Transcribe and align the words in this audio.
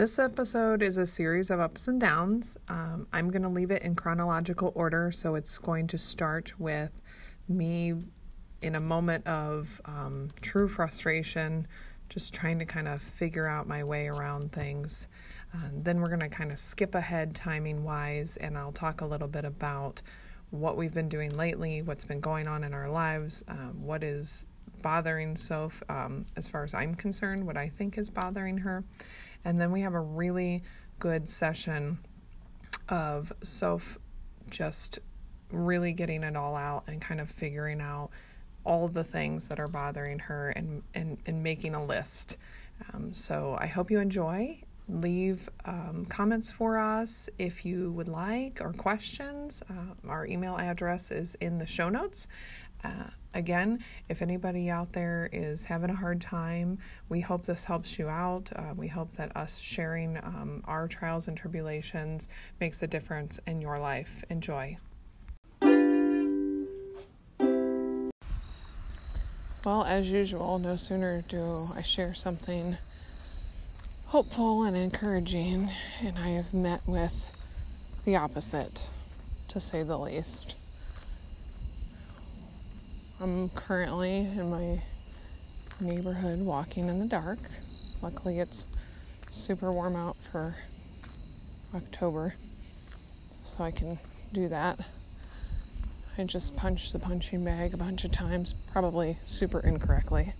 This 0.00 0.18
episode 0.18 0.80
is 0.80 0.96
a 0.96 1.04
series 1.04 1.50
of 1.50 1.60
ups 1.60 1.86
and 1.86 2.00
downs. 2.00 2.56
Um, 2.70 3.06
I'm 3.12 3.30
going 3.30 3.42
to 3.42 3.50
leave 3.50 3.70
it 3.70 3.82
in 3.82 3.94
chronological 3.94 4.72
order, 4.74 5.12
so 5.12 5.34
it's 5.34 5.58
going 5.58 5.86
to 5.88 5.98
start 5.98 6.58
with 6.58 7.02
me 7.50 7.92
in 8.62 8.76
a 8.76 8.80
moment 8.80 9.26
of 9.26 9.68
um, 9.84 10.30
true 10.40 10.68
frustration, 10.68 11.66
just 12.08 12.32
trying 12.32 12.58
to 12.60 12.64
kind 12.64 12.88
of 12.88 13.02
figure 13.02 13.46
out 13.46 13.68
my 13.68 13.84
way 13.84 14.08
around 14.08 14.52
things. 14.52 15.08
Um, 15.52 15.82
then 15.82 16.00
we're 16.00 16.08
going 16.08 16.20
to 16.20 16.30
kind 16.30 16.50
of 16.50 16.58
skip 16.58 16.94
ahead 16.94 17.34
timing 17.34 17.84
wise, 17.84 18.38
and 18.38 18.56
I'll 18.56 18.72
talk 18.72 19.02
a 19.02 19.06
little 19.06 19.28
bit 19.28 19.44
about 19.44 20.00
what 20.48 20.78
we've 20.78 20.94
been 20.94 21.10
doing 21.10 21.36
lately, 21.36 21.82
what's 21.82 22.06
been 22.06 22.20
going 22.20 22.48
on 22.48 22.64
in 22.64 22.72
our 22.72 22.88
lives, 22.88 23.44
um, 23.48 23.74
what 23.84 24.02
is 24.02 24.46
bothering 24.80 25.36
Soph, 25.36 25.82
um, 25.90 26.24
as 26.38 26.48
far 26.48 26.64
as 26.64 26.72
I'm 26.72 26.94
concerned, 26.94 27.46
what 27.46 27.58
I 27.58 27.68
think 27.68 27.98
is 27.98 28.08
bothering 28.08 28.56
her. 28.56 28.82
And 29.44 29.60
then 29.60 29.72
we 29.72 29.80
have 29.80 29.94
a 29.94 30.00
really 30.00 30.62
good 30.98 31.28
session 31.28 31.98
of 32.88 33.32
Soph 33.42 33.98
just 34.50 34.98
really 35.50 35.92
getting 35.92 36.22
it 36.22 36.36
all 36.36 36.56
out 36.56 36.84
and 36.86 37.00
kind 37.00 37.20
of 37.20 37.28
figuring 37.30 37.80
out 37.80 38.10
all 38.64 38.88
the 38.88 39.04
things 39.04 39.48
that 39.48 39.58
are 39.58 39.66
bothering 39.66 40.18
her 40.18 40.50
and, 40.50 40.82
and, 40.94 41.18
and 41.26 41.42
making 41.42 41.74
a 41.74 41.84
list. 41.84 42.36
Um, 42.92 43.12
so 43.12 43.56
I 43.58 43.66
hope 43.66 43.90
you 43.90 44.00
enjoy. 44.00 44.60
Leave 44.88 45.48
um, 45.64 46.06
comments 46.08 46.50
for 46.50 46.78
us 46.78 47.28
if 47.38 47.64
you 47.64 47.92
would 47.92 48.08
like 48.08 48.60
or 48.60 48.72
questions. 48.72 49.62
Uh, 49.70 50.08
our 50.08 50.26
email 50.26 50.56
address 50.58 51.10
is 51.10 51.36
in 51.36 51.58
the 51.58 51.66
show 51.66 51.88
notes. 51.88 52.28
Uh, 52.82 53.10
again, 53.34 53.82
if 54.08 54.22
anybody 54.22 54.70
out 54.70 54.92
there 54.92 55.28
is 55.32 55.64
having 55.64 55.90
a 55.90 55.94
hard 55.94 56.20
time, 56.20 56.78
we 57.08 57.20
hope 57.20 57.44
this 57.44 57.64
helps 57.64 57.98
you 57.98 58.08
out. 58.08 58.50
Uh, 58.54 58.74
we 58.76 58.88
hope 58.88 59.12
that 59.12 59.36
us 59.36 59.58
sharing 59.58 60.16
um, 60.18 60.62
our 60.66 60.88
trials 60.88 61.28
and 61.28 61.36
tribulations 61.36 62.28
makes 62.60 62.82
a 62.82 62.86
difference 62.86 63.38
in 63.46 63.60
your 63.60 63.78
life. 63.78 64.24
Enjoy. 64.30 64.76
Well, 69.62 69.84
as 69.84 70.10
usual, 70.10 70.58
no 70.58 70.76
sooner 70.76 71.22
do 71.28 71.70
I 71.74 71.82
share 71.82 72.14
something 72.14 72.78
hopeful 74.06 74.64
and 74.64 74.76
encouraging, 74.76 75.70
and 76.02 76.18
I 76.18 76.30
have 76.30 76.54
met 76.54 76.80
with 76.86 77.28
the 78.04 78.16
opposite, 78.16 78.82
to 79.48 79.60
say 79.60 79.82
the 79.82 79.98
least. 79.98 80.56
I'm 83.22 83.50
currently 83.50 84.20
in 84.20 84.48
my 84.48 84.80
neighborhood 85.78 86.40
walking 86.40 86.88
in 86.88 87.00
the 87.00 87.04
dark. 87.04 87.38
Luckily, 88.00 88.38
it's 88.38 88.66
super 89.28 89.70
warm 89.70 89.94
out 89.94 90.16
for 90.32 90.54
October, 91.74 92.32
so 93.44 93.62
I 93.62 93.72
can 93.72 93.98
do 94.32 94.48
that. 94.48 94.80
I 96.16 96.24
just 96.24 96.56
punched 96.56 96.94
the 96.94 96.98
punching 96.98 97.44
bag 97.44 97.74
a 97.74 97.76
bunch 97.76 98.06
of 98.06 98.10
times, 98.10 98.54
probably 98.72 99.18
super 99.26 99.60
incorrectly. 99.60 100.32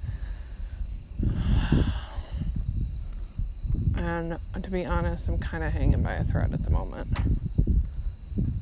And 3.95 4.39
to 4.63 4.71
be 4.71 4.87
honest, 4.87 5.29
I'm 5.29 5.39
kind 5.39 5.63
of 5.63 5.75
hanging 5.75 6.03
by 6.03 6.15
a 6.15 6.25
thread 6.25 6.55
at 6.55 6.65
the 6.65 6.71
moment. 6.71 7.09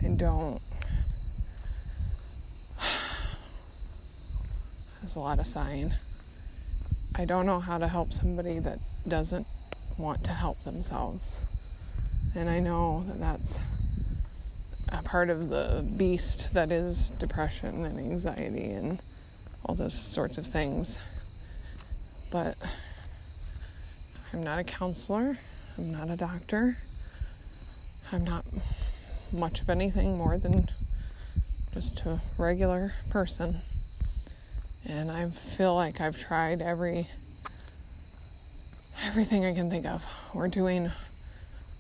I 0.03 0.09
don't 0.09 0.61
There's 5.09 5.17
a 5.17 5.21
lot 5.21 5.39
of 5.39 5.47
sighing. 5.47 5.95
I 7.15 7.25
don't 7.25 7.47
know 7.47 7.61
how 7.61 7.79
to 7.79 7.89
help 7.89 8.13
somebody 8.13 8.59
that 8.59 8.79
doesn't 9.09 9.47
want 9.97 10.23
to 10.25 10.33
help 10.33 10.63
themselves. 10.65 11.41
And 12.35 12.51
I 12.51 12.61
know 12.61 13.05
that 13.09 13.19
that's 13.19 13.59
a 14.91 15.03
part 15.03 15.31
of 15.31 15.49
the 15.49 15.83
beast 15.97 16.53
that 16.53 16.71
is 16.71 17.09
depression 17.19 17.87
and 17.87 17.99
anxiety 17.99 18.67
and 18.67 19.01
all 19.65 19.75
those 19.75 19.95
sorts 19.95 20.37
of 20.37 20.47
things. 20.47 20.99
But 22.31 22.59
I'm 24.35 24.43
not 24.43 24.59
a 24.59 24.65
counselor, 24.65 25.39
I'm 25.79 25.91
not 25.91 26.11
a 26.11 26.17
doctor, 26.17 26.77
I'm 28.13 28.25
not 28.25 28.45
much 29.33 29.63
of 29.63 29.71
anything 29.71 30.19
more 30.19 30.37
than 30.37 30.69
just 31.73 32.01
a 32.01 32.21
regular 32.37 32.93
person. 33.09 33.63
And 34.89 35.11
I 35.11 35.29
feel 35.29 35.75
like 35.75 36.01
I've 36.01 36.19
tried 36.19 36.63
every 36.63 37.07
everything 39.05 39.45
I 39.45 39.55
can 39.55 39.69
think 39.69 39.85
of. 39.85 40.03
We're 40.33 40.49
doing 40.49 40.91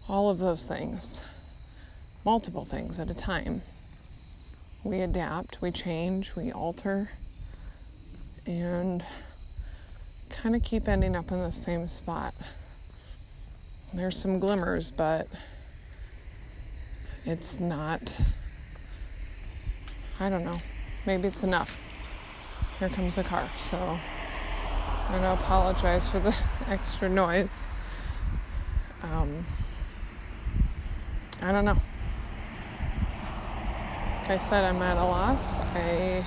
all 0.08 0.28
of 0.28 0.38
those 0.38 0.66
things, 0.66 1.22
multiple 2.24 2.66
things 2.66 3.00
at 3.00 3.10
a 3.10 3.14
time. 3.14 3.62
We 4.84 5.00
adapt, 5.00 5.62
we 5.62 5.70
change, 5.70 6.36
we 6.36 6.52
alter, 6.52 7.10
and 8.46 9.02
kind 10.28 10.54
of 10.54 10.62
keep 10.62 10.86
ending 10.86 11.16
up 11.16 11.32
in 11.32 11.38
the 11.38 11.50
same 11.50 11.88
spot. 11.88 12.34
There's 13.94 14.18
some 14.18 14.38
glimmers, 14.38 14.90
but 14.90 15.26
it's 17.24 17.58
not, 17.58 18.14
I 20.20 20.28
don't 20.28 20.44
know, 20.44 20.58
maybe 21.06 21.26
it's 21.26 21.42
enough 21.42 21.80
here 22.78 22.88
comes 22.88 23.16
the 23.16 23.24
car. 23.24 23.50
So 23.60 23.76
I'm 23.76 25.22
to 25.22 25.32
apologize 25.32 26.06
for 26.06 26.20
the 26.20 26.36
extra 26.68 27.08
noise. 27.08 27.70
Um, 29.02 29.44
I 31.42 31.52
don't 31.52 31.64
know. 31.64 31.76
Like 34.22 34.30
I 34.30 34.38
said, 34.38 34.64
I'm 34.64 34.80
at 34.82 34.96
a 34.96 35.04
loss. 35.04 35.56
I, 35.56 36.24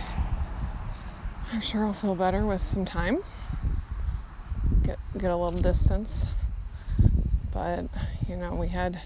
I'm 1.53 1.62
sure 1.62 1.85
I'll 1.85 1.94
feel 1.94 2.16
better 2.16 2.45
with 2.45 2.63
some 2.63 2.85
time. 2.85 3.23
Get 4.83 4.97
get 5.13 5.29
a 5.29 5.35
little 5.35 5.59
distance. 5.62 6.25
But 7.53 7.85
you 8.28 8.35
know, 8.35 8.56
we 8.56 8.69
had 8.69 9.00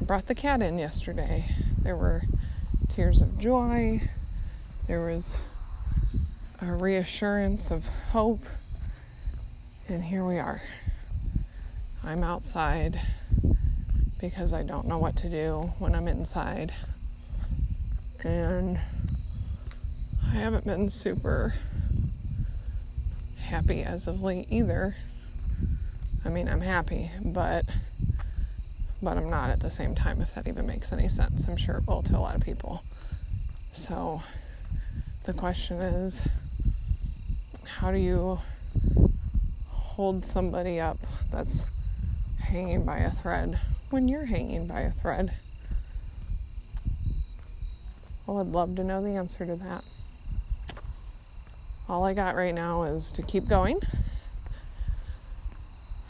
I 0.00 0.04
brought 0.04 0.26
the 0.26 0.34
cat 0.34 0.62
in 0.62 0.78
yesterday. 0.78 1.44
There 1.82 1.96
were 1.96 2.22
tears 2.94 3.20
of 3.20 3.38
joy. 3.38 4.00
There 4.86 5.00
was 5.00 5.34
a 6.62 6.72
reassurance 6.74 7.70
of 7.70 7.86
hope. 7.86 8.44
And 9.88 10.04
here 10.04 10.24
we 10.24 10.38
are. 10.38 10.60
I'm 12.04 12.22
outside 12.22 13.00
because 14.20 14.52
I 14.52 14.62
don't 14.62 14.86
know 14.86 14.98
what 14.98 15.16
to 15.18 15.30
do 15.30 15.72
when 15.78 15.94
I'm 15.94 16.06
inside. 16.06 16.72
And 18.22 18.78
I 20.26 20.30
haven't 20.32 20.66
been 20.66 20.90
super 20.90 21.54
happy 23.38 23.82
as 23.82 24.06
of 24.06 24.22
late 24.22 24.46
either. 24.50 24.96
I 26.24 26.28
mean, 26.28 26.48
I'm 26.48 26.60
happy, 26.60 27.10
but 27.24 27.64
but 29.02 29.16
I'm 29.16 29.30
not 29.30 29.48
at 29.48 29.60
the 29.60 29.70
same 29.70 29.94
time 29.94 30.20
if 30.20 30.34
that 30.34 30.46
even 30.46 30.66
makes 30.66 30.92
any 30.92 31.08
sense. 31.08 31.48
I'm 31.48 31.56
sure 31.56 31.76
it 31.76 31.86
will 31.86 32.02
to 32.02 32.18
a 32.18 32.20
lot 32.20 32.34
of 32.34 32.42
people. 32.42 32.82
So 33.72 34.22
the 35.24 35.32
question 35.32 35.80
is 35.80 36.22
how 37.78 37.90
do 37.90 37.98
you 37.98 38.38
hold 39.68 40.24
somebody 40.24 40.80
up 40.80 40.98
that's 41.30 41.64
hanging 42.38 42.84
by 42.84 42.98
a 42.98 43.10
thread 43.10 43.58
when 43.90 44.08
you're 44.08 44.24
hanging 44.24 44.66
by 44.66 44.80
a 44.80 44.90
thread? 44.90 45.32
Well, 48.26 48.38
I'd 48.38 48.46
love 48.46 48.76
to 48.76 48.84
know 48.84 49.02
the 49.02 49.10
answer 49.10 49.46
to 49.46 49.56
that. 49.56 49.84
All 51.88 52.04
I 52.04 52.14
got 52.14 52.36
right 52.36 52.54
now 52.54 52.84
is 52.84 53.10
to 53.10 53.22
keep 53.22 53.48
going. 53.48 53.80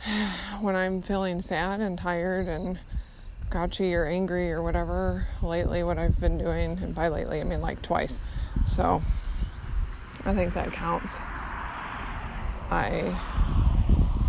when 0.61 0.77
I'm 0.77 1.03
feeling 1.03 1.41
sad 1.41 1.81
and 1.81 1.99
tired 1.99 2.49
and 2.49 2.79
grouchy 3.49 3.95
or 3.95 4.05
angry 4.05 4.53
or 4.53 4.63
whatever, 4.63 5.27
lately, 5.43 5.83
what 5.83 5.99
I've 5.99 6.21
been 6.21 6.37
doing, 6.37 6.79
and 6.83 6.95
by 6.95 7.09
lately, 7.09 7.41
I 7.41 7.45
mean 7.45 7.61
like 7.61 7.81
twice. 7.83 8.21
So 8.67 9.03
I 10.25 10.35
think 10.35 10.53
that 10.55 10.73
counts. 10.73 11.17
I, 12.71 13.19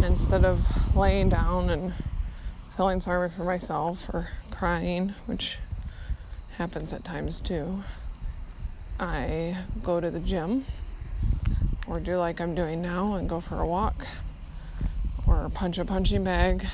instead 0.03 0.43
of 0.45 0.95
laying 0.95 1.29
down 1.29 1.69
and 1.69 1.93
feeling 2.75 2.99
sorry 2.99 3.29
for 3.29 3.43
myself 3.43 4.09
or 4.09 4.29
crying, 4.49 5.13
which 5.27 5.59
happens 6.57 6.91
at 6.91 7.03
times 7.03 7.39
too, 7.39 7.83
I 8.99 9.57
go 9.83 9.99
to 9.99 10.09
the 10.09 10.19
gym 10.19 10.65
or 11.88 11.99
do 11.99 12.17
like 12.17 12.41
I'm 12.41 12.55
doing 12.55 12.81
now 12.81 13.13
and 13.13 13.29
go 13.29 13.41
for 13.41 13.59
a 13.59 13.67
walk 13.67 14.07
or 15.27 15.49
punch 15.53 15.77
a 15.77 15.85
punching 15.85 16.23
bag 16.23 16.65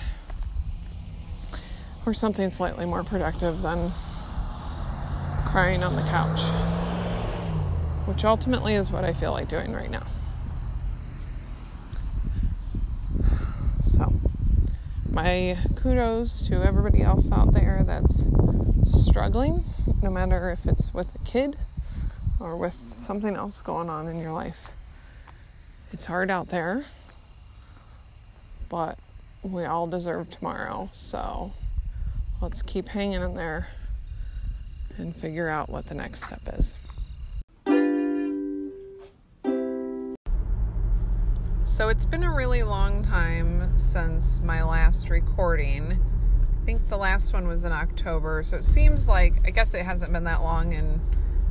or 2.05 2.13
something 2.13 2.49
slightly 2.49 2.85
more 2.85 3.03
productive 3.03 3.61
than 3.61 3.91
crying 5.45 5.83
on 5.83 5.97
the 5.97 6.03
couch, 6.03 6.41
which 8.07 8.23
ultimately 8.23 8.75
is 8.75 8.89
what 8.89 9.03
I 9.03 9.13
feel 9.13 9.31
like 9.31 9.49
doing 9.49 9.73
right 9.73 9.91
now. 9.91 10.05
My 15.09 15.57
kudos 15.75 16.43
to 16.43 16.63
everybody 16.63 17.01
else 17.01 17.31
out 17.31 17.53
there 17.53 17.83
that's 17.85 18.23
struggling, 18.85 19.65
no 20.03 20.11
matter 20.11 20.51
if 20.51 20.65
it's 20.65 20.93
with 20.93 21.13
a 21.15 21.19
kid 21.19 21.57
or 22.39 22.55
with 22.55 22.75
something 22.75 23.35
else 23.35 23.61
going 23.61 23.89
on 23.89 24.07
in 24.07 24.19
your 24.19 24.31
life. 24.31 24.69
It's 25.91 26.05
hard 26.05 26.29
out 26.29 26.49
there, 26.49 26.85
but 28.69 28.99
we 29.41 29.65
all 29.65 29.87
deserve 29.87 30.29
tomorrow. 30.29 30.89
So 30.93 31.53
let's 32.41 32.61
keep 32.61 32.89
hanging 32.89 33.21
in 33.21 33.33
there 33.33 33.69
and 34.97 35.15
figure 35.15 35.49
out 35.49 35.69
what 35.69 35.87
the 35.87 35.95
next 35.95 36.25
step 36.25 36.41
is. 36.53 36.75
So 41.87 41.91
it's 41.91 42.03
been 42.03 42.25
a 42.25 42.33
really 42.33 42.63
long 42.63 43.01
time 43.01 43.77
since 43.77 44.41
my 44.41 44.61
last 44.61 45.09
recording. 45.09 45.93
I 45.93 46.65
think 46.65 46.89
the 46.89 46.97
last 46.97 47.31
one 47.31 47.47
was 47.47 47.63
in 47.63 47.71
October, 47.71 48.43
so 48.43 48.57
it 48.57 48.65
seems 48.65 49.07
like 49.07 49.35
I 49.45 49.51
guess 49.51 49.73
it 49.73 49.85
hasn't 49.85 50.11
been 50.11 50.25
that 50.25 50.41
long 50.41 50.73
in 50.73 50.99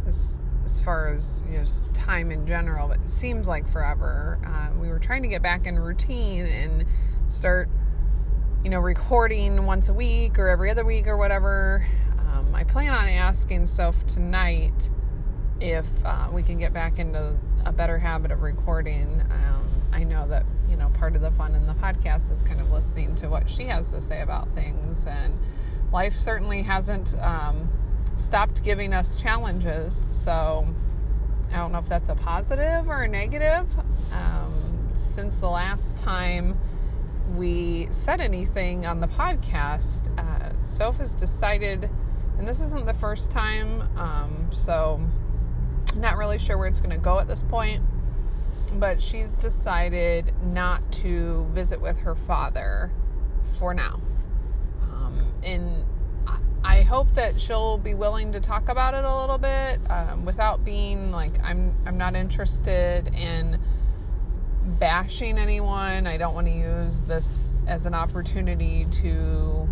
as 0.07 0.37
as 0.67 0.79
far 0.79 1.09
as 1.09 1.43
you 1.51 1.57
know 1.57 1.65
time 1.95 2.31
in 2.31 2.47
general, 2.47 2.89
but 2.89 2.99
it 2.99 3.09
seems 3.09 3.49
like 3.49 3.67
forever. 3.67 4.39
Uh, 4.45 4.79
we 4.79 4.91
were 4.91 4.99
trying 4.99 5.23
to 5.23 5.29
get 5.29 5.41
back 5.41 5.67
in 5.67 5.79
routine 5.79 6.45
and 6.45 6.85
start, 7.29 7.71
you 8.63 8.69
know, 8.69 8.81
recording 8.81 9.65
once 9.65 9.89
a 9.89 9.95
week 9.95 10.39
or 10.39 10.51
every 10.51 10.71
other 10.71 10.85
week 10.85 11.07
or 11.07 11.17
whatever. 11.17 11.83
Um, 12.19 12.55
I 12.55 12.63
plan 12.65 12.93
on 12.93 13.09
asking 13.09 13.65
Soph 13.65 14.05
tonight 14.05 14.91
if 15.63 15.89
uh, 16.05 16.29
we 16.31 16.43
can 16.43 16.59
get 16.59 16.75
back 16.75 16.99
into 16.99 17.39
a 17.65 17.73
better 17.73 17.99
habit 17.99 18.31
of 18.33 18.43
recording. 18.43 19.23
Um, 19.31 19.76
I 19.97 20.05
know 20.05 20.29
that, 20.29 20.45
you 20.69 20.77
know, 20.77 20.91
part 20.91 21.17
of 21.17 21.23
the 21.23 21.31
fun 21.31 21.55
in 21.55 21.67
the 21.67 21.73
podcast 21.73 22.31
is 22.31 22.43
kind 22.43 22.61
of 22.61 22.71
listening 22.71 23.15
to 23.15 23.31
what 23.31 23.49
she 23.49 23.65
has 23.65 23.91
to 23.93 24.01
say 24.03 24.21
about 24.21 24.47
things. 24.51 25.07
And 25.07 25.39
life 25.91 26.19
certainly 26.19 26.61
hasn't 26.61 27.19
um, 27.23 27.71
stopped 28.17 28.63
giving 28.63 28.93
us 28.93 29.19
challenges. 29.19 30.05
So 30.11 30.69
I 31.51 31.57
don't 31.57 31.73
know 31.73 31.79
if 31.79 31.89
that's 31.89 32.11
a 32.11 32.15
positive 32.15 32.91
or 32.91 33.05
a 33.05 33.09
negative. 33.09 33.67
Um, 34.13 34.91
since 34.93 35.41
the 35.41 35.49
last 35.49 35.97
time 35.97 36.61
we 37.35 37.89
said 37.91 38.21
anything 38.21 38.85
on 38.85 39.01
the 39.01 39.09
podcast, 39.09 40.11
uh, 40.19 40.59
Soph 40.59 40.99
decided, 40.99 41.89
and 42.39 42.47
this 42.47 42.61
isn't 42.61 42.85
the 42.85 42.93
first 42.93 43.31
time, 43.31 43.89
um, 43.97 44.51
so 44.53 45.01
not 45.95 46.19
really 46.19 46.39
sure 46.39 46.59
where 46.59 46.69
it's 46.69 46.81
going 46.81 46.91
to 46.91 46.99
go 46.99 47.19
at 47.19 47.29
this 47.29 47.41
point 47.41 47.83
but 48.75 49.03
she's 49.03 49.39
decided 49.39 50.33
not 50.43 50.91
to 50.93 51.47
visit 51.53 51.81
with 51.81 51.99
her 51.99 52.15
father 52.15 52.91
for 53.59 53.75
now. 53.75 54.01
Um, 54.83 55.33
and 55.43 55.85
I 56.65 56.83
hope 56.83 57.13
that 57.15 57.41
she'll 57.41 57.79
be 57.79 57.95
willing 57.95 58.33
to 58.33 58.41
talk 58.41 58.69
about 58.69 58.95
it 58.95 59.05
a 59.05 59.21
little 59.21 59.39
bit 59.39 59.81
um, 59.91 60.25
without 60.25 60.65
being 60.65 61.13
like 61.13 61.33
I'm. 61.43 61.75
I'm 61.87 61.97
not 61.97 62.17
interested 62.17 63.09
in 63.15 63.61
bashing 64.79 65.39
anyone. 65.39 66.07
I 66.07 66.17
don't 66.17 66.35
want 66.35 66.49
to 66.49 66.53
use 66.53 67.03
this 67.03 67.61
as 67.67 67.87
an 67.87 67.95
opportunity 67.95 68.87
to 69.03 69.69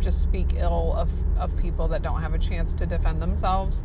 just 0.00 0.22
speak 0.22 0.54
ill 0.56 0.94
of, 0.94 1.10
of 1.38 1.56
people 1.56 1.88
that 1.88 2.02
don't 2.02 2.20
have 2.20 2.34
a 2.34 2.38
chance 2.38 2.74
to 2.74 2.86
defend 2.86 3.20
themselves. 3.20 3.84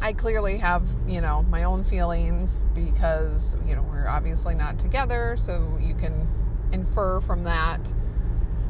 I 0.00 0.12
clearly 0.12 0.58
have, 0.58 0.82
you 1.06 1.20
know, 1.20 1.42
my 1.44 1.64
own 1.64 1.82
feelings 1.84 2.62
because, 2.74 3.56
you 3.64 3.74
know, 3.74 3.82
we're 3.82 4.06
obviously 4.06 4.54
not 4.54 4.78
together. 4.78 5.36
So 5.38 5.78
you 5.80 5.94
can 5.94 6.28
infer 6.72 7.20
from 7.20 7.44
that 7.44 7.92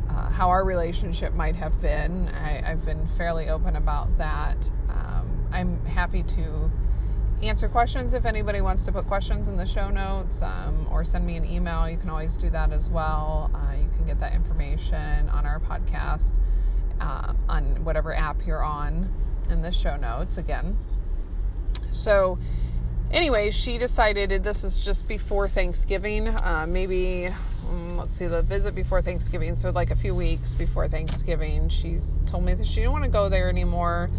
uh, 0.09 0.31
how 0.31 0.49
our 0.49 0.65
relationship 0.65 1.35
might 1.35 1.57
have 1.57 1.81
been. 1.83 2.29
I, 2.29 2.63
have 2.65 2.85
been 2.85 3.07
fairly 3.19 3.49
open 3.49 3.77
about 3.77 4.17
that. 4.19 4.71
Um, 4.89 5.49
I'm 5.53 5.85
happy 5.85 6.23
to 6.23 6.71
answer 7.43 7.69
questions 7.69 8.15
if 8.15 8.25
anybody 8.25 8.61
wants 8.61 8.85
to 8.87 8.93
put 8.93 9.07
questions 9.07 9.49
in 9.49 9.57
the 9.57 9.67
show 9.67 9.91
notes 9.91 10.41
um, 10.43 10.87
or 10.91 11.05
send 11.05 11.27
me 11.27 11.37
an 11.37 11.45
email. 11.45 11.89
You 11.89 11.99
can 11.99 12.09
always 12.09 12.37
do 12.37 12.49
that 12.51 12.73
as 12.73 12.89
well. 12.89 13.51
Uh, 13.55 13.75
you 13.75 13.89
can 13.97 14.07
get 14.07 14.21
that 14.21 14.33
information 14.33 15.29
on 15.29 15.45
our 15.45 15.61
podcast 15.61 16.37
uh, 17.01 17.35
on 17.49 17.85
whatever 17.85 18.15
app 18.15 18.47
you're 18.47 18.63
on 18.63 19.13
in 19.51 19.61
the 19.61 19.73
show 19.73 19.97
notes. 19.97 20.39
Again, 20.39 20.79
so, 21.97 22.39
anyway, 23.11 23.51
she 23.51 23.79
decided 23.79 24.43
this 24.43 24.65
is 24.65 24.79
just 24.79 25.09
before 25.09 25.49
Thanksgiving. 25.49 26.29
Uh, 26.29 26.67
maybe, 26.69 27.29
um, 27.69 27.97
let's 27.97 28.15
see, 28.15 28.27
the 28.27 28.43
visit 28.43 28.75
before 28.75 29.03
Thanksgiving. 29.03 29.57
So, 29.57 29.71
like 29.71 29.91
a 29.91 29.97
few 29.97 30.15
weeks 30.15 30.55
before 30.55 30.89
Thanksgiving, 30.89 31.69
she's 31.69 32.17
told 32.27 32.45
me 32.45 32.55
that 32.55 32.67
she 32.67 32.77
didn't 32.77 32.93
want 32.93 33.05
to 33.05 33.11
go 33.11 33.29
there 33.29 33.49
anymore, 33.49 34.11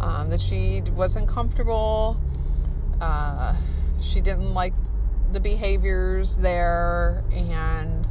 um, 0.00 0.30
that 0.30 0.40
she 0.40 0.82
wasn't 0.94 1.28
comfortable. 1.28 2.20
Uh, 3.00 3.54
she 4.00 4.20
didn't 4.20 4.54
like 4.54 4.74
the 5.32 5.40
behaviors 5.40 6.36
there, 6.36 7.22
and 7.32 8.08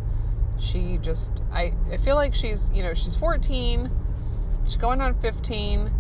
she 0.60 0.98
just, 1.02 1.32
I, 1.52 1.74
I 1.92 1.98
feel 1.98 2.16
like 2.16 2.34
she's, 2.34 2.70
you 2.74 2.84
know, 2.84 2.94
she's 2.94 3.16
14, 3.16 3.90
she's 4.66 4.78
going 4.78 5.02
on 5.02 5.20
15 5.20 5.92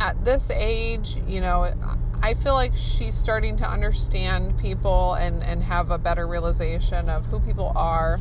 at 0.00 0.24
this 0.24 0.50
age, 0.50 1.16
you 1.26 1.40
know, 1.40 1.72
I 2.24 2.32
feel 2.32 2.54
like 2.54 2.74
she's 2.74 3.14
starting 3.14 3.58
to 3.58 3.68
understand 3.68 4.56
people 4.56 5.12
and, 5.12 5.42
and 5.42 5.62
have 5.62 5.90
a 5.90 5.98
better 5.98 6.26
realization 6.26 7.10
of 7.10 7.26
who 7.26 7.38
people 7.38 7.70
are. 7.76 8.18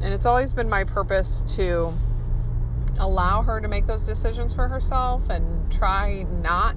And 0.00 0.14
it's 0.14 0.24
always 0.24 0.52
been 0.52 0.68
my 0.68 0.84
purpose 0.84 1.42
to 1.56 1.92
allow 3.00 3.42
her 3.42 3.60
to 3.60 3.66
make 3.66 3.86
those 3.86 4.06
decisions 4.06 4.54
for 4.54 4.68
herself 4.68 5.28
and 5.30 5.68
try 5.72 6.26
not 6.30 6.76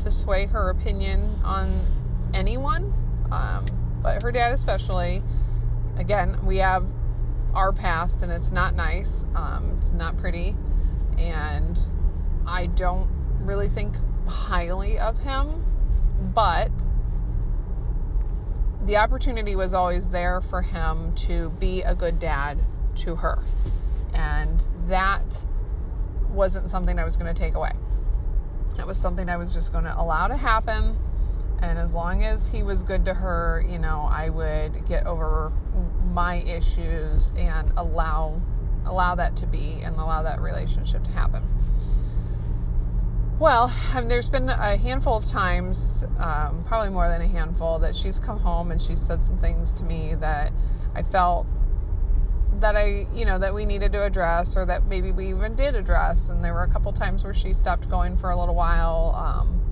to 0.00 0.10
sway 0.10 0.46
her 0.46 0.68
opinion 0.68 1.38
on 1.44 1.80
anyone, 2.34 2.92
um, 3.30 3.64
but 4.02 4.20
her 4.24 4.32
dad 4.32 4.50
especially. 4.50 5.22
Again, 5.96 6.44
we 6.44 6.56
have 6.56 6.84
our 7.54 7.72
past 7.72 8.24
and 8.24 8.32
it's 8.32 8.50
not 8.50 8.74
nice, 8.74 9.26
um, 9.36 9.76
it's 9.78 9.92
not 9.92 10.18
pretty, 10.18 10.56
and 11.16 11.78
I 12.48 12.66
don't 12.66 13.08
really 13.38 13.68
think 13.68 13.94
highly 14.26 14.98
of 14.98 15.20
him, 15.20 15.64
but 16.20 16.70
the 18.84 18.96
opportunity 18.96 19.54
was 19.54 19.74
always 19.74 20.08
there 20.08 20.40
for 20.40 20.62
him 20.62 21.14
to 21.14 21.50
be 21.50 21.82
a 21.82 21.94
good 21.94 22.18
dad 22.18 22.58
to 22.96 23.16
her. 23.16 23.42
And 24.14 24.66
that 24.86 25.44
wasn't 26.30 26.70
something 26.70 26.98
I 26.98 27.04
was 27.04 27.16
going 27.16 27.32
to 27.32 27.38
take 27.38 27.54
away. 27.54 27.72
It 28.78 28.86
was 28.86 28.98
something 28.98 29.28
I 29.28 29.36
was 29.36 29.52
just 29.52 29.72
going 29.72 29.84
to 29.84 30.00
allow 30.00 30.28
to 30.28 30.36
happen. 30.36 30.96
And 31.60 31.78
as 31.78 31.94
long 31.94 32.22
as 32.22 32.48
he 32.48 32.62
was 32.62 32.82
good 32.82 33.04
to 33.06 33.14
her, 33.14 33.64
you 33.68 33.78
know, 33.78 34.08
I 34.10 34.30
would 34.30 34.86
get 34.86 35.06
over 35.06 35.52
my 36.12 36.36
issues 36.36 37.32
and 37.36 37.72
allow 37.76 38.40
allow 38.86 39.14
that 39.14 39.36
to 39.36 39.46
be 39.46 39.80
and 39.82 39.96
allow 39.96 40.22
that 40.22 40.40
relationship 40.40 41.04
to 41.04 41.10
happen. 41.10 41.46
Well, 43.38 43.72
um, 43.94 44.08
there's 44.08 44.28
been 44.28 44.48
a 44.48 44.76
handful 44.76 45.16
of 45.16 45.24
times, 45.24 46.04
um, 46.18 46.64
probably 46.66 46.90
more 46.90 47.08
than 47.08 47.20
a 47.20 47.28
handful, 47.28 47.78
that 47.78 47.94
she's 47.94 48.18
come 48.18 48.40
home 48.40 48.72
and 48.72 48.82
she's 48.82 49.00
said 49.00 49.22
some 49.22 49.38
things 49.38 49.72
to 49.74 49.84
me 49.84 50.16
that 50.16 50.52
I 50.92 51.02
felt 51.02 51.46
that 52.54 52.74
I, 52.74 53.06
you 53.14 53.24
know, 53.24 53.38
that 53.38 53.54
we 53.54 53.64
needed 53.64 53.92
to 53.92 54.02
address 54.02 54.56
or 54.56 54.66
that 54.66 54.86
maybe 54.86 55.12
we 55.12 55.28
even 55.28 55.54
did 55.54 55.76
address. 55.76 56.30
And 56.30 56.42
there 56.42 56.52
were 56.52 56.64
a 56.64 56.68
couple 56.68 56.92
times 56.92 57.22
where 57.22 57.32
she 57.32 57.54
stopped 57.54 57.88
going 57.88 58.16
for 58.16 58.30
a 58.30 58.36
little 58.36 58.56
while 58.56 59.14
um, 59.14 59.62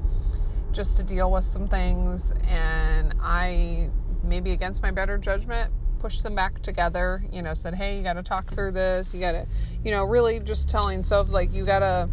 just 0.70 0.96
to 0.98 1.02
deal 1.02 1.32
with 1.32 1.42
some 1.42 1.66
things. 1.66 2.32
And 2.46 3.14
I, 3.20 3.90
maybe 4.22 4.52
against 4.52 4.80
my 4.80 4.92
better 4.92 5.18
judgment, 5.18 5.72
pushed 5.98 6.22
them 6.22 6.36
back 6.36 6.62
together, 6.62 7.24
you 7.32 7.42
know, 7.42 7.52
said, 7.52 7.74
hey, 7.74 7.96
you 7.96 8.04
got 8.04 8.12
to 8.12 8.22
talk 8.22 8.52
through 8.52 8.70
this. 8.70 9.12
You 9.12 9.18
got 9.18 9.32
to, 9.32 9.48
you 9.82 9.90
know, 9.90 10.04
really 10.04 10.38
just 10.38 10.68
telling 10.68 11.02
Soph, 11.02 11.30
like, 11.30 11.52
you 11.52 11.66
got 11.66 11.80
to 11.80 12.08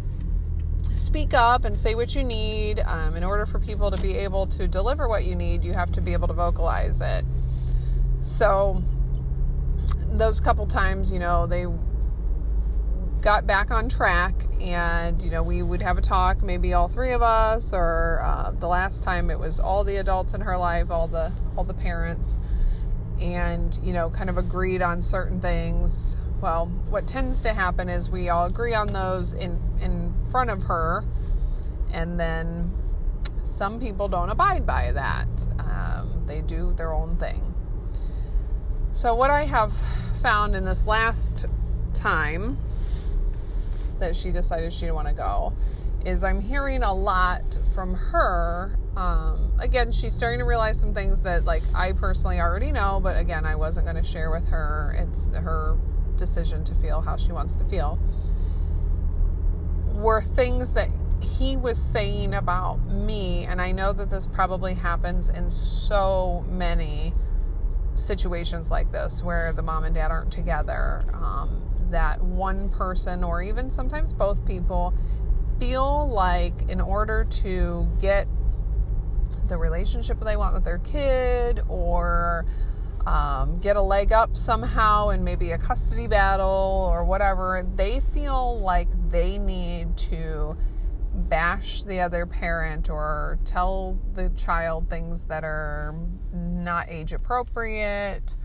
speak 0.96 1.34
up 1.34 1.64
and 1.64 1.76
say 1.76 1.94
what 1.94 2.14
you 2.14 2.24
need. 2.24 2.80
Um, 2.80 3.16
in 3.16 3.24
order 3.24 3.46
for 3.46 3.58
people 3.58 3.90
to 3.90 4.00
be 4.00 4.14
able 4.16 4.46
to 4.48 4.68
deliver 4.68 5.08
what 5.08 5.24
you 5.24 5.34
need, 5.34 5.64
you 5.64 5.72
have 5.72 5.92
to 5.92 6.00
be 6.00 6.12
able 6.12 6.28
to 6.28 6.34
vocalize 6.34 7.00
it. 7.00 7.24
So, 8.22 8.82
those 10.06 10.40
couple 10.40 10.66
times, 10.66 11.12
you 11.12 11.18
know, 11.18 11.46
they 11.46 11.66
got 13.20 13.46
back 13.46 13.70
on 13.70 13.88
track 13.88 14.34
and 14.60 15.22
you 15.22 15.30
know 15.30 15.42
we 15.42 15.62
would 15.62 15.80
have 15.80 15.96
a 15.96 16.02
talk 16.02 16.42
maybe 16.42 16.74
all 16.74 16.88
three 16.88 17.12
of 17.12 17.22
us 17.22 17.72
or 17.72 18.20
uh, 18.22 18.50
the 18.50 18.68
last 18.68 19.02
time 19.02 19.30
it 19.30 19.38
was 19.38 19.58
all 19.58 19.82
the 19.82 19.96
adults 19.96 20.34
in 20.34 20.42
her 20.42 20.58
life 20.58 20.90
all 20.90 21.08
the 21.08 21.32
all 21.56 21.64
the 21.64 21.72
parents 21.72 22.38
and 23.22 23.78
you 23.82 23.94
know 23.94 24.10
kind 24.10 24.28
of 24.28 24.36
agreed 24.36 24.82
on 24.82 25.00
certain 25.00 25.40
things 25.40 26.18
well, 26.44 26.66
what 26.90 27.06
tends 27.06 27.40
to 27.40 27.54
happen 27.54 27.88
is 27.88 28.10
we 28.10 28.28
all 28.28 28.44
agree 28.44 28.74
on 28.74 28.88
those 28.88 29.32
in 29.32 29.58
in 29.80 30.13
front 30.34 30.50
of 30.50 30.64
her, 30.64 31.04
and 31.92 32.18
then 32.18 32.68
some 33.44 33.78
people 33.78 34.08
don't 34.08 34.30
abide 34.30 34.66
by 34.66 34.90
that. 34.90 35.28
Um, 35.60 36.24
they 36.26 36.40
do 36.40 36.72
their 36.72 36.92
own 36.92 37.16
thing. 37.18 37.54
So 38.90 39.14
what 39.14 39.30
I 39.30 39.44
have 39.44 39.72
found 40.22 40.56
in 40.56 40.64
this 40.64 40.88
last 40.88 41.46
time 41.92 42.58
that 44.00 44.16
she 44.16 44.32
decided 44.32 44.72
she 44.72 44.80
didn't 44.80 44.96
want 44.96 45.06
to 45.06 45.14
go 45.14 45.52
is 46.04 46.24
I'm 46.24 46.40
hearing 46.40 46.82
a 46.82 46.92
lot 46.92 47.56
from 47.72 47.94
her. 47.94 48.76
Um, 48.96 49.52
again, 49.60 49.92
she's 49.92 50.14
starting 50.14 50.40
to 50.40 50.44
realize 50.44 50.80
some 50.80 50.92
things 50.94 51.22
that, 51.22 51.44
like, 51.44 51.62
I 51.76 51.92
personally 51.92 52.40
already 52.40 52.72
know, 52.72 52.98
but 53.00 53.16
again, 53.16 53.44
I 53.44 53.54
wasn't 53.54 53.86
going 53.86 54.02
to 54.02 54.02
share 54.02 54.32
with 54.32 54.48
her. 54.48 54.96
It's 54.98 55.28
her 55.28 55.78
decision 56.16 56.64
to 56.64 56.74
feel 56.74 57.02
how 57.02 57.16
she 57.16 57.30
wants 57.30 57.54
to 57.54 57.64
feel. 57.66 58.00
Were 59.94 60.20
things 60.20 60.74
that 60.74 60.90
he 61.20 61.56
was 61.56 61.80
saying 61.82 62.34
about 62.34 62.84
me, 62.90 63.46
and 63.46 63.60
I 63.60 63.72
know 63.72 63.92
that 63.92 64.10
this 64.10 64.26
probably 64.26 64.74
happens 64.74 65.30
in 65.30 65.48
so 65.50 66.44
many 66.48 67.14
situations 67.94 68.70
like 68.70 68.92
this 68.92 69.22
where 69.22 69.52
the 69.52 69.62
mom 69.62 69.84
and 69.84 69.94
dad 69.94 70.10
aren't 70.10 70.32
together, 70.32 71.04
um, 71.12 71.62
that 71.90 72.20
one 72.20 72.68
person 72.70 73.22
or 73.22 73.40
even 73.42 73.70
sometimes 73.70 74.12
both 74.12 74.44
people 74.44 74.92
feel 75.60 76.08
like 76.08 76.68
in 76.68 76.80
order 76.80 77.24
to 77.24 77.88
get 78.00 78.26
the 79.46 79.56
relationship 79.56 80.18
they 80.20 80.36
want 80.36 80.54
with 80.54 80.64
their 80.64 80.78
kid 80.78 81.62
or 81.68 82.44
um, 83.06 83.58
get 83.58 83.76
a 83.76 83.82
leg 83.82 84.12
up 84.12 84.36
somehow 84.36 85.10
in 85.10 85.24
maybe 85.24 85.52
a 85.52 85.58
custody 85.58 86.06
battle 86.06 86.88
or 86.90 87.04
whatever, 87.04 87.66
they 87.74 88.00
feel 88.00 88.58
like 88.60 88.88
they 89.10 89.38
need 89.38 89.96
to 89.96 90.56
bash 91.14 91.84
the 91.84 92.00
other 92.00 92.26
parent 92.26 92.90
or 92.90 93.38
tell 93.44 93.98
the 94.14 94.30
child 94.30 94.88
things 94.88 95.26
that 95.26 95.44
are 95.44 95.94
not 96.32 96.88
age 96.88 97.12
appropriate 97.12 98.36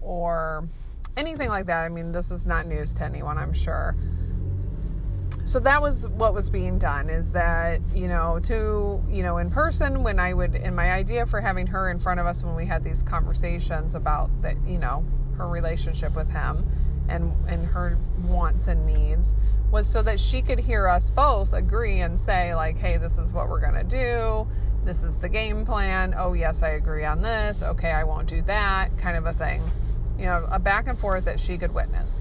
or 0.00 0.68
anything 1.16 1.48
like 1.48 1.66
that. 1.66 1.84
I 1.84 1.88
mean, 1.88 2.12
this 2.12 2.30
is 2.30 2.46
not 2.46 2.66
news 2.66 2.94
to 2.96 3.04
anyone, 3.04 3.38
I'm 3.38 3.52
sure. 3.52 3.96
So 5.44 5.58
that 5.60 5.80
was 5.80 6.06
what 6.08 6.34
was 6.34 6.48
being 6.48 6.78
done 6.78 7.08
is 7.08 7.32
that, 7.32 7.80
you 7.94 8.08
know, 8.08 8.38
to, 8.44 9.02
you 9.08 9.22
know, 9.22 9.38
in 9.38 9.50
person 9.50 10.02
when 10.02 10.18
I 10.18 10.34
would, 10.34 10.54
in 10.54 10.74
my 10.74 10.92
idea 10.92 11.26
for 11.26 11.40
having 11.40 11.66
her 11.68 11.90
in 11.90 11.98
front 11.98 12.20
of 12.20 12.26
us 12.26 12.44
when 12.44 12.54
we 12.54 12.66
had 12.66 12.84
these 12.84 13.02
conversations 13.02 13.94
about 13.94 14.30
that, 14.42 14.56
you 14.66 14.78
know, 14.78 15.04
her 15.38 15.48
relationship 15.48 16.14
with 16.14 16.30
him 16.30 16.68
and, 17.08 17.34
and 17.48 17.66
her 17.66 17.98
wants 18.24 18.68
and 18.68 18.86
needs 18.86 19.34
was 19.70 19.88
so 19.88 20.02
that 20.02 20.20
she 20.20 20.42
could 20.42 20.58
hear 20.58 20.88
us 20.88 21.10
both 21.10 21.52
agree 21.52 22.00
and 22.00 22.18
say, 22.18 22.54
like, 22.54 22.76
hey, 22.76 22.96
this 22.96 23.18
is 23.18 23.32
what 23.32 23.48
we're 23.48 23.60
going 23.60 23.74
to 23.74 23.84
do. 23.84 24.46
This 24.82 25.04
is 25.04 25.18
the 25.18 25.28
game 25.28 25.64
plan. 25.64 26.14
Oh, 26.16 26.32
yes, 26.32 26.62
I 26.62 26.70
agree 26.70 27.04
on 27.04 27.20
this. 27.20 27.62
Okay, 27.62 27.90
I 27.90 28.04
won't 28.04 28.28
do 28.28 28.42
that, 28.42 28.96
kind 28.98 29.16
of 29.16 29.26
a 29.26 29.32
thing. 29.32 29.62
You 30.18 30.26
know, 30.26 30.46
a 30.50 30.58
back 30.58 30.86
and 30.86 30.98
forth 30.98 31.24
that 31.26 31.38
she 31.38 31.56
could 31.56 31.72
witness. 31.72 32.20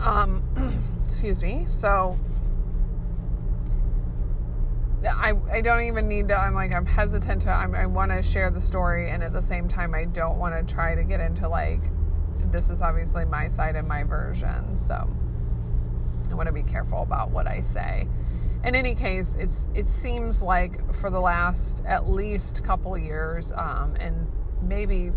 Um, 0.00 0.42
excuse 1.04 1.42
me. 1.42 1.64
So, 1.68 2.18
I, 5.06 5.34
I 5.52 5.60
don't 5.60 5.82
even 5.82 6.08
need 6.08 6.28
to, 6.28 6.34
I'm 6.36 6.54
like, 6.54 6.72
I'm 6.72 6.86
hesitant 6.86 7.42
to, 7.42 7.50
I'm, 7.50 7.74
I 7.74 7.86
want 7.86 8.10
to 8.10 8.22
share 8.22 8.50
the 8.50 8.60
story, 8.60 9.10
and 9.10 9.22
at 9.22 9.32
the 9.32 9.42
same 9.42 9.68
time, 9.68 9.94
I 9.94 10.06
don't 10.06 10.38
want 10.38 10.54
to 10.54 10.74
try 10.74 10.94
to 10.94 11.04
get 11.04 11.20
into 11.20 11.48
like, 11.48 11.90
this 12.50 12.70
is 12.70 12.82
obviously 12.82 13.24
my 13.24 13.46
side 13.46 13.76
and 13.76 13.86
my 13.86 14.02
version. 14.04 14.76
So, 14.76 15.08
I 16.30 16.34
want 16.34 16.46
to 16.46 16.52
be 16.52 16.62
careful 16.62 17.02
about 17.02 17.30
what 17.30 17.46
I 17.46 17.60
say. 17.60 18.08
In 18.64 18.74
any 18.74 18.94
case, 18.94 19.36
it's 19.38 19.68
it 19.74 19.84
seems 19.84 20.42
like 20.42 20.94
for 20.94 21.10
the 21.10 21.20
last 21.20 21.82
at 21.86 22.08
least 22.08 22.64
couple 22.64 22.96
years, 22.96 23.52
um, 23.52 23.94
and 24.00 24.26
maybe 24.62 25.12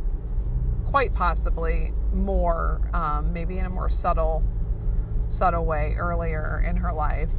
quite 0.85 1.13
possibly 1.13 1.93
more, 2.13 2.81
um, 2.93 3.31
maybe 3.31 3.57
in 3.57 3.65
a 3.65 3.69
more 3.69 3.89
subtle 3.89 4.43
subtle 5.27 5.65
way 5.65 5.95
earlier 5.97 6.63
in 6.67 6.75
her 6.77 6.93
life, 6.93 7.31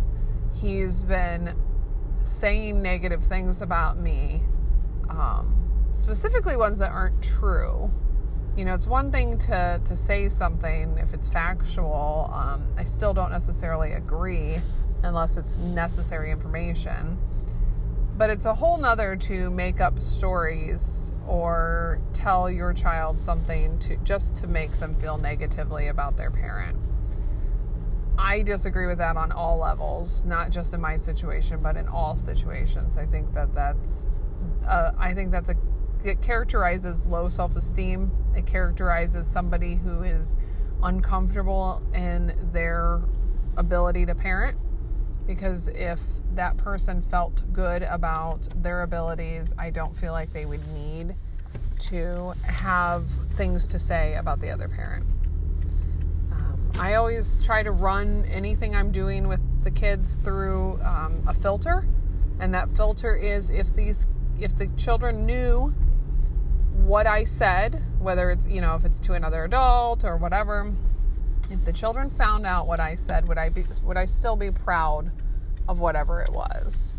he's 0.54 1.02
been 1.02 1.54
saying 2.22 2.82
negative 2.82 3.24
things 3.24 3.62
about 3.62 3.98
me, 3.98 4.42
um, 5.08 5.88
specifically 5.92 6.56
ones 6.56 6.78
that 6.78 6.90
aren't 6.90 7.22
true 7.22 7.90
you 8.58 8.64
know, 8.64 8.74
it's 8.74 8.88
one 8.88 9.12
thing 9.12 9.38
to, 9.38 9.80
to 9.84 9.96
say 9.96 10.28
something 10.28 10.98
if 10.98 11.14
it's 11.14 11.28
factual. 11.28 12.28
Um, 12.34 12.68
I 12.76 12.82
still 12.82 13.14
don't 13.14 13.30
necessarily 13.30 13.92
agree 13.92 14.56
unless 15.04 15.36
it's 15.36 15.58
necessary 15.58 16.32
information. 16.32 17.16
But 18.16 18.30
it's 18.30 18.46
a 18.46 18.54
whole 18.54 18.76
nother 18.76 19.14
to 19.14 19.48
make 19.50 19.80
up 19.80 20.02
stories 20.02 21.12
or 21.28 22.00
tell 22.12 22.50
your 22.50 22.72
child 22.72 23.20
something 23.20 23.78
to 23.78 23.96
just 23.98 24.34
to 24.38 24.48
make 24.48 24.72
them 24.80 24.96
feel 24.96 25.18
negatively 25.18 25.86
about 25.86 26.16
their 26.16 26.32
parent. 26.32 26.76
I 28.18 28.42
disagree 28.42 28.88
with 28.88 28.98
that 28.98 29.16
on 29.16 29.30
all 29.30 29.58
levels, 29.58 30.24
not 30.24 30.50
just 30.50 30.74
in 30.74 30.80
my 30.80 30.96
situation, 30.96 31.60
but 31.62 31.76
in 31.76 31.86
all 31.86 32.16
situations. 32.16 32.98
I 32.98 33.06
think 33.06 33.32
that 33.32 33.54
that's, 33.54 34.08
uh, 34.66 34.90
I 34.98 35.14
think 35.14 35.30
that's 35.30 35.48
a 35.48 35.56
it 36.04 36.20
characterizes 36.22 37.06
low 37.06 37.28
self 37.28 37.56
esteem. 37.56 38.10
It 38.36 38.46
characterizes 38.46 39.26
somebody 39.26 39.76
who 39.76 40.02
is 40.02 40.36
uncomfortable 40.82 41.82
in 41.94 42.36
their 42.52 43.00
ability 43.56 44.06
to 44.06 44.14
parent. 44.14 44.58
Because 45.26 45.68
if 45.68 46.00
that 46.34 46.56
person 46.56 47.02
felt 47.02 47.52
good 47.52 47.82
about 47.82 48.48
their 48.62 48.82
abilities, 48.82 49.52
I 49.58 49.70
don't 49.70 49.96
feel 49.96 50.12
like 50.12 50.32
they 50.32 50.46
would 50.46 50.66
need 50.68 51.16
to 51.80 52.32
have 52.42 53.04
things 53.34 53.66
to 53.68 53.78
say 53.78 54.14
about 54.14 54.40
the 54.40 54.50
other 54.50 54.68
parent. 54.68 55.04
I 56.78 56.94
always 56.94 57.44
try 57.44 57.62
to 57.62 57.72
run 57.72 58.24
anything 58.30 58.74
I'm 58.74 58.92
doing 58.92 59.28
with 59.28 59.40
the 59.64 59.70
kids 59.70 60.18
through 60.22 60.80
um, 60.82 61.22
a 61.26 61.34
filter, 61.34 61.86
and 62.40 62.54
that 62.54 62.74
filter 62.76 63.16
is 63.16 63.50
if 63.50 63.74
these 63.74 64.06
if 64.38 64.56
the 64.56 64.68
children 64.76 65.26
knew 65.26 65.74
what 66.84 67.06
I 67.06 67.24
said, 67.24 67.82
whether 67.98 68.30
it's, 68.30 68.46
you 68.46 68.60
know, 68.60 68.74
if 68.76 68.84
it's 68.84 69.00
to 69.00 69.14
another 69.14 69.44
adult 69.44 70.04
or 70.04 70.16
whatever, 70.16 70.72
if 71.50 71.64
the 71.64 71.72
children 71.72 72.10
found 72.10 72.46
out 72.46 72.66
what 72.66 72.80
I 72.80 72.94
said, 72.94 73.26
would 73.28 73.38
I 73.38 73.48
be 73.48 73.64
would 73.82 73.96
I 73.96 74.04
still 74.04 74.36
be 74.36 74.50
proud 74.50 75.10
of 75.68 75.80
whatever 75.80 76.20
it 76.20 76.30
was? 76.30 76.94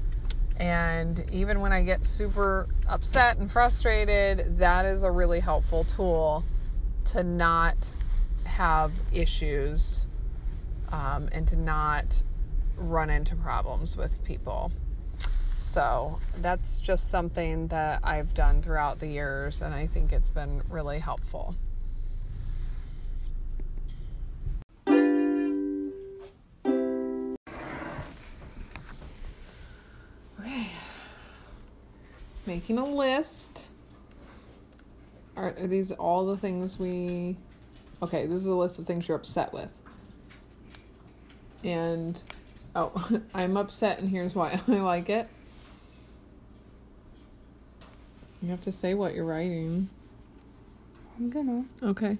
And 0.58 1.26
even 1.32 1.62
when 1.62 1.72
I 1.72 1.84
get 1.84 2.06
super 2.06 2.68
upset 2.88 3.38
and 3.38 3.50
frustrated, 3.50 4.58
that 4.58 4.86
is 4.86 5.04
a 5.04 5.12
really 5.12 5.40
helpful 5.40 5.86
tool 5.86 6.44
to 7.06 7.24
not 7.24 7.90
have 8.60 8.92
issues 9.14 10.04
um, 10.90 11.30
and 11.32 11.48
to 11.48 11.56
not 11.56 12.24
run 12.76 13.10
into 13.10 13.34
problems 13.34 13.96
with 13.96 14.22
people. 14.26 14.70
So 15.62 16.20
that's 16.42 16.78
just 16.78 17.10
something 17.10 17.70
that 17.70 18.02
I've 18.04 18.34
done 18.34 18.62
throughout 18.62 19.00
the 19.00 19.08
years, 19.08 19.62
and 19.62 19.74
I 19.74 19.88
think 19.88 20.12
it's 20.12 20.30
been 20.30 20.62
really 20.68 21.00
helpful. 21.00 21.56
Okay, 30.38 30.68
making 32.46 32.78
a 32.78 32.86
list. 32.86 33.68
Are, 35.38 35.56
are 35.58 35.68
these 35.68 35.94
all 35.94 36.26
the 36.26 36.36
things 36.36 36.78
we. 36.78 37.38
Okay, 38.02 38.26
this 38.26 38.36
is 38.42 38.48
a 38.48 38.54
list 38.56 38.80
of 38.80 38.86
things 38.86 39.08
you're 39.08 39.18
upset 39.18 39.52
with. 39.54 39.70
And. 41.64 42.22
Oh, 42.76 43.22
I'm 43.34 43.58
upset, 43.58 44.00
and 44.00 44.10
here's 44.10 44.36
why 44.36 44.60
I 44.68 44.72
like 44.74 45.10
it. 45.10 45.28
You 48.42 48.50
have 48.52 48.62
to 48.62 48.72
say 48.72 48.94
what 48.94 49.14
you're 49.14 49.26
writing. 49.26 49.90
I'm 51.18 51.30
gonna. 51.30 51.66
Okay. 51.84 52.18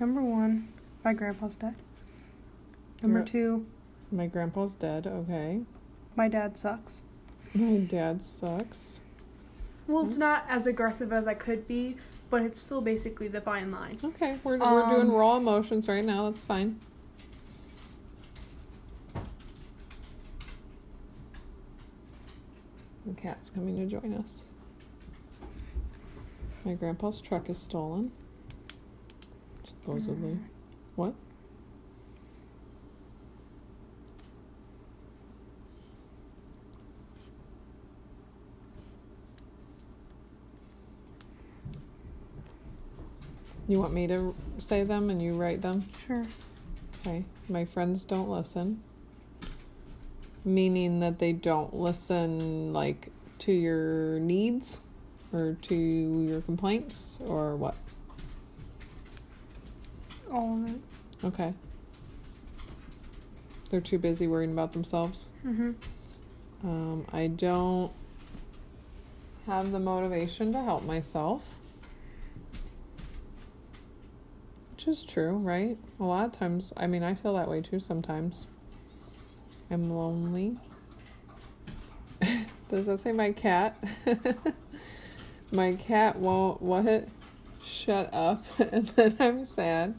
Number 0.00 0.20
one, 0.20 0.68
my 1.04 1.12
grandpa's 1.14 1.56
dead. 1.56 1.74
Number 3.02 3.20
You're- 3.20 3.30
two, 3.30 3.66
My 4.10 4.26
grandpa's 4.26 4.74
dead. 4.74 5.06
Okay. 5.06 5.60
my 6.16 6.28
dad 6.28 6.58
sucks. 6.58 7.02
My 7.54 7.76
dad 7.78 8.22
sucks. 8.22 9.00
Well, 9.86 10.04
it's 10.04 10.18
not 10.18 10.44
as 10.48 10.66
aggressive 10.66 11.12
as 11.12 11.26
I 11.28 11.34
could 11.34 11.68
be, 11.68 11.96
but 12.36 12.44
it's 12.44 12.58
still 12.60 12.82
basically 12.82 13.28
the 13.28 13.40
fine 13.40 13.70
line. 13.70 13.98
Okay, 14.04 14.38
we're, 14.44 14.58
we're 14.58 14.90
doing 14.90 15.08
Um, 15.08 15.12
raw 15.12 15.38
emotions 15.38 15.88
right 15.88 16.04
now. 16.04 16.28
That's 16.28 16.42
fine. 16.42 16.78
The 23.06 23.14
cat's 23.16 23.48
coming 23.48 23.76
to 23.78 23.86
join 23.86 24.12
us. 24.12 24.42
My 26.66 26.74
grandpa's 26.74 27.22
truck 27.22 27.48
is 27.48 27.56
stolen. 27.56 28.12
Supposedly. 29.64 30.36
What? 30.96 31.14
You 43.68 43.80
want 43.80 43.92
me 43.92 44.06
to 44.06 44.34
say 44.58 44.84
them 44.84 45.10
and 45.10 45.20
you 45.20 45.34
write 45.34 45.60
them? 45.60 45.88
Sure. 46.06 46.24
Okay. 47.00 47.24
My 47.48 47.64
friends 47.64 48.04
don't 48.04 48.28
listen. 48.28 48.82
Meaning 50.44 51.00
that 51.00 51.18
they 51.18 51.32
don't 51.32 51.74
listen, 51.74 52.72
like, 52.72 53.10
to 53.40 53.52
your 53.52 54.20
needs 54.20 54.80
or 55.32 55.56
to 55.62 55.74
your 55.74 56.40
complaints 56.42 57.18
or 57.24 57.56
what? 57.56 57.74
All 60.30 60.62
of 60.62 60.70
it. 60.70 60.80
Okay. 61.24 61.52
They're 63.70 63.80
too 63.80 63.98
busy 63.98 64.28
worrying 64.28 64.52
about 64.52 64.72
themselves. 64.72 65.32
Mm-hmm. 65.44 65.72
Um, 66.62 67.04
I 67.12 67.26
don't 67.26 67.90
have 69.46 69.72
the 69.72 69.80
motivation 69.80 70.52
to 70.52 70.62
help 70.62 70.84
myself. 70.84 71.55
Is 74.86 75.02
true, 75.02 75.32
right? 75.38 75.76
A 75.98 76.04
lot 76.04 76.26
of 76.26 76.32
times, 76.32 76.72
I 76.76 76.86
mean, 76.86 77.02
I 77.02 77.14
feel 77.14 77.34
that 77.34 77.48
way 77.48 77.60
too 77.60 77.80
sometimes. 77.80 78.46
I'm 79.68 79.90
lonely. 79.90 80.58
Does 82.68 82.86
that 82.86 83.00
say 83.00 83.10
my 83.10 83.32
cat? 83.32 83.82
my 85.52 85.72
cat 85.72 86.16
won't, 86.20 86.62
what? 86.62 87.08
Shut 87.64 88.14
up. 88.14 88.44
and 88.60 88.86
then 88.90 89.16
I'm 89.18 89.44
sad. 89.44 89.98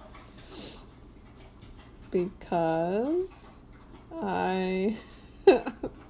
Because 2.09 3.59
I 4.21 4.95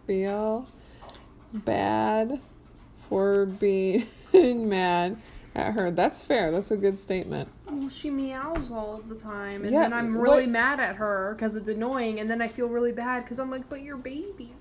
feel 0.05 0.67
bad 1.51 2.39
for 3.09 3.47
being 3.47 4.05
mad 4.69 5.17
at 5.57 5.79
her. 5.79 5.91
That's 5.91 6.21
fair. 6.21 6.51
That's 6.51 6.71
a 6.71 6.77
good 6.77 6.97
statement. 6.99 7.49
Well, 7.69 7.89
she 7.89 8.09
meows 8.09 8.71
all 8.71 9.01
the 9.07 9.15
time, 9.15 9.63
and 9.63 9.71
Yeah, 9.71 9.81
then 9.83 9.93
I'm 9.93 10.17
really 10.17 10.43
what- 10.43 10.49
mad 10.49 10.79
at 10.79 10.95
her 10.97 11.33
because 11.35 11.55
it's 11.55 11.69
annoying, 11.69 12.19
and 12.19 12.29
then 12.29 12.41
I 12.41 12.47
feel 12.47 12.67
really 12.67 12.91
bad 12.91 13.23
because 13.23 13.39
I'm 13.39 13.49
like, 13.51 13.67
but 13.69 13.81
you're 13.81 13.97
baby. 13.97 14.53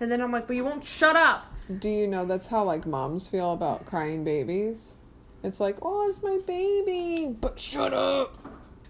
And 0.00 0.10
then 0.10 0.20
I'm 0.20 0.32
like, 0.32 0.46
but 0.46 0.56
you 0.56 0.64
won't 0.64 0.84
shut 0.84 1.16
up. 1.16 1.44
Do 1.78 1.88
you 1.88 2.06
know 2.06 2.26
that's 2.26 2.46
how 2.46 2.64
like 2.64 2.86
moms 2.86 3.26
feel 3.28 3.52
about 3.52 3.86
crying 3.86 4.24
babies? 4.24 4.92
It's 5.42 5.60
like, 5.60 5.76
oh, 5.82 6.08
it's 6.08 6.22
my 6.22 6.38
baby, 6.46 7.28
but 7.40 7.58
shut 7.60 7.92
up. 7.94 8.36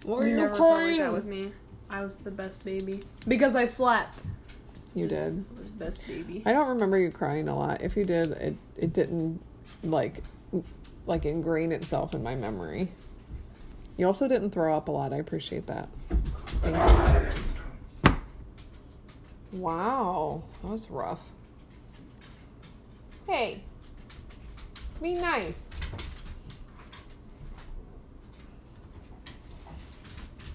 Why 0.05 0.19
are 0.19 0.27
You 0.29 0.41
you 0.41 0.49
felt 0.49 0.51
like 0.51 0.59
crying? 0.59 0.99
that 0.99 1.13
with 1.13 1.25
me. 1.25 1.53
I 1.91 2.03
was 2.03 2.17
the 2.17 2.31
best 2.31 2.65
baby 2.65 3.03
because 3.29 3.55
I 3.57 3.65
slept. 3.65 4.23
You 4.95 5.07
did. 5.09 5.45
I 5.57 5.59
was 5.59 5.71
the 5.71 5.77
best 5.77 6.07
baby. 6.07 6.43
I 6.47 6.53
don't 6.53 6.69
remember 6.69 6.99
you 6.99 7.11
crying 7.11 7.49
a 7.49 7.57
lot. 7.57 7.83
If 7.83 7.97
you 7.97 8.05
did, 8.05 8.29
it 8.33 8.57
it 8.77 8.93
didn't 8.93 9.41
like 9.83 10.23
like 11.07 11.25
ingrain 11.25 11.73
itself 11.73 12.15
in 12.15 12.23
my 12.23 12.35
memory. 12.35 12.91
You 13.97 14.07
also 14.07 14.27
didn't 14.27 14.51
throw 14.51 14.77
up 14.77 14.89
a 14.89 14.91
lot. 14.91 15.13
I 15.13 15.17
appreciate 15.17 15.67
that. 15.67 15.89
Thank 16.63 16.77
you. 16.77 18.13
Wow, 19.53 20.43
that 20.63 20.69
was 20.69 20.91
rough. 20.91 21.21
Hey, 23.29 23.63
be 25.01 25.15
nice. 25.15 25.71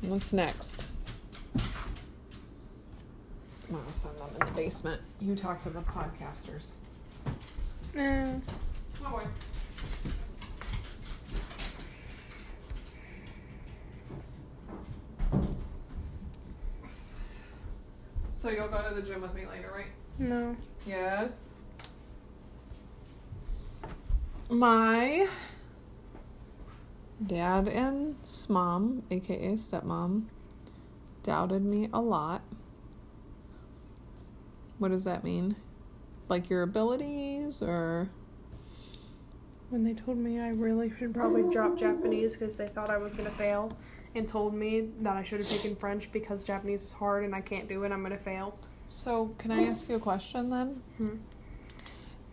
What's 0.02 0.34
next? 0.34 0.86
I'm 3.68 3.76
gonna 3.76 3.92
send 3.92 4.18
them 4.18 4.28
in 4.34 4.48
the 4.48 4.54
basement. 4.54 5.02
You 5.22 5.36
talk 5.36 5.62
to 5.62 5.70
the 5.70 5.82
podcasters. 5.82 6.74
Eh. 7.96 8.34
Come 9.02 9.14
on, 9.14 9.28
So 18.40 18.50
you'll 18.50 18.70
go 18.70 18.82
to 18.82 18.96
the 18.96 19.02
gym 19.02 19.22
with 19.22 19.34
me 19.34 19.46
later, 19.46 19.70
right? 19.76 19.92
no. 20.18 20.56
Yes. 20.88 21.52
My 24.50 25.28
dad 27.28 27.68
and 27.68 28.16
mom, 28.48 29.04
aka 29.12 29.56
stepmom, 29.56 30.28
doubted 31.22 31.66
me 31.66 31.90
a 31.92 32.00
lot. 32.00 32.42
What 34.78 34.92
does 34.92 35.04
that 35.04 35.26
mean? 35.26 35.58
Like 36.30 36.50
your 36.50 36.62
abilities 36.62 37.62
or 37.62 38.08
When 39.70 39.84
they 39.84 39.96
told 39.96 40.18
me 40.18 40.40
I 40.40 40.52
really 40.52 40.94
should 40.98 41.14
probably 41.14 41.44
drop 41.52 41.78
Japanese 41.78 42.38
because 42.38 42.56
they 42.56 42.68
thought 42.68 42.90
I 42.90 42.96
was 43.00 43.14
gonna 43.14 43.32
fail, 43.32 43.78
and 44.16 44.28
told 44.28 44.54
me 44.54 44.90
that 45.02 45.16
I 45.16 45.24
should 45.24 45.40
have 45.40 45.50
taken 45.50 45.76
French 45.76 46.12
because 46.12 46.44
Japanese 46.44 46.84
is 46.84 46.92
hard 46.92 47.24
and 47.24 47.36
I 47.36 47.42
can't 47.42 47.68
do 47.68 47.84
it, 47.84 47.92
I'm 47.92 48.02
gonna 48.02 48.18
fail. 48.18 48.58
So, 48.88 49.36
can 49.38 49.52
I 49.52 49.64
ask 49.64 49.88
you 49.88 49.96
a 49.96 50.00
question 50.00 50.50
then? 50.50 50.82
Hmm. 50.98 51.16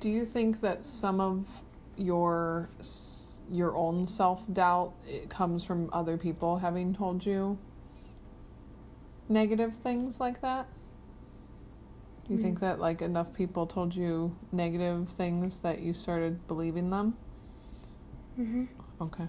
Do 0.00 0.08
you 0.08 0.24
think 0.24 0.60
that 0.62 0.84
some 0.84 1.20
of 1.20 1.46
your 1.96 2.68
your 3.50 3.76
own 3.76 4.06
self-doubt 4.06 4.92
it 5.06 5.30
comes 5.30 5.64
from 5.64 5.88
other 5.92 6.16
people 6.16 6.58
having 6.58 6.92
told 6.92 7.24
you 7.24 7.56
negative 9.28 9.76
things 9.76 10.18
like 10.18 10.40
that? 10.40 10.66
Do 12.26 12.34
you 12.34 12.40
think 12.40 12.58
that 12.60 12.80
like 12.80 13.02
enough 13.02 13.32
people 13.32 13.66
told 13.66 13.94
you 13.94 14.34
negative 14.50 15.08
things 15.10 15.60
that 15.60 15.80
you 15.80 15.92
started 15.94 16.46
believing 16.48 16.90
them? 16.90 17.16
Mm-hmm. 18.38 18.64
Okay. 19.00 19.28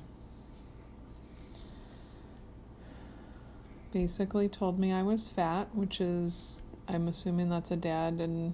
Basically 3.98 4.48
told 4.48 4.78
me 4.78 4.94
I 4.94 5.02
was 5.02 5.28
fat, 5.28 5.70
which 5.74 6.00
is 6.00 6.62
I'm 6.88 7.08
assuming 7.08 7.50
that's 7.50 7.72
a 7.72 7.76
dad 7.76 8.22
and 8.22 8.54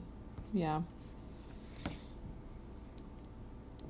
yeah. 0.54 0.84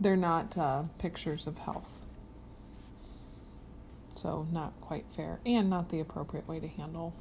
They're 0.02 0.16
not 0.16 0.58
uh, 0.58 0.86
pictures 0.98 1.46
of 1.46 1.60
health. 1.60 1.94
So 4.16 4.48
not 4.52 4.74
quite 4.82 5.06
fair 5.16 5.42
and 5.46 5.70
not 5.70 5.90
the 5.90 6.00
appropriate 6.00 6.48
way 6.48 6.60
to 6.60 6.68
handle 6.68 7.14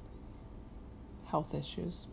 health 1.27 1.55
issues. 1.55 2.07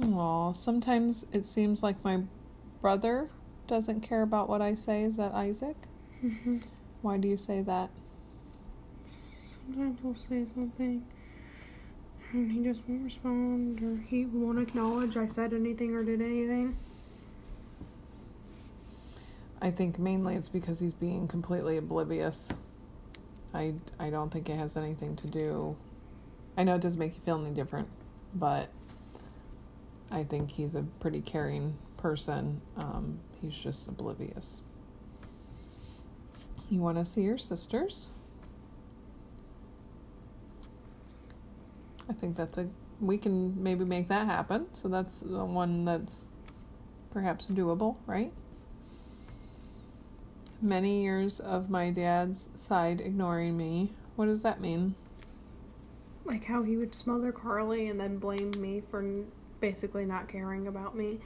Aw, 0.00 0.52
sometimes 0.52 1.26
it 1.32 1.44
seems 1.44 1.82
like 1.82 2.04
my 2.04 2.22
brother 2.80 3.30
doesn't 3.66 4.02
care 4.02 4.22
about 4.22 4.48
what 4.48 4.62
I 4.62 4.76
say. 4.76 5.02
Is 5.02 5.16
that 5.16 5.34
Isaac? 5.34 5.74
Mm-hmm. 6.24 6.58
Why 7.02 7.16
do 7.16 7.28
you 7.28 7.36
say 7.36 7.62
that? 7.62 7.90
Sometimes 9.66 9.98
I'll 10.04 10.14
say 10.14 10.46
something 10.54 11.04
and 12.32 12.52
he 12.52 12.62
just 12.62 12.80
won't 12.86 13.04
respond 13.04 13.82
or 13.82 13.96
he 14.08 14.26
won't 14.26 14.58
acknowledge 14.58 15.16
I 15.16 15.26
said 15.26 15.52
anything 15.52 15.94
or 15.94 16.02
did 16.02 16.20
anything. 16.20 16.76
I 19.60 19.70
think 19.70 19.98
mainly 19.98 20.36
it's 20.36 20.48
because 20.48 20.78
he's 20.78 20.94
being 20.94 21.26
completely 21.26 21.78
oblivious. 21.78 22.52
I, 23.54 23.74
I 23.98 24.10
don't 24.10 24.30
think 24.30 24.48
it 24.48 24.56
has 24.56 24.76
anything 24.76 25.16
to 25.16 25.26
do. 25.26 25.76
I 26.56 26.64
know 26.64 26.74
it 26.74 26.80
doesn't 26.80 26.98
make 26.98 27.14
you 27.14 27.20
feel 27.22 27.40
any 27.44 27.54
different, 27.54 27.88
but 28.34 28.68
I 30.10 30.24
think 30.24 30.50
he's 30.50 30.74
a 30.74 30.82
pretty 31.00 31.20
caring 31.20 31.76
person. 31.96 32.60
Um, 32.76 33.18
he's 33.40 33.54
just 33.54 33.88
oblivious. 33.88 34.62
You 36.70 36.80
want 36.80 36.98
to 36.98 37.04
see 37.04 37.22
your 37.22 37.38
sisters? 37.38 38.10
I 42.08 42.12
think 42.12 42.36
that's 42.36 42.58
a. 42.58 42.68
We 43.00 43.16
can 43.16 43.62
maybe 43.62 43.84
make 43.84 44.08
that 44.08 44.26
happen. 44.26 44.66
So 44.72 44.88
that's 44.88 45.20
the 45.20 45.44
one 45.44 45.84
that's 45.84 46.26
perhaps 47.10 47.46
doable, 47.46 47.96
right? 48.06 48.32
Many 50.60 51.02
years 51.02 51.38
of 51.40 51.70
my 51.70 51.90
dad's 51.90 52.50
side 52.54 53.00
ignoring 53.00 53.56
me. 53.56 53.92
What 54.16 54.26
does 54.26 54.42
that 54.42 54.60
mean? 54.60 54.94
Like 56.24 56.44
how 56.44 56.62
he 56.62 56.76
would 56.76 56.94
smother 56.94 57.32
Carly 57.32 57.88
and 57.88 57.98
then 57.98 58.18
blame 58.18 58.50
me 58.58 58.82
for 58.90 59.04
basically 59.60 60.04
not 60.04 60.28
caring 60.28 60.66
about 60.66 60.96
me 60.96 61.20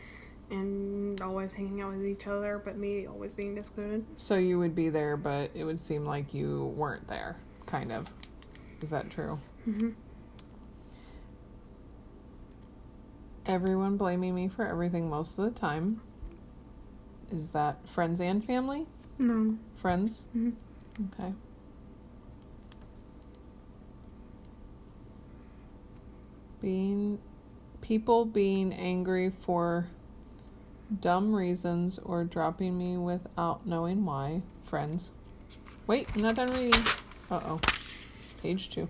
and 0.51 1.21
always 1.21 1.55
hanging 1.55 1.81
out 1.81 1.93
with 1.95 2.07
each 2.07 2.27
other, 2.27 2.61
but 2.63 2.77
me 2.77 3.07
always 3.07 3.35
being 3.35 3.57
excluded. 3.57 4.05
So 4.17 4.37
you 4.37 4.59
would 4.59 4.75
be 4.75 4.89
there, 4.89 5.17
but 5.17 5.51
it 5.55 5.65
would 5.65 5.81
seem 5.81 6.05
like 6.05 6.35
you 6.35 6.73
weren't 6.77 7.07
there, 7.09 7.37
kind 7.67 7.93
of. 7.93 8.07
Is 8.81 8.91
that 8.91 9.11
true? 9.11 9.39
Mm-hmm. 9.69 9.91
Everyone 13.47 13.97
blaming 13.97 14.35
me 14.35 14.49
for 14.49 14.67
everything 14.67 15.09
most 15.11 15.39
of 15.39 15.45
the 15.45 15.51
time. 15.51 16.01
Is 17.31 17.51
that 17.53 17.89
friends 17.89 18.21
and 18.21 18.45
family? 18.45 18.87
No. 19.19 19.57
Friends? 19.77 20.27
Mhm. 20.37 20.53
Okay. 21.15 21.33
Being 26.61 27.19
people 27.81 28.25
being 28.25 28.73
angry 28.73 29.31
for 29.31 29.89
dumb 31.01 31.35
reasons 31.35 31.99
or 31.99 32.25
dropping 32.25 32.77
me 32.77 32.97
without 32.97 33.67
knowing 33.67 34.05
why. 34.05 34.43
Friends. 34.65 35.13
Wait, 35.87 36.09
I'm 36.15 36.23
not 36.23 36.35
done 36.35 36.51
reading. 36.53 36.83
Uh 37.31 37.41
oh. 37.45 37.61
Page 38.43 38.71
two. 38.71 38.89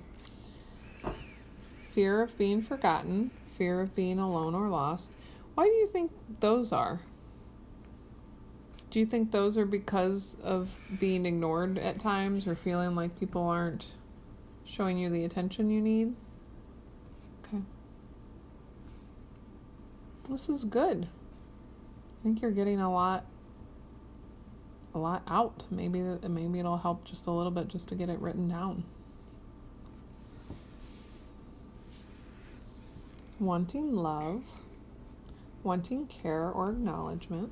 Fear 1.90 2.22
of 2.22 2.38
being 2.38 2.62
forgotten, 2.62 3.30
fear 3.58 3.80
of 3.80 3.94
being 3.94 4.18
alone 4.18 4.54
or 4.54 4.68
lost. 4.68 5.12
Why 5.54 5.64
do 5.64 5.72
you 5.72 5.86
think 5.86 6.10
those 6.40 6.72
are? 6.72 7.00
Do 8.90 8.98
you 8.98 9.06
think 9.06 9.30
those 9.30 9.56
are 9.56 9.64
because 9.64 10.36
of 10.42 10.70
being 11.00 11.24
ignored 11.24 11.78
at 11.78 11.98
times 11.98 12.46
or 12.46 12.54
feeling 12.54 12.94
like 12.94 13.18
people 13.18 13.42
aren't 13.42 13.86
showing 14.64 14.98
you 14.98 15.08
the 15.08 15.24
attention 15.24 15.70
you 15.70 15.80
need? 15.80 16.14
Okay. 17.46 17.62
This 20.28 20.48
is 20.48 20.64
good. 20.64 21.08
I 22.22 22.24
think 22.24 22.40
you're 22.40 22.52
getting 22.52 22.78
a 22.78 22.92
lot 22.92 23.26
a 24.94 24.98
lot 24.98 25.24
out. 25.26 25.64
Maybe 25.72 26.00
maybe 26.28 26.60
it'll 26.60 26.76
help 26.76 27.04
just 27.04 27.26
a 27.26 27.32
little 27.32 27.50
bit 27.50 27.66
just 27.66 27.88
to 27.88 27.96
get 27.96 28.08
it 28.08 28.20
written 28.20 28.48
down. 28.48 28.84
Wanting 33.40 33.96
love, 33.96 34.44
wanting 35.64 36.06
care 36.06 36.48
or 36.48 36.70
acknowledgement. 36.70 37.50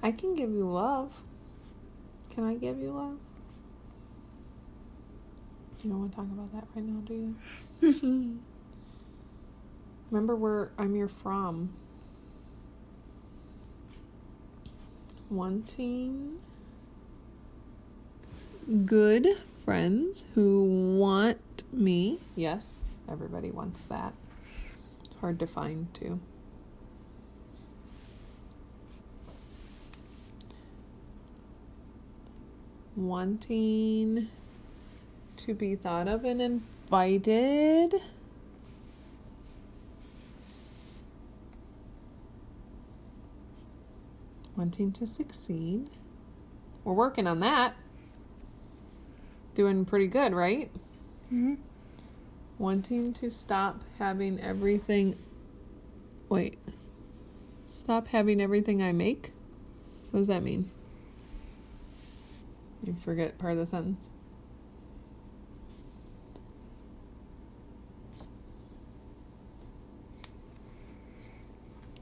I 0.00 0.12
can 0.12 0.36
give 0.36 0.52
you 0.52 0.70
love. 0.70 1.20
Can 2.30 2.44
I 2.44 2.54
give 2.54 2.78
you 2.78 2.92
love? 2.92 3.18
You 5.82 5.90
don't 5.90 5.98
want 5.98 6.12
to 6.12 6.16
talk 6.16 6.26
about 6.26 6.52
that 6.52 6.64
right 6.76 6.84
now, 6.84 7.00
do 7.00 7.34
you? 7.82 8.38
Remember 10.12 10.36
where 10.36 10.70
I'm 10.78 10.94
your 10.94 11.08
from. 11.08 11.72
Wanting 15.30 16.40
good 18.84 19.28
friends 19.64 20.24
who 20.34 20.96
want 20.98 21.62
me. 21.72 22.18
Yes, 22.34 22.80
everybody 23.08 23.50
wants 23.50 23.84
that. 23.84 24.12
It's 25.04 25.14
hard 25.20 25.38
to 25.38 25.46
find, 25.46 25.92
too. 25.94 26.20
wanting 33.00 34.28
to 35.36 35.54
be 35.54 35.74
thought 35.74 36.06
of 36.06 36.24
and 36.24 36.40
invited. 36.40 37.94
Wanting 44.60 44.92
to 44.92 45.06
succeed. 45.06 45.88
We're 46.84 46.92
working 46.92 47.26
on 47.26 47.40
that. 47.40 47.72
Doing 49.54 49.86
pretty 49.86 50.06
good, 50.06 50.34
right? 50.34 50.70
Mm-hmm. 51.28 51.54
Wanting 52.58 53.14
to 53.14 53.30
stop 53.30 53.80
having 53.98 54.38
everything. 54.38 55.16
Wait. 56.28 56.58
Stop 57.68 58.08
having 58.08 58.38
everything 58.38 58.82
I 58.82 58.92
make? 58.92 59.32
What 60.10 60.20
does 60.20 60.26
that 60.26 60.42
mean? 60.42 60.70
You 62.84 62.94
forget 63.02 63.38
part 63.38 63.54
of 63.54 63.60
the 63.60 63.66
sentence. 63.66 64.10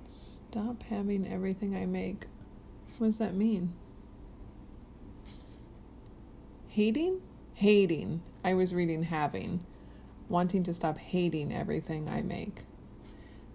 Stop 0.09 0.83
having 0.83 1.25
everything 1.25 1.77
I 1.77 1.87
make. 1.87 2.27
What 2.98 3.08
does 3.08 3.18
that 3.18 3.34
mean? 3.34 3.72
Hating? 6.68 7.20
Hating. 7.54 8.22
I 8.44 8.54
was 8.54 8.74
reading 8.74 9.04
having. 9.04 9.64
Wanting 10.28 10.62
to 10.64 10.74
stop 10.74 10.98
hating 10.98 11.54
everything 11.54 12.08
I 12.08 12.22
make. 12.22 12.62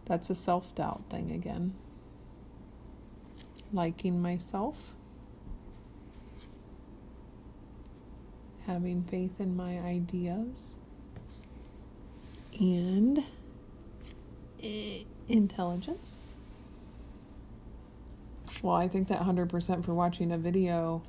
That's 0.06 0.30
a 0.30 0.36
self 0.36 0.74
doubt 0.74 1.04
thing 1.10 1.32
again. 1.32 1.74
Liking 3.72 4.22
myself. 4.22 4.94
having 8.66 9.04
faith 9.04 9.40
in 9.40 9.56
my 9.56 9.80
ideas, 9.80 10.78
and 12.60 13.24
eh, 14.62 15.00
intelligence. 15.28 16.20
Well, 18.64 18.76
I 18.78 18.88
think 18.88 19.10
that 19.10 19.20
100% 19.20 19.84
for 19.84 19.94
watching 19.94 20.32
a 20.32 20.38
video 20.38 21.04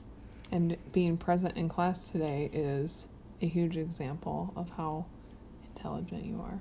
and 0.50 0.76
being 0.90 1.16
present 1.16 1.56
in 1.56 1.68
class 1.68 2.10
today 2.10 2.50
is 2.52 3.06
a 3.40 3.46
huge 3.46 3.76
example 3.76 4.52
of 4.56 4.70
how 4.70 5.06
intelligent 5.68 6.24
you 6.24 6.40
are. 6.40 6.60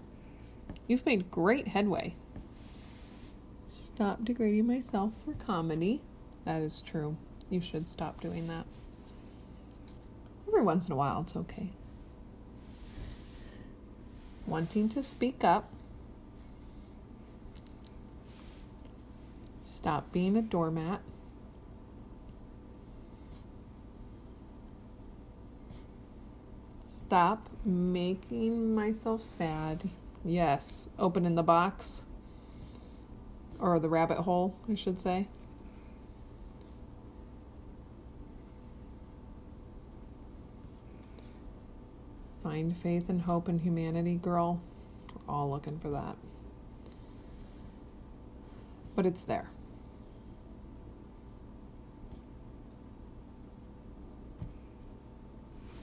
You've 0.88 1.04
made 1.04 1.32
great 1.32 1.70
headway. 1.70 2.14
Stop 3.70 4.24
degrading 4.24 4.68
myself 4.68 5.14
for 5.26 5.34
comedy. 5.34 6.02
That 6.46 6.62
is 6.62 6.84
true. 6.86 7.18
You 7.50 7.60
should 7.60 7.88
stop 7.88 8.22
doing 8.22 8.48
that. 8.48 8.68
Every 10.48 10.62
once 10.62 10.86
in 10.86 10.92
a 10.92 10.96
while, 10.96 11.22
it's 11.22 11.36
okay. 11.36 11.70
Wanting 14.46 14.90
to 14.90 15.02
speak 15.02 15.44
up. 15.44 15.70
Stop 19.84 20.14
being 20.14 20.38
a 20.38 20.42
doormat. 20.42 21.02
Stop 26.88 27.50
making 27.66 28.74
myself 28.74 29.22
sad. 29.22 29.90
Yes, 30.24 30.88
opening 30.98 31.36
the 31.36 31.44
box. 31.44 32.04
Or 33.60 33.78
the 33.78 33.90
rabbit 33.90 34.20
hole, 34.20 34.56
I 34.72 34.76
should 34.76 35.02
say. 35.02 35.28
Find 42.42 42.74
faith 42.78 43.10
and 43.10 43.24
hope 43.24 43.50
in 43.50 43.60
humanity, 43.60 44.16
girl. 44.16 44.62
We're 45.14 45.34
all 45.34 45.52
looking 45.52 45.78
for 45.78 45.90
that. 45.90 46.16
But 48.96 49.06
it's 49.06 49.24
there. 49.24 49.50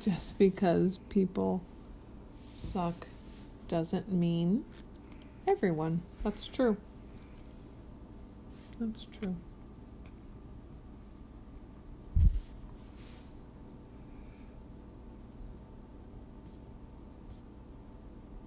Just 0.01 0.39
because 0.39 0.99
people 1.09 1.63
suck 2.55 3.07
doesn't 3.69 4.11
mean 4.11 4.65
everyone. 5.47 6.03
That's 6.25 6.47
true. 6.47 6.77
That's 8.81 9.07
true. 9.21 9.37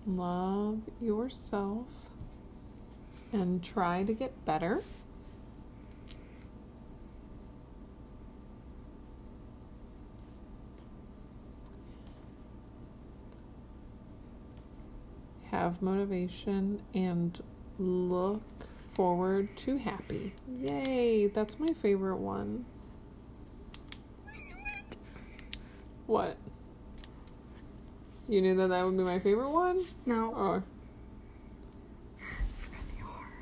love 0.06 0.80
yourself 1.00 1.88
and 3.32 3.64
try 3.64 4.04
to 4.04 4.14
get 4.14 4.46
better. 4.46 4.82
Have 15.64 15.82
motivation 15.82 16.82
and 16.94 17.42
look 17.80 18.44
forward 18.96 19.48
to 19.56 19.78
happy. 19.78 20.34
Yay, 20.60 21.28
that's 21.28 21.58
my 21.58 21.68
favorite 21.82 22.18
one. 22.18 22.66
What? 26.06 26.36
You 28.28 28.42
knew 28.42 28.56
that 28.58 28.68
that 28.68 28.84
would 28.84 28.98
be 28.98 29.04
my 29.06 29.20
favorite 29.20 29.52
one? 29.52 29.86
No. 30.06 30.34
Or 30.34 30.64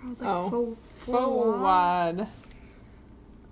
I 0.03 0.07
was 0.07 0.21
like, 0.21 0.29
Oh. 0.29 0.77
forward. 0.97 2.27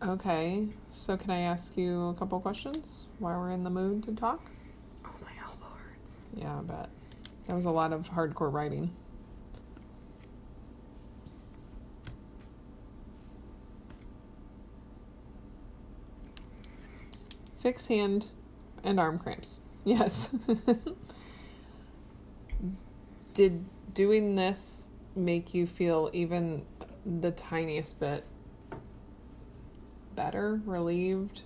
Okay, 0.03 0.67
so 0.91 1.17
can 1.17 1.31
I 1.31 1.39
ask 1.39 1.75
you 1.75 2.09
a 2.09 2.13
couple 2.13 2.39
questions 2.39 3.07
while 3.17 3.39
we're 3.39 3.49
in 3.49 3.63
the 3.63 3.71
mood 3.71 4.03
to 4.03 4.11
talk? 4.11 4.41
Oh, 5.03 5.09
my 5.23 5.31
elbow 5.43 5.75
hurts. 5.75 6.19
Yeah, 6.35 6.59
I 6.59 6.61
bet. 6.61 6.89
That 7.49 7.55
was 7.55 7.65
a 7.65 7.71
lot 7.71 7.91
of 7.93 8.07
hardcore 8.11 8.53
writing. 8.53 8.91
Fix 17.59 17.87
hand 17.87 18.27
and 18.83 18.99
arm 18.99 19.17
cramps. 19.17 19.63
Yes. 19.83 20.29
Did 23.33 23.65
doing 23.95 24.35
this 24.35 24.91
make 25.15 25.55
you 25.55 25.65
feel 25.65 26.11
even 26.13 26.63
the 27.19 27.31
tiniest 27.31 27.99
bit 27.99 28.23
better, 30.15 30.61
relieved. 30.65 31.41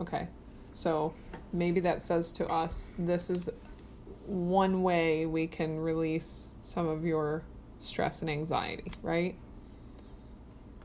Okay. 0.00 0.26
So 0.72 1.14
maybe 1.52 1.78
that 1.78 2.02
says 2.02 2.32
to 2.32 2.48
us 2.48 2.90
this 2.98 3.30
is 3.30 3.48
one 4.28 4.82
way 4.82 5.26
we 5.26 5.46
can 5.46 5.78
release 5.80 6.48
some 6.60 6.86
of 6.86 7.04
your 7.04 7.42
stress 7.80 8.20
and 8.20 8.30
anxiety, 8.30 8.92
right? 9.02 9.34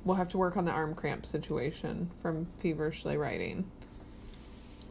We'll 0.05 0.15
have 0.15 0.29
to 0.29 0.37
work 0.37 0.57
on 0.57 0.65
the 0.65 0.71
arm 0.71 0.95
cramp 0.95 1.25
situation 1.25 2.09
from 2.21 2.47
feverishly 2.59 3.17
writing. 3.17 3.69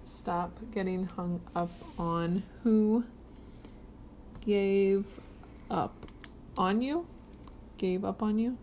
Stop 0.05 0.53
getting 0.73 1.07
hung 1.07 1.41
up 1.57 1.73
on 1.99 2.43
who 2.63 3.05
gave 4.45 5.05
up 5.71 5.95
on 6.57 6.83
you? 6.83 7.07
Gave 7.79 8.05
up 8.05 8.23
on 8.23 8.39
you? 8.39 8.57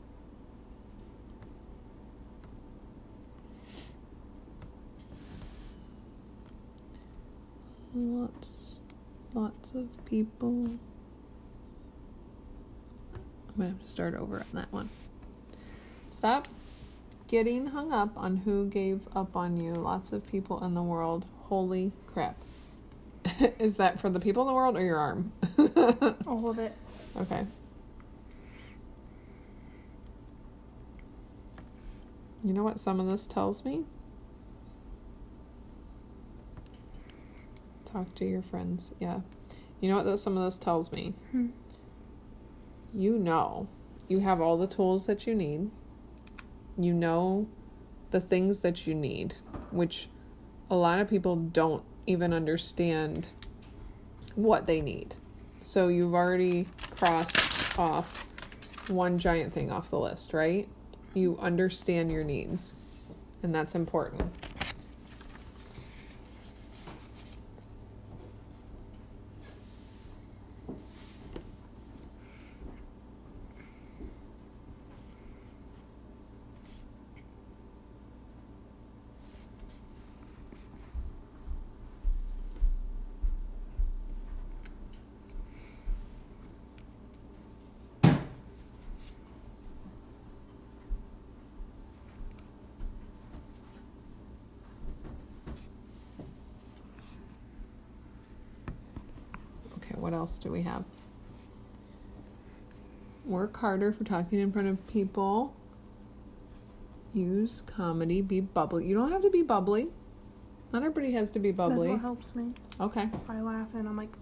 Lots, 7.96 8.69
lots 9.34 9.74
of 9.74 9.88
people. 10.06 10.66
I'm 13.14 13.56
gonna 13.58 13.70
have 13.70 13.84
to 13.84 13.90
start 13.90 14.16
over 14.16 14.38
on 14.38 14.46
that 14.54 14.72
one. 14.72 14.90
Stop 16.12 16.48
getting 17.28 17.68
hung 17.68 17.92
up 17.92 18.18
on 18.18 18.38
who 18.38 18.68
gave 18.68 19.02
up 19.16 19.36
on 19.36 19.60
you. 19.60 19.74
Lots 19.74 20.12
of 20.12 20.30
people 20.30 20.64
in 20.64 20.74
the 20.74 20.82
world. 20.82 21.26
Holy 21.44 21.92
crap. 22.08 22.36
Is 23.60 23.78
that 23.78 24.00
for 24.00 24.10
the 24.10 24.20
people 24.20 24.44
in 24.44 24.48
the 24.48 24.54
world 24.54 24.76
or 24.78 24.84
your 24.84 24.98
arm? 24.98 25.32
All 26.28 26.50
of 26.50 26.60
it. 26.60 26.74
Okay. 27.18 27.46
You 32.44 32.54
know 32.54 32.64
what 32.64 32.80
some 32.80 33.00
of 33.00 33.10
this 33.10 33.28
tells 33.28 33.66
me? 33.66 33.84
Talk 37.92 38.14
to 38.16 38.26
your 38.26 38.42
friends. 38.42 38.94
Yeah. 39.00 39.22
You 39.82 39.90
know 39.90 39.98
what 39.98 40.06
this, 40.06 40.22
some 40.22 40.38
of 40.38 40.44
this 40.44 40.60
tells 40.60 40.92
me? 40.92 41.14
Hmm. 41.32 41.48
You 42.94 43.18
know 43.18 43.68
you 44.10 44.20
have 44.20 44.42
all 44.42 44.58
the 44.58 44.68
tools 44.68 45.06
that 45.06 45.26
you 45.26 45.36
need. 45.36 45.70
You 46.78 46.94
know 46.94 47.48
the 48.12 48.20
things 48.20 48.60
that 48.62 48.88
you 48.88 48.96
need, 48.96 49.36
which 49.72 50.10
a 50.70 50.76
lot 50.76 51.00
of 51.00 51.10
people 51.10 51.36
don't 51.36 51.84
even 52.08 52.34
understand 52.34 53.32
what 54.36 54.66
they 54.66 54.82
need. 54.82 55.16
So 55.62 55.88
you've 55.88 56.16
already 56.16 56.68
crossed 56.92 57.78
off 57.78 58.26
one 58.88 59.18
giant 59.18 59.54
thing 59.54 59.72
off 59.72 59.92
the 59.92 60.00
list, 60.00 60.34
right? 60.34 60.68
You 61.14 61.38
understand 61.40 62.12
your 62.12 62.24
needs, 62.24 62.74
and 63.44 63.54
that's 63.54 63.76
important. 63.76 64.24
Okay, 99.92 100.00
what 100.00 100.14
else 100.30 100.38
do 100.38 100.52
we 100.52 100.62
have? 100.62 100.84
Work 103.26 103.58
harder 103.58 103.92
for 103.92 104.04
talking 104.04 104.40
in 104.40 104.52
front 104.52 104.68
of 104.68 104.86
people. 104.88 105.54
Use 107.14 107.62
comedy. 107.62 108.22
Be 108.22 108.40
bubbly. 108.40 108.86
You 108.86 108.96
don't 108.96 109.12
have 109.12 109.22
to 109.24 109.30
be 109.30 109.42
bubbly. 109.42 109.88
Not 110.72 110.84
everybody 110.84 111.12
has 111.14 111.32
to 111.32 111.40
be 111.40 111.52
bubbly. 111.52 111.88
That's 111.88 111.90
what 111.90 112.02
helps 112.02 112.36
me. 112.36 112.54
Okay. 112.80 113.10
If 113.12 113.30
I 113.30 113.42
laugh 113.42 113.74
and 113.74 113.88
I'm 113.88 113.98
like, 113.98 114.14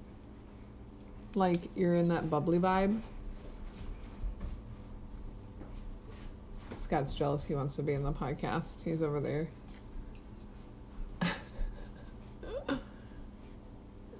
Like 1.35 1.69
you're 1.75 1.95
in 1.95 2.07
that 2.09 2.29
bubbly 2.29 2.59
vibe. 2.59 3.01
Scott's 6.73 7.13
jealous 7.13 7.43
he 7.43 7.55
wants 7.55 7.75
to 7.75 7.83
be 7.83 7.93
in 7.93 8.03
the 8.03 8.13
podcast. 8.13 8.83
He's 8.83 9.01
over 9.01 9.19
there. 9.19 9.49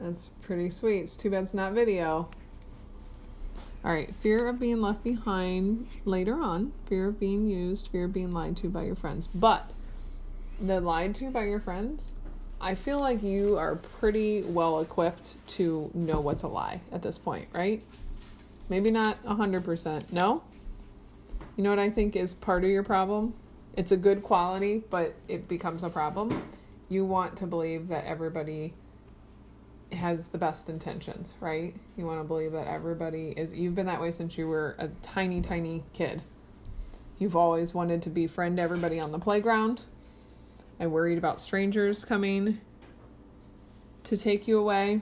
That's 0.08 0.30
pretty 0.42 0.70
sweet. 0.70 1.00
It's 1.00 1.18
too 1.18 1.30
bad 1.30 1.44
it's 1.44 1.54
not 1.54 1.74
video. 1.74 2.30
All 3.84 3.92
right, 3.92 4.16
fear 4.16 4.48
of 4.48 4.58
being 4.58 4.82
left 4.82 5.04
behind 5.04 5.86
later 6.06 6.36
on, 6.36 6.72
fear 6.86 7.10
of 7.10 7.20
being 7.20 7.50
used, 7.50 7.90
fear 7.90 8.06
of 8.06 8.14
being 8.14 8.32
lied 8.32 8.56
to 8.58 8.70
by 8.70 8.84
your 8.84 8.96
friends. 8.96 9.28
But 9.28 9.70
the 10.62 10.80
lied 10.80 11.14
to 11.16 11.30
by 11.30 11.44
your 11.44 11.60
friends, 11.60 12.14
I 12.62 12.74
feel 12.76 13.02
like 13.02 13.22
you 13.22 13.58
are 13.58 13.76
pretty 13.76 14.44
well 14.44 14.80
equipped 14.80 15.36
to 15.56 15.92
know 15.94 16.22
what's 16.22 16.44
a 16.44 16.48
lie 16.48 16.80
at 16.94 17.02
this 17.02 17.18
point, 17.18 17.50
right? 17.52 17.84
Maybe 18.70 18.92
not 18.92 19.22
100%. 19.26 20.10
No? 20.14 20.42
You 21.58 21.66
know 21.66 21.70
what 21.70 21.80
I 21.80 21.90
think 21.90 22.16
is 22.16 22.34
part 22.34 22.64
of 22.64 22.70
your 22.70 22.84
problem? 22.84 23.34
It's 23.76 23.92
a 23.92 23.98
good 23.98 24.24
quality, 24.24 24.84
but 24.90 25.16
it 25.28 25.50
becomes 25.50 25.84
a 25.84 25.90
problem. 25.90 26.42
You 26.88 27.04
want 27.04 27.36
to 27.40 27.46
believe 27.46 27.90
that 27.90 28.06
everybody 28.06 28.74
has 29.94 30.30
the 30.30 30.38
best 30.38 30.70
intentions, 30.70 31.36
right? 31.40 31.76
You 31.96 32.06
want 32.06 32.20
to 32.20 32.24
believe 32.24 32.52
that 32.52 32.68
everybody 32.68 33.34
is. 33.38 33.54
You've 33.54 33.76
been 33.76 33.86
that 33.86 34.02
way 34.02 34.12
since 34.12 34.38
you 34.38 34.48
were 34.48 34.76
a 34.80 34.90
tiny, 35.02 35.42
tiny 35.42 35.84
kid. 35.94 36.22
You've 37.20 37.36
always 37.36 37.74
wanted 37.74 38.02
to 38.04 38.10
befriend 38.10 38.60
everybody 38.60 39.00
on 39.00 39.12
the 39.12 39.20
playground. 39.20 39.84
I 40.80 40.88
worried 40.88 41.18
about 41.18 41.40
strangers 41.40 42.06
coming 42.06 42.60
to 44.04 44.18
take 44.18 44.48
you 44.48 44.60
away. 44.60 45.02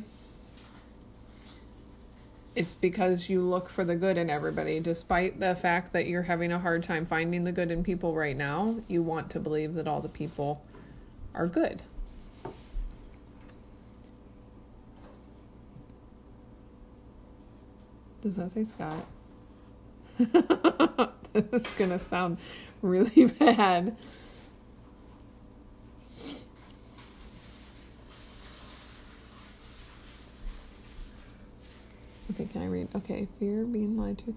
It's 2.56 2.74
because 2.74 3.30
you 3.30 3.42
look 3.42 3.68
for 3.68 3.84
the 3.84 3.96
good 3.96 4.18
in 4.18 4.30
everybody. 4.30 4.80
Despite 4.80 5.42
the 5.42 5.56
fact 5.56 5.92
that 5.92 6.08
you're 6.08 6.24
having 6.24 6.54
a 6.54 6.60
hard 6.60 6.84
time 6.84 7.06
finding 7.06 7.44
the 7.44 7.52
good 7.52 7.70
in 7.70 7.84
people 7.84 8.16
right 8.16 8.38
now, 8.38 8.78
you 8.88 9.04
want 9.04 9.30
to 9.32 9.40
believe 9.40 9.74
that 9.74 9.88
all 9.88 10.00
the 10.00 10.08
people 10.08 10.64
are 11.34 11.48
good. 11.48 11.82
Does 18.26 18.38
that 18.38 18.50
say 18.50 18.64
Scott? 18.64 19.06
this 21.32 21.62
is 21.62 21.70
to 21.92 22.00
sound 22.00 22.40
really 22.82 23.26
bad. 23.40 23.96
Okay, 32.32 32.46
can 32.46 32.64
I 32.64 32.66
read? 32.66 32.88
Okay, 32.96 33.28
fear 33.40 33.64
being 33.64 33.96
lied 33.96 34.18
to. 34.26 34.34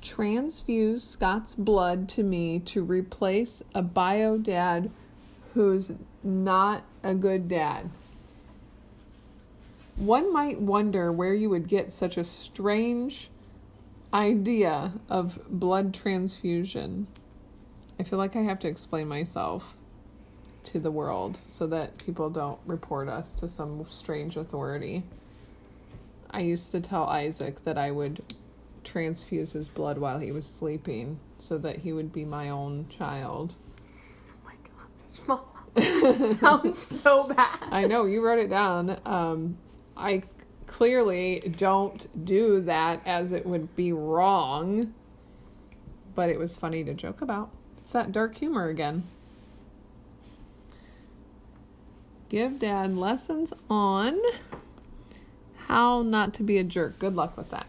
Transfuse 0.00 1.02
Scott's 1.02 1.54
blood 1.54 2.08
to 2.08 2.22
me 2.22 2.60
to 2.60 2.82
replace 2.82 3.62
a 3.74 3.82
bio 3.82 4.38
dad 4.38 4.90
who's 5.52 5.92
not 6.24 6.84
a 7.02 7.14
good 7.14 7.48
dad. 7.48 7.90
One 9.96 10.30
might 10.30 10.60
wonder 10.60 11.10
where 11.10 11.32
you 11.32 11.48
would 11.50 11.68
get 11.68 11.90
such 11.90 12.18
a 12.18 12.24
strange 12.24 13.30
idea 14.12 14.92
of 15.08 15.40
blood 15.48 15.94
transfusion. 15.94 17.06
I 17.98 18.02
feel 18.02 18.18
like 18.18 18.36
I 18.36 18.42
have 18.42 18.58
to 18.60 18.68
explain 18.68 19.08
myself 19.08 19.74
to 20.64 20.78
the 20.78 20.90
world 20.90 21.38
so 21.48 21.66
that 21.68 22.04
people 22.04 22.28
don't 22.28 22.58
report 22.66 23.08
us 23.08 23.34
to 23.36 23.48
some 23.48 23.86
strange 23.88 24.36
authority. 24.36 25.02
I 26.30 26.40
used 26.40 26.72
to 26.72 26.80
tell 26.80 27.04
Isaac 27.04 27.64
that 27.64 27.78
I 27.78 27.90
would 27.90 28.22
transfuse 28.84 29.52
his 29.52 29.68
blood 29.68 29.96
while 29.96 30.18
he 30.18 30.30
was 30.30 30.46
sleeping 30.46 31.18
so 31.38 31.56
that 31.58 31.78
he 31.78 31.92
would 31.94 32.12
be 32.12 32.24
my 32.24 32.50
own 32.50 32.86
child. 32.90 33.54
oh 34.28 34.44
my 34.44 34.54
god, 34.62 34.88
small. 35.06 36.20
Sounds 36.20 36.78
so 36.78 37.24
bad. 37.24 37.58
I 37.70 37.86
know 37.86 38.04
you 38.04 38.24
wrote 38.24 38.38
it 38.38 38.48
down. 38.48 38.98
Um, 39.04 39.58
I 39.96 40.22
clearly 40.66 41.40
don't 41.52 42.24
do 42.24 42.60
that 42.62 43.00
as 43.06 43.32
it 43.32 43.46
would 43.46 43.74
be 43.76 43.92
wrong, 43.92 44.94
but 46.14 46.28
it 46.28 46.38
was 46.38 46.56
funny 46.56 46.84
to 46.84 46.94
joke 46.94 47.22
about. 47.22 47.50
It's 47.78 47.92
that 47.92 48.12
dark 48.12 48.36
humor 48.36 48.68
again. 48.68 49.04
Give 52.28 52.58
dad 52.58 52.96
lessons 52.96 53.52
on 53.70 54.20
how 55.68 56.02
not 56.02 56.34
to 56.34 56.42
be 56.42 56.58
a 56.58 56.64
jerk. 56.64 56.98
Good 56.98 57.14
luck 57.14 57.36
with 57.36 57.50
that. 57.50 57.66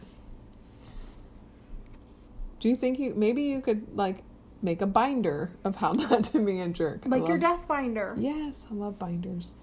Do 2.60 2.70
you 2.70 2.76
think 2.76 2.98
you 2.98 3.14
maybe 3.14 3.44
you 3.44 3.62
could 3.62 3.96
like 3.96 4.24
make 4.62 4.82
a 4.82 4.86
binder 4.88 5.52
of 5.64 5.76
how 5.76 5.92
not 5.94 6.26
to 6.26 6.44
be 6.44 6.60
a 6.62 6.68
jerk. 6.68 7.02
Like 7.06 7.28
your 7.28 7.38
death 7.38 7.68
binder. 7.68 8.16
Yes, 8.18 8.68
I 8.70 8.74
love 8.74 9.00
binders. 9.00 9.54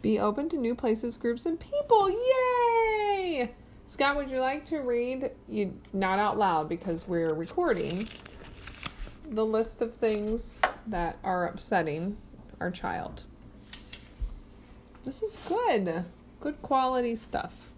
Be 0.00 0.18
open 0.18 0.48
to 0.50 0.58
new 0.58 0.74
places, 0.74 1.16
groups, 1.16 1.46
and 1.46 1.58
people. 1.58 2.08
Yay! 2.10 3.50
Scott, 3.84 4.16
would 4.16 4.30
you 4.30 4.38
like 4.38 4.64
to 4.66 4.78
read 4.80 5.32
you 5.48 5.74
not 5.92 6.18
out 6.18 6.38
loud 6.38 6.68
because 6.68 7.08
we're 7.08 7.34
recording 7.34 8.08
the 9.30 9.44
list 9.44 9.82
of 9.82 9.94
things 9.94 10.62
that 10.86 11.18
are 11.24 11.46
upsetting 11.46 12.16
our 12.60 12.70
child? 12.70 13.24
This 15.04 15.22
is 15.22 15.38
good. 15.48 16.04
Good 16.40 16.62
quality 16.62 17.16
stuff. 17.16 17.70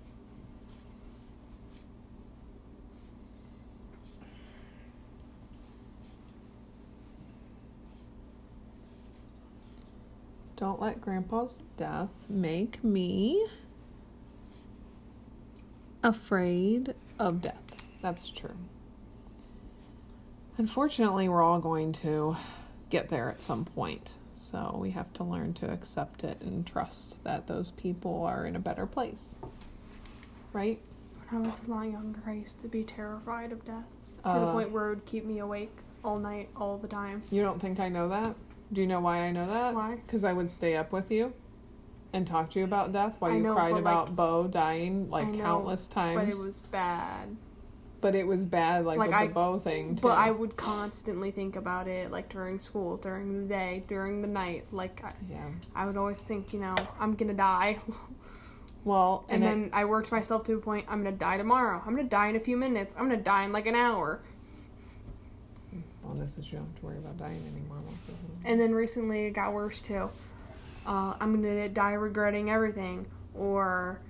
Don't 10.61 10.79
let 10.79 11.01
grandpa's 11.01 11.62
death 11.79 12.11
make 12.29 12.85
me 12.85 13.46
afraid 16.03 16.94
of 17.18 17.40
death. 17.40 17.88
That's 18.03 18.29
true. 18.29 18.57
Unfortunately, 20.59 21.31
we're 21.31 21.42
all 21.42 21.61
going 21.61 21.92
to 21.92 22.37
get 22.90 23.09
there 23.09 23.31
at 23.31 23.40
some 23.40 23.64
point. 23.64 24.16
So 24.37 24.77
we 24.79 24.90
have 24.90 25.11
to 25.14 25.25
learn 25.25 25.55
to 25.55 25.70
accept 25.70 26.25
it 26.25 26.40
and 26.42 26.66
trust 26.66 27.25
that 27.25 27.46
those 27.46 27.70
people 27.70 28.25
are 28.25 28.44
in 28.44 28.55
a 28.55 28.59
better 28.59 28.85
place. 28.87 29.38
Right? 30.53 30.79
When 31.31 31.42
I 31.42 31.44
was 31.46 31.61
a 31.66 31.70
lot 31.70 31.90
younger, 31.90 32.20
I 32.27 32.33
used 32.33 32.61
to 32.61 32.68
be 32.68 32.85
terrified 32.85 33.53
of 33.53 33.64
death 33.64 33.88
to 34.25 34.29
the 34.29 34.46
Uh, 34.46 34.53
point 34.53 34.70
where 34.73 34.88
it 34.88 34.90
would 34.90 35.07
keep 35.07 35.25
me 35.25 35.38
awake 35.38 35.75
all 36.05 36.18
night, 36.18 36.51
all 36.55 36.77
the 36.77 36.88
time. 36.88 37.23
You 37.31 37.40
don't 37.42 37.59
think 37.59 37.81
I 37.81 37.88
know 37.88 38.09
that? 38.11 38.35
Do 38.73 38.81
you 38.81 38.87
know 38.87 39.01
why 39.01 39.23
I 39.23 39.33
know 39.33 39.47
that? 39.47 39.75
Why? 39.75 39.97
Because 39.97 40.25
I 40.25 40.33
would 40.33 40.51
stay 40.51 40.77
up 40.77 40.93
with 40.93 41.11
you 41.11 41.33
and 42.13 42.27
talk 42.27 42.51
to 42.51 42.59
you 42.59 42.65
about 42.65 42.93
death 42.93 43.17
while 43.19 43.33
I 43.33 43.37
you 43.37 43.43
know, 43.43 43.55
cried 43.55 43.77
about 43.77 44.07
like- 44.07 44.17
Bo 44.17 44.47
dying 44.47 45.11
like 45.11 45.29
know, 45.29 45.43
countless 45.43 45.89
times. 45.89 46.19
But 46.19 46.29
it 46.29 46.45
was 46.45 46.61
bad. 46.61 47.37
But 48.01 48.15
it 48.15 48.27
was 48.27 48.47
bad, 48.47 48.87
like, 48.87 48.99
Like, 48.99 49.09
with 49.09 49.17
I- 49.17 49.27
the 49.27 49.33
Bo 49.35 49.59
thing 49.59 49.97
too. 49.97 50.03
But 50.03 50.19
I 50.19 50.31
would 50.31 50.57
constantly 50.57 51.31
think 51.31 51.57
about 51.57 51.87
it, 51.87 52.11
like 52.11 52.29
during 52.31 52.59
school, 52.59 52.97
during 52.97 53.43
the 53.43 53.47
day, 53.47 53.85
during 53.89 54.23
the 54.23 54.29
night. 54.29 54.65
Like 54.73 55.03
I, 55.05 55.13
yeah. 55.29 55.49
I 55.75 55.85
would 55.87 55.97
always 55.97 56.23
think, 56.23 56.53
you 56.53 56.61
know, 56.61 56.77
I'm 56.99 57.15
gonna 57.15 57.35
die. 57.35 57.79
Well, 58.85 59.27
and 59.29 59.45
and, 59.45 59.65
then 59.65 59.71
I 59.73 59.85
worked 59.85 60.11
myself 60.11 60.45
to 60.45 60.55
a 60.55 60.59
point. 60.59 60.87
I'm 60.89 61.03
gonna 61.03 61.17
die 61.17 61.37
tomorrow. 61.37 61.83
I'm 61.85 61.95
gonna 61.95 62.09
die 62.09 62.29
in 62.29 62.37
a 62.37 62.41
few 62.41 62.57
minutes. 62.57 62.95
I'm 62.97 63.09
gonna 63.09 63.19
die 63.19 63.45
in 63.45 63.53
like 63.53 63.67
an 63.67 63.75
hour. 63.75 64.23
This 66.18 66.37
is 66.38 66.46
you 66.53 66.59
don't 66.59 66.66
have 66.66 66.81
to 66.81 66.87
worry 66.87 66.99
about 66.99 67.16
dying 67.18 67.42
anymore. 67.53 67.77
most 67.79 68.09
of 68.09 68.42
the- 68.42 68.49
And 68.49 68.61
then 68.61 68.75
recently 68.75 69.27
it 69.27 69.31
got 69.33 69.53
worse 69.53 69.81
too. 69.81 70.11
Uh, 70.87 71.14
I'm 71.20 71.35
gonna 71.42 71.68
die 71.68 71.92
regretting 71.92 72.51
everything, 72.51 73.07
or 73.35 74.01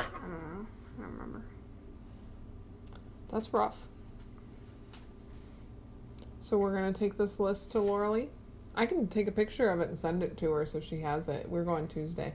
I 0.00 0.04
don't 0.04 0.30
know. 0.30 0.66
I 0.98 1.02
don't 1.02 1.12
remember. 1.12 1.42
That's 3.30 3.52
rough. 3.52 3.76
So 6.40 6.58
we're 6.58 6.74
gonna 6.74 6.92
take 6.92 7.16
this 7.16 7.40
list 7.40 7.70
to 7.72 7.78
Lauralee. 7.78 8.28
I 8.76 8.86
can 8.86 9.06
take 9.08 9.28
a 9.28 9.32
picture 9.32 9.70
of 9.70 9.80
it 9.80 9.88
and 9.88 9.96
send 9.98 10.22
it 10.22 10.36
to 10.38 10.50
her 10.50 10.66
so 10.66 10.80
she 10.80 11.00
has 11.00 11.28
it. 11.28 11.48
We're 11.48 11.64
going 11.64 11.88
Tuesday. 11.88 12.34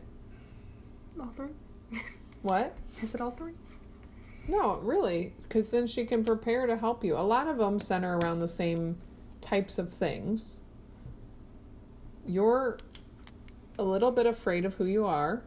All 1.19 1.27
three? 1.27 1.49
What? 2.41 2.77
Is 3.01 3.13
it 3.13 3.19
all 3.19 3.31
three? 3.31 3.51
No, 4.47 4.77
really, 4.77 5.33
because 5.43 5.69
then 5.69 5.85
she 5.85 6.05
can 6.05 6.23
prepare 6.23 6.65
to 6.65 6.77
help 6.77 7.03
you. 7.03 7.15
A 7.15 7.21
lot 7.21 7.47
of 7.47 7.57
them 7.57 7.79
center 7.79 8.17
around 8.17 8.39
the 8.39 8.47
same 8.47 8.97
types 9.41 9.77
of 9.77 9.93
things. 9.93 10.61
You're 12.25 12.77
a 13.77 13.83
little 13.83 14.11
bit 14.11 14.25
afraid 14.25 14.65
of 14.65 14.73
who 14.75 14.85
you 14.85 15.05
are, 15.05 15.43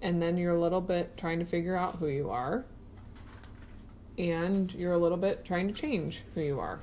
and 0.00 0.20
then 0.20 0.36
you're 0.36 0.54
a 0.54 0.60
little 0.60 0.80
bit 0.80 1.16
trying 1.16 1.38
to 1.38 1.44
figure 1.44 1.76
out 1.76 1.96
who 1.96 2.06
you 2.06 2.30
are, 2.30 2.64
and 4.18 4.72
you're 4.72 4.92
a 4.92 4.98
little 4.98 5.18
bit 5.18 5.44
trying 5.44 5.68
to 5.68 5.74
change 5.74 6.22
who 6.34 6.40
you 6.40 6.58
are. 6.58 6.80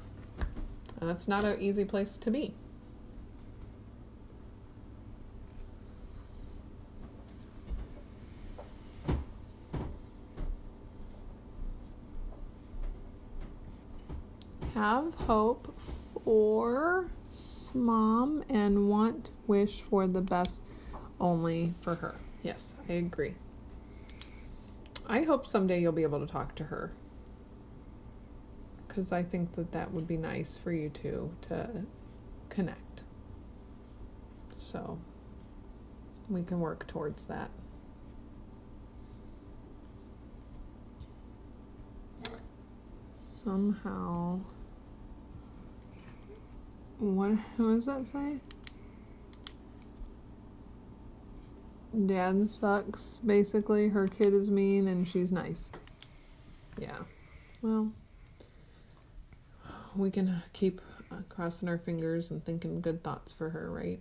And 0.99 1.09
that's 1.09 1.27
not 1.27 1.43
an 1.43 1.59
easy 1.59 1.85
place 1.85 2.17
to 2.17 2.31
be. 2.31 2.53
Have 14.73 15.13
hope 15.15 15.75
for 16.23 17.09
mom 17.73 18.43
and 18.49 18.89
want 18.89 19.31
wish 19.47 19.81
for 19.81 20.07
the 20.07 20.21
best 20.21 20.62
only 21.19 21.73
for 21.81 21.95
her. 21.95 22.15
Yes, 22.41 22.75
I 22.88 22.93
agree. 22.93 23.36
I 25.07 25.23
hope 25.23 25.45
someday 25.45 25.81
you'll 25.81 25.91
be 25.91 26.03
able 26.03 26.19
to 26.25 26.31
talk 26.31 26.55
to 26.55 26.63
her. 26.65 26.91
Cuz 28.88 29.12
I 29.12 29.23
think 29.23 29.53
that 29.53 29.71
that 29.71 29.91
would 29.91 30.07
be 30.07 30.17
nice 30.17 30.57
for 30.57 30.71
you 30.71 30.89
two 30.89 31.31
to 31.41 31.86
connect. 32.49 33.03
So 34.55 34.97
we 36.29 36.43
can 36.43 36.59
work 36.59 36.88
towards 36.88 37.25
that. 37.25 37.49
Somehow 43.43 44.39
what, 47.03 47.31
what 47.57 47.73
does 47.73 47.85
that 47.85 48.07
say? 48.07 48.37
Dad 52.05 52.49
sucks, 52.49 53.19
basically. 53.19 53.89
Her 53.89 54.07
kid 54.07 54.33
is 54.33 54.49
mean 54.49 54.87
and 54.87 55.07
she's 55.07 55.31
nice. 55.31 55.71
Yeah. 56.77 56.97
Well, 57.61 57.91
we 59.95 60.09
can 60.09 60.41
keep 60.53 60.81
uh, 61.11 61.17
crossing 61.29 61.69
our 61.69 61.77
fingers 61.77 62.31
and 62.31 62.43
thinking 62.43 62.81
good 62.81 63.03
thoughts 63.03 63.31
for 63.31 63.49
her, 63.49 63.69
right? 63.69 63.99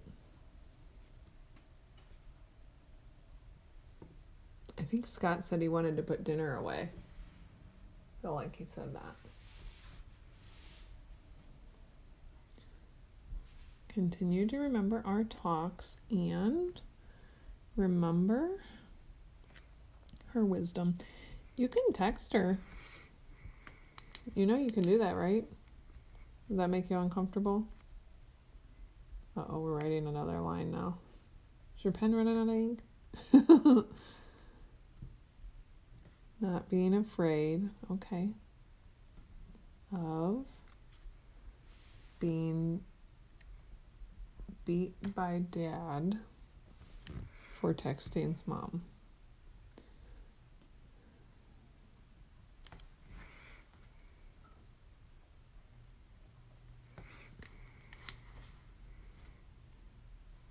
I 4.78 4.82
think 4.82 5.06
Scott 5.06 5.44
said 5.44 5.60
he 5.60 5.68
wanted 5.68 5.96
to 5.96 6.02
put 6.02 6.24
dinner 6.24 6.56
away. 6.56 6.88
I 6.88 8.22
feel 8.22 8.34
like 8.34 8.56
he 8.56 8.64
said 8.64 8.94
that. 8.94 9.21
Continue 13.94 14.46
to 14.46 14.56
remember 14.56 15.02
our 15.04 15.22
talks 15.22 15.98
and 16.10 16.80
remember 17.76 18.64
her 20.28 20.46
wisdom. 20.46 20.94
You 21.56 21.68
can 21.68 21.92
text 21.92 22.32
her. 22.32 22.58
You 24.34 24.46
know 24.46 24.56
you 24.56 24.70
can 24.70 24.82
do 24.82 24.96
that, 24.98 25.14
right? 25.14 25.44
Does 26.48 26.56
that 26.56 26.70
make 26.70 26.88
you 26.88 26.98
uncomfortable? 26.98 27.66
Uh 29.36 29.44
oh, 29.50 29.60
we're 29.60 29.74
writing 29.74 30.06
another 30.06 30.40
line 30.40 30.70
now. 30.70 30.96
Is 31.76 31.84
your 31.84 31.92
pen 31.92 32.14
running 32.14 32.38
out 32.38 32.48
of 32.48 32.54
ink? 32.54 32.80
Not 36.40 36.70
being 36.70 36.94
afraid, 36.94 37.68
okay, 37.90 38.30
of 39.94 40.46
being 42.18 42.80
beat 44.64 44.94
by 45.14 45.42
dad 45.50 46.18
for 47.60 47.74
texting 47.74 48.32
his 48.32 48.42
mom. 48.46 48.82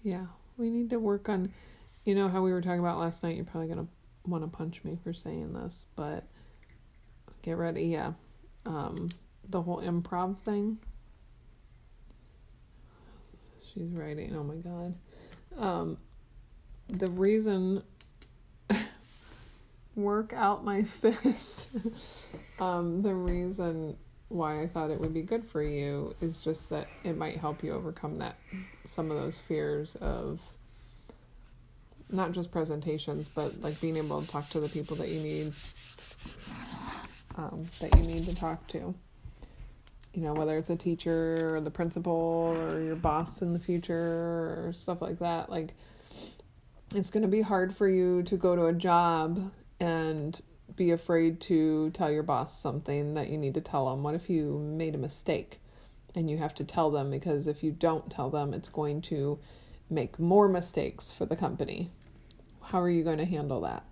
Yeah, 0.03 0.26
we 0.57 0.70
need 0.70 0.89
to 0.89 0.99
work 0.99 1.30
on, 1.30 1.51
you 2.05 2.16
know, 2.16 2.28
how 2.28 2.41
we 2.41 2.51
were 2.51 2.62
talking 2.62 2.80
about 2.80 2.97
last 2.97 3.22
night. 3.24 3.36
You're 3.36 3.45
probably 3.45 3.68
going 3.68 3.86
to 3.86 3.91
want 4.26 4.43
to 4.43 4.47
punch 4.47 4.84
me 4.84 4.97
for 5.03 5.14
saying 5.14 5.53
this, 5.53 5.86
but 5.95 6.24
get 7.43 7.57
ready. 7.57 7.84
Yeah. 7.84 8.14
Um, 8.66 9.09
the 9.49 9.62
whole 9.62 9.82
improv 9.82 10.39
thing. 10.39 10.80
She's 13.74 13.89
writing. 13.91 14.36
Oh 14.36 14.43
my 14.43 14.55
god. 14.55 14.93
Um, 15.57 15.97
the 16.88 17.07
reason 17.07 17.84
work 19.95 20.34
out 20.34 20.63
my 20.63 20.84
fist. 20.84 21.69
um, 22.59 23.01
the 23.01 23.13
reason 23.13 23.95
why 24.30 24.61
I 24.61 24.67
thought 24.67 24.91
it 24.91 24.99
would 24.99 25.13
be 25.13 25.22
good 25.22 25.43
for 25.43 25.61
you 25.61 26.15
is 26.22 26.38
just 26.38 26.69
that 26.69 26.88
it 27.03 27.17
might 27.17 27.38
help 27.38 27.63
you 27.63 27.74
overcome 27.74 28.19
that 28.19 28.38
some 28.86 29.11
of 29.11 29.17
those 29.17 29.39
fears 29.39 29.95
of 29.95 30.39
not 32.09 32.32
just 32.32 32.51
presentations, 32.51 33.28
but 33.28 33.61
like 33.61 33.80
being 33.82 33.97
able 33.97 34.22
to 34.22 34.28
talk 34.28 34.49
to 34.49 34.59
the 34.59 34.69
people 34.69 34.95
that 34.97 35.09
you 35.09 35.22
need 35.22 35.53
um, 37.36 37.65
that 37.80 37.95
you 37.95 38.03
need 38.03 38.24
to 38.26 38.36
talk 38.36 38.67
to. 38.67 38.93
You 40.14 40.22
know, 40.24 40.34
whether 40.34 40.55
it's 40.57 40.70
a 40.70 40.76
teacher 40.76 41.55
or 41.55 41.62
the 41.62 41.72
principal 41.72 42.14
or 42.57 42.82
your 42.82 42.95
boss 42.95 43.41
in 43.41 43.53
the 43.53 43.59
future 43.59 43.95
or 44.66 44.74
stuff 44.74 45.01
like 45.01 45.20
that. 45.20 45.49
Like, 45.49 45.74
it's 46.93 47.09
going 47.09 47.24
to 47.24 47.30
be 47.30 47.41
hard 47.41 47.76
for 47.76 47.88
you 47.88 48.22
to 48.24 48.36
go 48.36 48.55
to 48.55 48.66
a 48.66 48.74
job 48.74 49.51
and 49.80 50.41
be 50.76 50.91
afraid 50.91 51.39
to 51.41 51.89
tell 51.91 52.12
your 52.12 52.24
boss 52.24 52.59
something 52.59 53.14
that 53.14 53.30
you 53.30 53.38
need 53.38 53.53
to 53.53 53.62
tell 53.62 53.89
them. 53.89 54.03
What 54.03 54.16
if 54.16 54.30
you 54.30 54.59
made 54.59 54.95
a 54.95 54.97
mistake 54.97 55.59
and 56.16 56.30
you 56.30 56.38
have 56.38 56.53
to 56.55 56.64
tell 56.64 56.91
them 56.91 57.09
because 57.09 57.47
if 57.47 57.64
you 57.64 57.72
don't 57.72 58.09
tell 58.09 58.30
them, 58.30 58.53
it's 58.53 58.70
going 58.70 59.01
to 59.03 59.39
make 59.89 60.20
more 60.20 60.47
mistakes 60.47 61.12
for 61.12 61.26
the 61.26 61.36
company? 61.36 61.89
How 62.62 62.82
are 62.82 62.89
you 62.89 63.03
going 63.03 63.18
to 63.18 63.26
handle 63.26 63.62
that? 63.62 63.86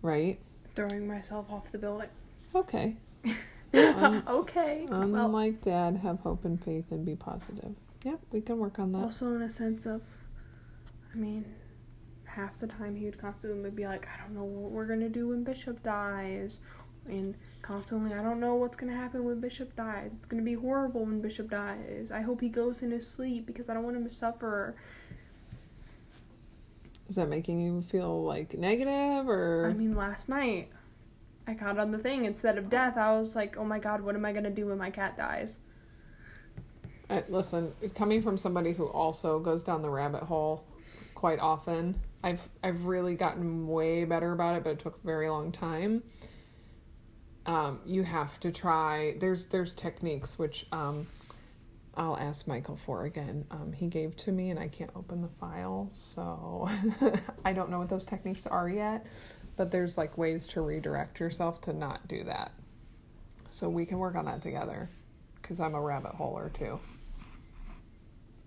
Right? 0.00 0.38
Throwing 0.74 1.06
myself 1.06 1.46
off 1.50 1.70
the 1.70 1.78
building. 1.78 2.08
Okay. 2.54 2.96
Um, 3.74 4.22
okay. 4.28 4.86
well, 4.88 5.02
Unlike 5.02 5.62
dad, 5.62 5.96
have 6.02 6.20
hope 6.20 6.44
and 6.44 6.62
faith 6.62 6.86
and 6.90 7.04
be 7.04 7.16
positive. 7.16 7.74
Yep, 8.04 8.20
we 8.32 8.40
can 8.40 8.58
work 8.58 8.78
on 8.78 8.92
that. 8.92 8.98
also 8.98 9.34
in 9.34 9.42
a 9.42 9.50
sense 9.50 9.86
of, 9.86 10.02
I 11.14 11.16
mean, 11.16 11.44
half 12.24 12.58
the 12.58 12.66
time 12.66 12.96
he 12.96 13.04
would 13.04 13.18
constantly 13.18 13.70
be 13.70 13.86
like, 13.86 14.06
I 14.08 14.20
don't 14.22 14.34
know 14.34 14.44
what 14.44 14.72
we're 14.72 14.86
gonna 14.86 15.08
do 15.08 15.28
when 15.28 15.44
Bishop 15.44 15.82
dies. 15.82 16.60
And 17.06 17.34
constantly, 17.62 18.14
I 18.14 18.22
don't 18.22 18.38
know 18.40 18.54
what's 18.54 18.76
gonna 18.76 18.96
happen 18.96 19.24
when 19.24 19.40
Bishop 19.40 19.74
dies. 19.76 20.14
It's 20.14 20.26
gonna 20.26 20.42
be 20.42 20.54
horrible 20.54 21.04
when 21.04 21.20
Bishop 21.20 21.50
dies. 21.50 22.10
I 22.12 22.20
hope 22.22 22.40
he 22.40 22.48
goes 22.48 22.82
in 22.82 22.90
his 22.90 23.08
sleep 23.08 23.46
because 23.46 23.68
I 23.68 23.74
don't 23.74 23.82
want 23.84 23.96
him 23.96 24.04
to 24.04 24.10
suffer. 24.10 24.76
Is 27.08 27.16
that 27.16 27.28
making 27.28 27.60
you 27.60 27.82
feel 27.82 28.22
like 28.24 28.54
negative 28.54 29.28
or 29.28 29.68
I 29.70 29.74
mean, 29.74 29.94
last 29.94 30.28
night 30.28 30.70
I 31.46 31.54
got 31.54 31.78
on 31.78 31.90
the 31.90 31.98
thing 31.98 32.24
instead 32.24 32.58
of 32.58 32.68
death. 32.68 32.96
I 32.96 33.16
was 33.16 33.34
like, 33.34 33.56
oh 33.56 33.64
my 33.64 33.78
god, 33.78 34.00
what 34.00 34.14
am 34.14 34.24
I 34.24 34.32
gonna 34.32 34.50
do 34.50 34.66
when 34.66 34.78
my 34.78 34.90
cat 34.90 35.16
dies? 35.16 35.58
I, 37.10 37.24
listen, 37.28 37.72
coming 37.94 38.22
from 38.22 38.38
somebody 38.38 38.72
who 38.72 38.86
also 38.86 39.38
goes 39.38 39.62
down 39.62 39.82
the 39.82 39.90
rabbit 39.90 40.22
hole 40.22 40.64
quite 41.14 41.40
often, 41.40 41.96
I've 42.24 42.48
I've 42.62 42.84
really 42.84 43.14
gotten 43.14 43.66
way 43.66 44.04
better 44.04 44.32
about 44.32 44.56
it, 44.56 44.64
but 44.64 44.70
it 44.70 44.78
took 44.78 44.96
a 45.02 45.06
very 45.06 45.28
long 45.28 45.52
time. 45.52 46.02
Um, 47.44 47.80
you 47.84 48.04
have 48.04 48.38
to 48.40 48.52
try. 48.52 49.16
There's 49.18 49.46
there's 49.46 49.74
techniques 49.74 50.38
which 50.38 50.66
um, 50.70 51.06
I'll 51.94 52.16
ask 52.16 52.46
Michael 52.46 52.76
for 52.76 53.04
again. 53.04 53.44
Um, 53.50 53.72
he 53.72 53.86
gave 53.86 54.16
to 54.18 54.32
me, 54.32 54.50
and 54.50 54.58
I 54.58 54.68
can't 54.68 54.90
open 54.96 55.20
the 55.20 55.28
file, 55.40 55.88
so 55.92 56.68
I 57.44 57.52
don't 57.52 57.70
know 57.70 57.78
what 57.78 57.90
those 57.90 58.06
techniques 58.06 58.46
are 58.46 58.68
yet. 58.68 59.06
But 59.56 59.70
there's 59.70 59.98
like 59.98 60.16
ways 60.16 60.46
to 60.48 60.62
redirect 60.62 61.20
yourself 61.20 61.60
to 61.62 61.72
not 61.72 62.08
do 62.08 62.24
that. 62.24 62.52
So 63.50 63.68
we 63.68 63.84
can 63.84 63.98
work 63.98 64.14
on 64.14 64.24
that 64.24 64.40
together, 64.40 64.88
because 65.40 65.60
I'm 65.60 65.74
a 65.74 65.80
rabbit 65.80 66.12
holer 66.12 66.50
too. 66.52 66.80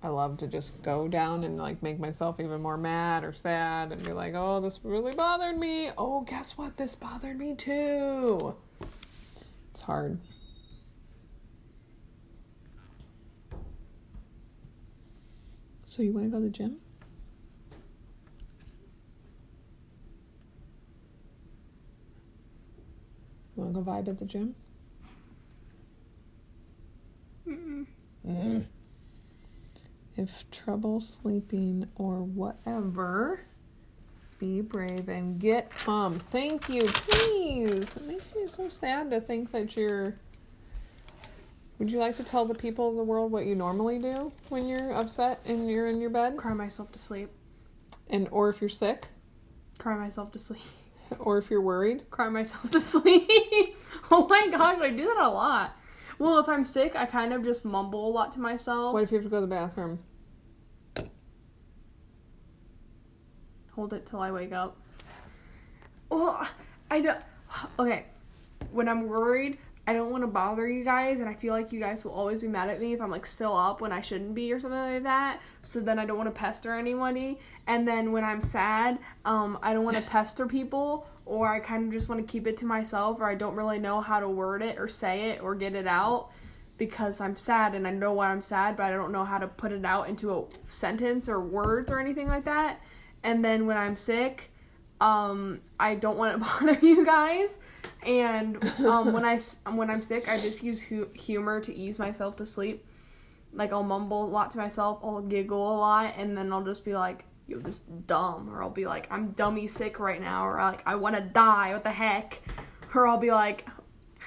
I 0.02 0.10
love 0.10 0.38
to 0.38 0.48
just 0.48 0.82
go 0.84 1.08
down 1.08 1.44
and 1.44 1.58
like 1.58 1.82
make 1.82 2.00
myself 2.00 2.40
even 2.40 2.62
more 2.62 2.78
mad 2.78 3.24
or 3.24 3.34
sad 3.34 3.92
and 3.92 4.04
be 4.04 4.14
like, 4.14 4.34
oh, 4.36 4.62
this 4.62 4.80
really 4.84 5.14
bothered 5.14 5.58
me. 5.58 5.90
Oh, 5.98 6.22
guess 6.22 6.58
what? 6.58 6.78
This 6.78 6.94
bothered 6.94 7.40
me 7.40 7.56
too. 7.56 8.56
It's 9.72 9.82
hard. 9.82 10.20
So, 15.96 16.04
you 16.04 16.12
want 16.12 16.26
to 16.26 16.30
go 16.30 16.40
to 16.40 16.44
the 16.44 16.50
gym? 16.50 16.76
You 23.56 23.64
want 23.64 23.74
to 23.76 23.80
go 23.80 23.90
vibe 23.90 24.10
at 24.10 24.20
the 24.20 24.26
gym? 24.26 24.56
Mm-mm. 27.48 27.86
Mm. 28.28 28.66
If 30.18 30.44
trouble 30.52 31.00
sleeping 31.00 31.88
or 31.96 32.24
whatever, 32.24 33.40
be 34.38 34.60
brave 34.60 35.08
and 35.08 35.40
get 35.40 35.74
calm. 35.74 36.20
Thank 36.30 36.68
you, 36.68 36.88
please. 36.88 37.96
It 37.96 38.06
makes 38.06 38.36
me 38.36 38.50
so 38.50 38.68
sad 38.68 39.12
to 39.12 39.22
think 39.22 39.54
that 39.54 39.78
you're. 39.78 40.16
Would 41.78 41.92
you 41.92 42.00
like 42.00 42.16
to 42.18 42.24
tell 42.24 42.46
the 42.46 42.56
people 42.56 42.90
of 42.90 42.96
the 42.96 43.04
world 43.04 43.32
what 43.32 43.46
you 43.46 43.56
normally 43.56 44.00
do 44.00 44.32
when 44.50 44.68
you're 44.68 44.94
upset 44.94 45.42
and 45.46 45.70
you're 45.70 45.90
in 45.90 46.00
your 46.00 46.10
bed? 46.10 46.38
Cry 46.38 46.54
myself 46.54 46.92
to 46.94 47.00
sleep. 47.00 47.30
And 48.10 48.28
or 48.32 48.50
if 48.50 48.62
you're 48.62 48.70
sick, 48.70 49.08
Cry 49.78 49.98
myself 49.98 50.32
to 50.32 50.40
sleep. 50.40 50.62
or 51.20 51.38
if 51.38 51.50
you're 51.50 51.62
worried. 51.62 52.10
Cry 52.10 52.30
myself 52.30 52.70
to 52.72 52.82
sleep. 52.82 53.30
oh 54.12 54.28
my 54.30 54.48
gosh, 54.50 54.80
I 54.82 54.90
do 54.90 55.06
that 55.06 55.24
a 55.24 55.30
lot. 55.30 55.78
Well, 56.18 56.40
if 56.40 56.48
I'm 56.48 56.64
sick, 56.64 56.96
I 56.96 57.06
kind 57.06 57.34
of 57.34 57.44
just 57.44 57.66
mumble 57.66 58.08
a 58.08 58.12
lot 58.12 58.32
to 58.34 58.40
myself. 58.40 58.94
What 58.94 59.04
if 59.04 59.12
you 59.12 59.18
have 59.18 59.26
to 59.26 59.30
go 59.30 59.38
to 59.38 59.42
the 59.42 59.48
bathroom? 59.48 60.00
hold 63.72 63.92
it 63.92 64.06
till 64.06 64.22
I 64.22 64.32
wake 64.32 64.54
up. 64.54 64.78
Well, 66.10 66.48
I 66.90 67.02
don't. 67.02 67.20
Okay, 67.80 68.06
when 68.72 68.90
I'm 68.90 69.08
worried, 69.08 69.58
I 69.88 69.94
don't 69.94 70.10
want 70.10 70.24
to 70.24 70.28
bother 70.28 70.68
you 70.68 70.84
guys, 70.84 71.20
and 71.20 71.30
I 71.30 71.36
feel 71.36 71.54
like 71.54 71.72
you 71.72 71.80
guys 71.80 72.04
will 72.04 72.14
always 72.14 72.42
be 72.42 72.48
mad 72.48 72.70
at 72.70 72.80
me 72.80 72.94
if 72.94 73.02
I'm 73.02 73.12
like 73.12 73.26
still 73.26 73.56
up 73.56 73.82
when 73.82 73.92
I 73.92 74.02
shouldn't 74.02 74.34
be 74.34 74.52
or 74.52 74.60
something 74.60 74.80
like 74.80 75.04
that. 75.04 75.42
So 75.62 75.80
then 75.80 76.00
I 76.00 76.06
don't 76.06 76.18
want 76.18 76.34
to 76.34 76.40
pester 76.40 76.74
anybody. 76.74 77.40
And 77.68 77.88
then 77.88 78.12
when 78.12 78.24
I'm 78.24 78.42
sad, 78.42 78.98
um, 79.26 79.60
I 79.62 79.74
don't 79.74 79.86
want 79.86 79.98
to 79.98 80.04
pester 80.10 80.48
people, 80.48 81.08
or 81.26 81.48
I 81.48 81.60
kind 81.60 81.86
of 81.86 81.92
just 81.92 82.10
want 82.10 82.26
to 82.26 82.32
keep 82.32 82.48
it 82.48 82.58
to 82.58 82.66
myself, 82.66 83.20
or 83.20 83.26
I 83.26 83.36
don't 83.36 83.56
really 83.56 83.78
know 83.78 84.02
how 84.02 84.20
to 84.20 84.28
word 84.28 84.64
it 84.64 84.80
or 84.80 84.88
say 84.88 85.30
it 85.30 85.42
or 85.44 85.54
get 85.54 85.76
it 85.76 85.86
out 85.88 86.32
because 86.78 87.22
I'm 87.22 87.36
sad 87.36 87.74
and 87.76 87.88
I 87.88 87.92
know 87.92 88.14
why 88.14 88.32
I'm 88.32 88.42
sad, 88.42 88.76
but 88.76 88.86
I 88.86 88.92
don't 88.92 89.12
know 89.12 89.24
how 89.24 89.38
to 89.38 89.48
put 89.48 89.72
it 89.72 89.86
out 89.86 90.10
into 90.10 90.34
a 90.34 90.44
sentence 90.68 91.30
or 91.30 91.40
words 91.40 91.92
or 91.92 92.00
anything 92.00 92.28
like 92.28 92.46
that. 92.46 92.82
And 93.24 93.46
then 93.46 93.66
when 93.66 93.78
I'm 93.78 93.96
sick, 93.96 94.52
um, 95.02 95.62
I 95.80 95.96
don't 95.96 96.18
want 96.18 96.34
to 96.34 96.40
bother 96.66 96.80
you 96.86 97.06
guys. 97.06 97.60
And 98.06 98.64
um, 98.80 99.14
when 99.14 99.26
I 99.26 99.40
when 99.72 99.90
I'm 99.90 100.02
sick, 100.02 100.30
I 100.30 100.40
just 100.40 100.64
use 100.64 100.82
hu- 100.82 101.10
humor 101.14 101.60
to 101.62 101.74
ease 101.74 101.98
myself 101.98 102.36
to 102.38 102.46
sleep. 102.46 102.86
Like 103.54 103.72
I'll 103.72 103.84
mumble 103.84 104.26
a 104.26 104.28
lot 104.28 104.52
to 104.52 104.58
myself, 104.58 105.00
I'll 105.04 105.22
giggle 105.22 105.76
a 105.76 105.78
lot, 105.78 106.14
and 106.18 106.38
then 106.38 106.52
I'll 106.52 106.64
just 106.64 106.86
be 106.86 106.94
like, 106.94 107.24
"You're 107.48 107.62
just 107.62 108.06
dumb," 108.06 108.50
or 108.50 108.62
I'll 108.62 108.70
be 108.70 108.86
like, 108.86 109.08
"I'm 109.10 109.32
dummy 109.32 109.68
sick 109.68 110.00
right 110.00 110.22
now," 110.22 110.46
or 110.46 110.60
like, 110.60 110.84
"I 110.86 110.96
want 110.96 111.16
to 111.16 111.22
die." 111.22 111.74
What 111.74 111.84
the 111.84 111.92
heck? 111.92 112.42
Or 112.94 113.08
I'll 113.08 113.18
be 113.18 113.32
like, 113.32 113.68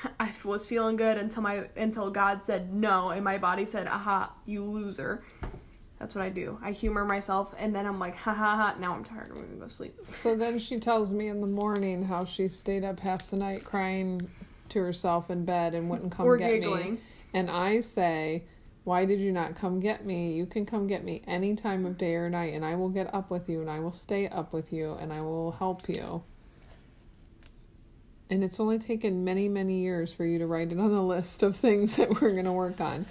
I 0.20 0.32
was 0.44 0.66
feeling 0.66 0.96
good 0.96 1.16
until 1.18 1.42
my 1.42 1.68
until 1.76 2.10
God 2.10 2.42
said 2.42 2.72
no, 2.72 3.10
and 3.10 3.22
my 3.22 3.38
body 3.38 3.64
said, 3.64 3.86
"Aha, 3.86 4.32
you 4.46 4.64
loser." 4.64 5.22
That's 5.98 6.14
what 6.14 6.22
I 6.24 6.28
do. 6.28 6.58
I 6.62 6.70
humor 6.70 7.04
myself, 7.04 7.54
and 7.58 7.74
then 7.74 7.84
I'm 7.84 7.98
like, 7.98 8.14
"Ha 8.16 8.32
ha 8.32 8.56
ha!" 8.56 8.76
Now 8.78 8.94
I'm 8.94 9.02
tired. 9.02 9.30
I'm 9.30 9.36
gonna 9.36 9.56
go 9.56 9.66
sleep. 9.66 9.98
So 10.08 10.36
then 10.36 10.58
she 10.58 10.78
tells 10.78 11.12
me 11.12 11.28
in 11.28 11.40
the 11.40 11.46
morning 11.46 12.04
how 12.04 12.24
she 12.24 12.48
stayed 12.48 12.84
up 12.84 13.00
half 13.00 13.30
the 13.30 13.36
night 13.36 13.64
crying 13.64 14.28
to 14.68 14.80
herself 14.80 15.30
in 15.30 15.44
bed 15.44 15.74
and 15.74 15.90
wouldn't 15.90 16.12
come 16.12 16.26
or 16.26 16.36
get 16.36 16.52
me. 16.52 16.58
giggling. 16.60 16.98
And 17.34 17.50
I 17.50 17.80
say, 17.80 18.44
Why 18.84 19.04
did 19.04 19.20
you 19.20 19.32
not 19.32 19.56
come 19.56 19.80
get 19.80 20.06
me? 20.06 20.34
You 20.34 20.46
can 20.46 20.64
come 20.66 20.86
get 20.86 21.04
me 21.04 21.22
any 21.26 21.56
time 21.56 21.84
of 21.84 21.98
day 21.98 22.14
or 22.14 22.30
night, 22.30 22.54
and 22.54 22.64
I 22.64 22.76
will 22.76 22.90
get 22.90 23.12
up 23.12 23.30
with 23.30 23.48
you, 23.48 23.60
and 23.60 23.68
I 23.68 23.80
will 23.80 23.92
stay 23.92 24.28
up 24.28 24.52
with 24.52 24.72
you, 24.72 24.92
and 25.00 25.12
I 25.12 25.20
will 25.20 25.52
help 25.52 25.88
you. 25.88 26.22
And 28.30 28.44
it's 28.44 28.60
only 28.60 28.78
taken 28.78 29.24
many, 29.24 29.48
many 29.48 29.80
years 29.80 30.12
for 30.12 30.24
you 30.24 30.38
to 30.38 30.46
write 30.46 30.70
it 30.70 30.78
on 30.78 30.92
the 30.92 31.02
list 31.02 31.42
of 31.42 31.56
things 31.56 31.96
that 31.96 32.20
we're 32.20 32.32
going 32.32 32.44
to 32.44 32.52
work 32.52 32.80
on. 32.80 33.06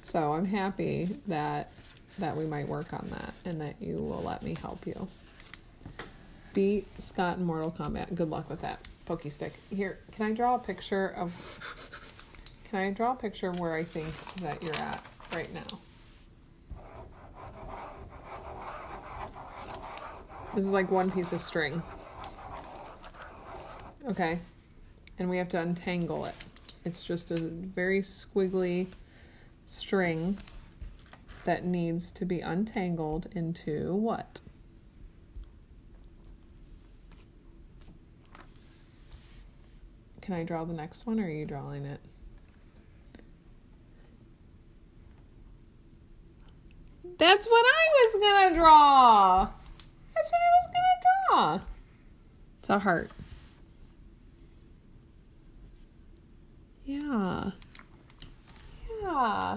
So 0.00 0.32
I'm 0.32 0.46
happy 0.46 1.16
that 1.28 1.70
that 2.18 2.36
we 2.36 2.46
might 2.46 2.68
work 2.68 2.92
on 2.92 3.08
that 3.10 3.34
and 3.44 3.60
that 3.60 3.76
you 3.80 3.96
will 3.96 4.22
let 4.22 4.42
me 4.42 4.56
help 4.60 4.86
you. 4.86 5.08
Beat 6.52 6.86
Scott 7.00 7.38
in 7.38 7.44
Mortal 7.44 7.70
Kombat. 7.70 8.14
Good 8.14 8.30
luck 8.30 8.50
with 8.50 8.60
that. 8.62 8.86
Pokey 9.06 9.30
stick. 9.30 9.54
Here, 9.74 9.98
can 10.12 10.26
I 10.26 10.32
draw 10.32 10.54
a 10.54 10.58
picture 10.58 11.08
of 11.08 11.32
can 12.70 12.80
I 12.80 12.90
draw 12.90 13.12
a 13.12 13.16
picture 13.16 13.48
of 13.48 13.58
where 13.58 13.74
I 13.74 13.84
think 13.84 14.08
that 14.36 14.62
you're 14.62 14.74
at 14.76 15.04
right 15.32 15.52
now? 15.52 15.78
This 20.54 20.64
is 20.64 20.70
like 20.70 20.90
one 20.90 21.10
piece 21.10 21.32
of 21.32 21.40
string. 21.40 21.82
Okay. 24.06 24.38
And 25.18 25.30
we 25.30 25.38
have 25.38 25.48
to 25.50 25.60
untangle 25.60 26.26
it. 26.26 26.34
It's 26.84 27.02
just 27.02 27.30
a 27.30 27.36
very 27.36 28.02
squiggly 28.02 28.88
string 29.66 30.36
that 31.44 31.64
needs 31.64 32.12
to 32.12 32.24
be 32.24 32.40
untangled 32.40 33.26
into 33.34 33.94
what? 33.94 34.40
Can 40.20 40.34
I 40.34 40.44
draw 40.44 40.64
the 40.64 40.72
next 40.72 41.06
one 41.06 41.18
or 41.18 41.24
are 41.24 41.28
you 41.28 41.44
drawing 41.44 41.84
it? 41.84 42.00
That's 47.18 47.46
what 47.46 47.64
I 47.64 47.88
was 47.92 48.20
gonna 48.20 48.54
draw. 48.54 49.48
That's 50.14 50.30
what 50.30 50.40
I 50.40 50.50
was 50.56 50.66
gonna 50.66 51.00
draw. 51.28 51.60
It's 52.60 52.70
a 52.70 52.78
heart. 52.78 53.10
Yeah. 56.84 57.50
Yeah. 59.02 59.56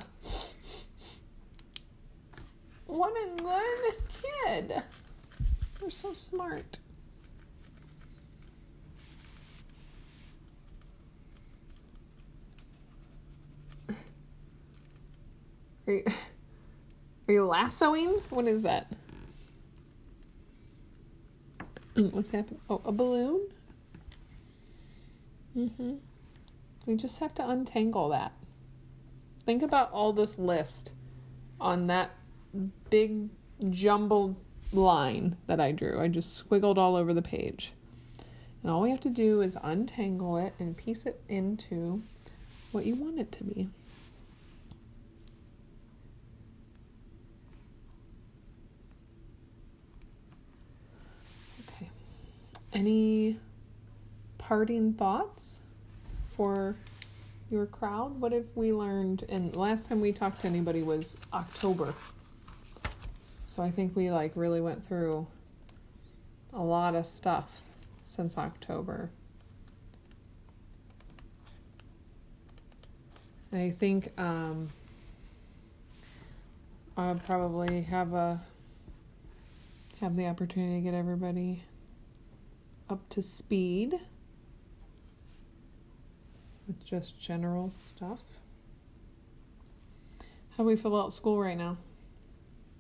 What 2.96 3.12
a 3.12 3.44
good 3.44 3.96
kid. 4.24 4.84
You're 5.82 5.92
so 5.92 6.14
smart. 6.14 6.78
Are 15.86 15.94
you, 15.94 16.04
are 17.28 17.34
you 17.34 17.44
lassoing? 17.44 18.22
What 18.30 18.48
is 18.48 18.64
that? 18.64 18.90
Mm, 21.98 22.14
What's 22.14 22.30
happening? 22.30 22.62
Oh, 22.70 22.82
a 22.86 22.94
balloon? 22.94 23.42
Mm-hmm. 25.58 25.96
We 26.86 26.96
just 26.96 27.20
have 27.20 27.36
to 27.36 27.50
untangle 27.50 28.08
that. 28.08 28.32
Think 29.46 29.64
about 29.64 29.92
all 29.92 30.14
this 30.14 30.40
list 30.40 30.94
on 31.60 31.88
that 31.88 32.12
big 32.90 33.30
jumbled 33.70 34.36
line 34.74 35.38
that 35.48 35.60
I 35.60 35.72
drew. 35.72 36.00
I 36.02 36.08
just 36.08 36.48
squiggled 36.48 36.78
all 36.78 36.96
over 36.96 37.14
the 37.14 37.22
page. 37.22 37.74
And 38.62 38.72
all 38.72 38.82
we 38.82 38.90
have 38.90 39.02
to 39.02 39.10
do 39.10 39.42
is 39.42 39.58
untangle 39.62 40.38
it 40.38 40.54
and 40.60 40.76
piece 40.76 41.06
it 41.06 41.22
into 41.30 42.02
what 42.72 42.86
you 42.86 42.96
want 42.96 43.20
it 43.20 43.32
to 43.34 43.44
be. 43.44 43.70
Okay. 51.70 51.90
Any 52.74 53.38
parting 54.38 54.94
thoughts 54.94 55.62
for 56.36 56.76
your 57.52 57.68
crowd? 57.68 58.20
What 58.20 58.32
have 58.32 58.46
we 58.56 58.74
learned? 58.74 59.26
And 59.30 59.56
last 59.56 59.86
time 59.86 60.02
we 60.02 60.12
talked 60.12 60.42
to 60.42 60.48
anybody 60.48 60.82
was 60.82 61.18
October. 61.34 61.94
So 63.56 63.64
I 63.64 63.72
think 63.72 63.96
we 63.96 64.12
like 64.12 64.34
really 64.36 64.60
went 64.60 64.86
through 64.86 65.28
a 66.54 66.62
lot 66.62 66.94
of 66.94 67.06
stuff 67.06 67.62
since 68.04 68.38
October. 68.38 69.10
And 73.54 73.62
I 73.62 73.70
think 73.70 74.12
um, 74.20 74.72
I'll 76.98 77.16
probably 77.16 77.84
have 77.84 78.14
a 78.14 78.42
have 80.02 80.18
the 80.18 80.28
opportunity 80.28 80.76
to 80.76 80.82
get 80.82 80.94
everybody 80.94 81.64
up 82.90 83.08
to 83.08 83.22
speed 83.22 83.98
with 86.68 86.86
just 86.86 87.18
general 87.18 87.70
stuff. 87.70 88.20
How 90.58 90.64
do 90.64 90.68
we 90.68 90.76
feel 90.76 90.94
about 90.94 91.14
school 91.14 91.40
right 91.40 91.58
now? 91.58 91.78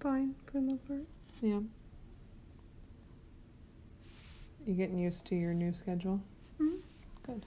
Fine, 0.05 0.35
for 0.45 0.51
the 0.51 0.61
most 0.61 0.87
part. 0.87 1.01
Yeah. 1.41 1.61
You 4.67 4.75
getting 4.75 4.99
used 4.99 5.25
to 5.25 5.35
your 5.35 5.55
new 5.55 5.73
schedule? 5.73 6.21
Mhm. 6.59 6.77
Good. 7.23 7.43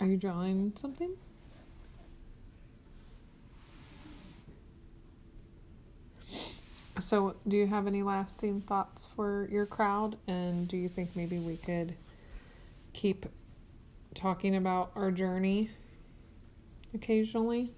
Are 0.00 0.06
you 0.08 0.16
drawing 0.16 0.72
something? 0.74 1.16
So, 6.98 7.36
do 7.46 7.56
you 7.56 7.68
have 7.68 7.86
any 7.86 8.02
lasting 8.02 8.62
thoughts 8.62 9.06
for 9.14 9.48
your 9.52 9.66
crowd? 9.66 10.18
And 10.26 10.66
do 10.66 10.76
you 10.76 10.88
think 10.88 11.14
maybe 11.14 11.38
we 11.38 11.58
could 11.58 11.94
keep 12.92 13.26
talking 14.14 14.56
about 14.56 14.90
our 14.96 15.12
journey 15.12 15.70
occasionally 16.92 17.72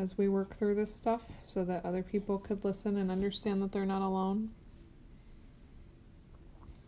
as 0.00 0.16
we 0.16 0.28
work 0.28 0.56
through 0.56 0.74
this 0.74 0.94
stuff 0.94 1.22
so 1.44 1.62
that 1.64 1.84
other 1.84 2.02
people 2.02 2.38
could 2.38 2.64
listen 2.64 2.96
and 2.96 3.10
understand 3.10 3.60
that 3.62 3.70
they're 3.70 3.84
not 3.84 4.00
alone? 4.00 4.50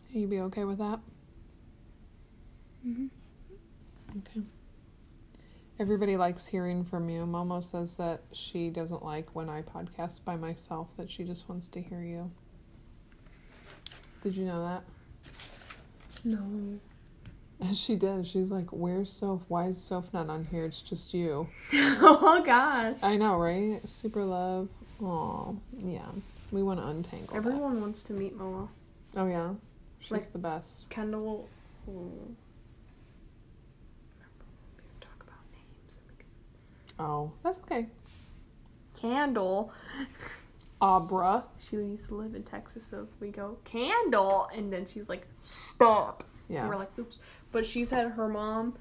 You 0.09 0.27
be 0.27 0.39
okay 0.41 0.63
with 0.63 0.79
that? 0.79 0.99
Mm-hmm. 2.85 3.07
Okay. 4.17 4.41
Everybody 5.79 6.17
likes 6.17 6.47
hearing 6.47 6.83
from 6.83 7.09
you. 7.09 7.25
Momo 7.25 7.63
says 7.63 7.97
that 7.97 8.21
she 8.31 8.69
doesn't 8.69 9.03
like 9.03 9.33
when 9.33 9.49
I 9.49 9.61
podcast 9.61 10.23
by 10.23 10.35
myself, 10.35 10.95
that 10.97 11.09
she 11.09 11.23
just 11.23 11.47
wants 11.47 11.67
to 11.69 11.81
hear 11.81 12.01
you. 12.01 12.31
Did 14.21 14.35
you 14.35 14.45
know 14.45 14.63
that? 14.63 14.83
No. 16.23 16.79
She 17.73 17.95
did. 17.95 18.27
She's 18.27 18.51
like, 18.51 18.67
Where's 18.71 19.11
Soph? 19.11 19.41
Why 19.47 19.67
is 19.67 19.81
Soph 19.81 20.13
not 20.13 20.29
on 20.29 20.45
here? 20.51 20.65
It's 20.65 20.81
just 20.81 21.13
you. 21.13 21.47
oh 21.73 22.41
gosh. 22.45 22.97
I 23.01 23.15
know, 23.15 23.35
right? 23.37 23.79
Super 23.87 24.23
love. 24.25 24.69
Aw, 25.01 25.53
yeah. 25.79 26.09
We 26.51 26.61
want 26.63 26.79
to 26.79 26.87
untangle. 26.87 27.27
that. 27.27 27.35
Everyone 27.37 27.79
wants 27.81 28.03
to 28.03 28.13
meet 28.13 28.35
Moa. 28.37 28.67
Oh, 29.15 29.27
yeah. 29.27 29.53
She's 29.99 30.11
Like- 30.11 30.31
the 30.31 30.37
best. 30.39 30.87
Kendall. 30.89 31.47
will- 31.85 32.31
Talk 35.01 35.23
about 35.23 35.39
names. 35.51 35.99
Oh, 36.99 37.31
that's 37.43 37.57
okay. 37.59 37.87
Candle. 38.99 39.71
Abra. 40.81 41.43
She 41.59 41.77
used 41.77 42.09
to 42.09 42.15
live 42.15 42.35
in 42.35 42.43
Texas, 42.43 42.83
so 42.85 43.07
we 43.19 43.29
go 43.29 43.57
Candle, 43.63 44.49
and 44.55 44.71
then 44.71 44.85
she's 44.85 45.09
like, 45.09 45.25
"Stop." 45.39 46.23
Yeah. 46.49 46.61
And 46.61 46.69
we're 46.69 46.75
like, 46.75 46.91
"Oops." 46.99 47.17
But 47.53 47.65
she 47.65 47.85
said 47.85 48.11
her 48.11 48.27
mom. 48.27 48.75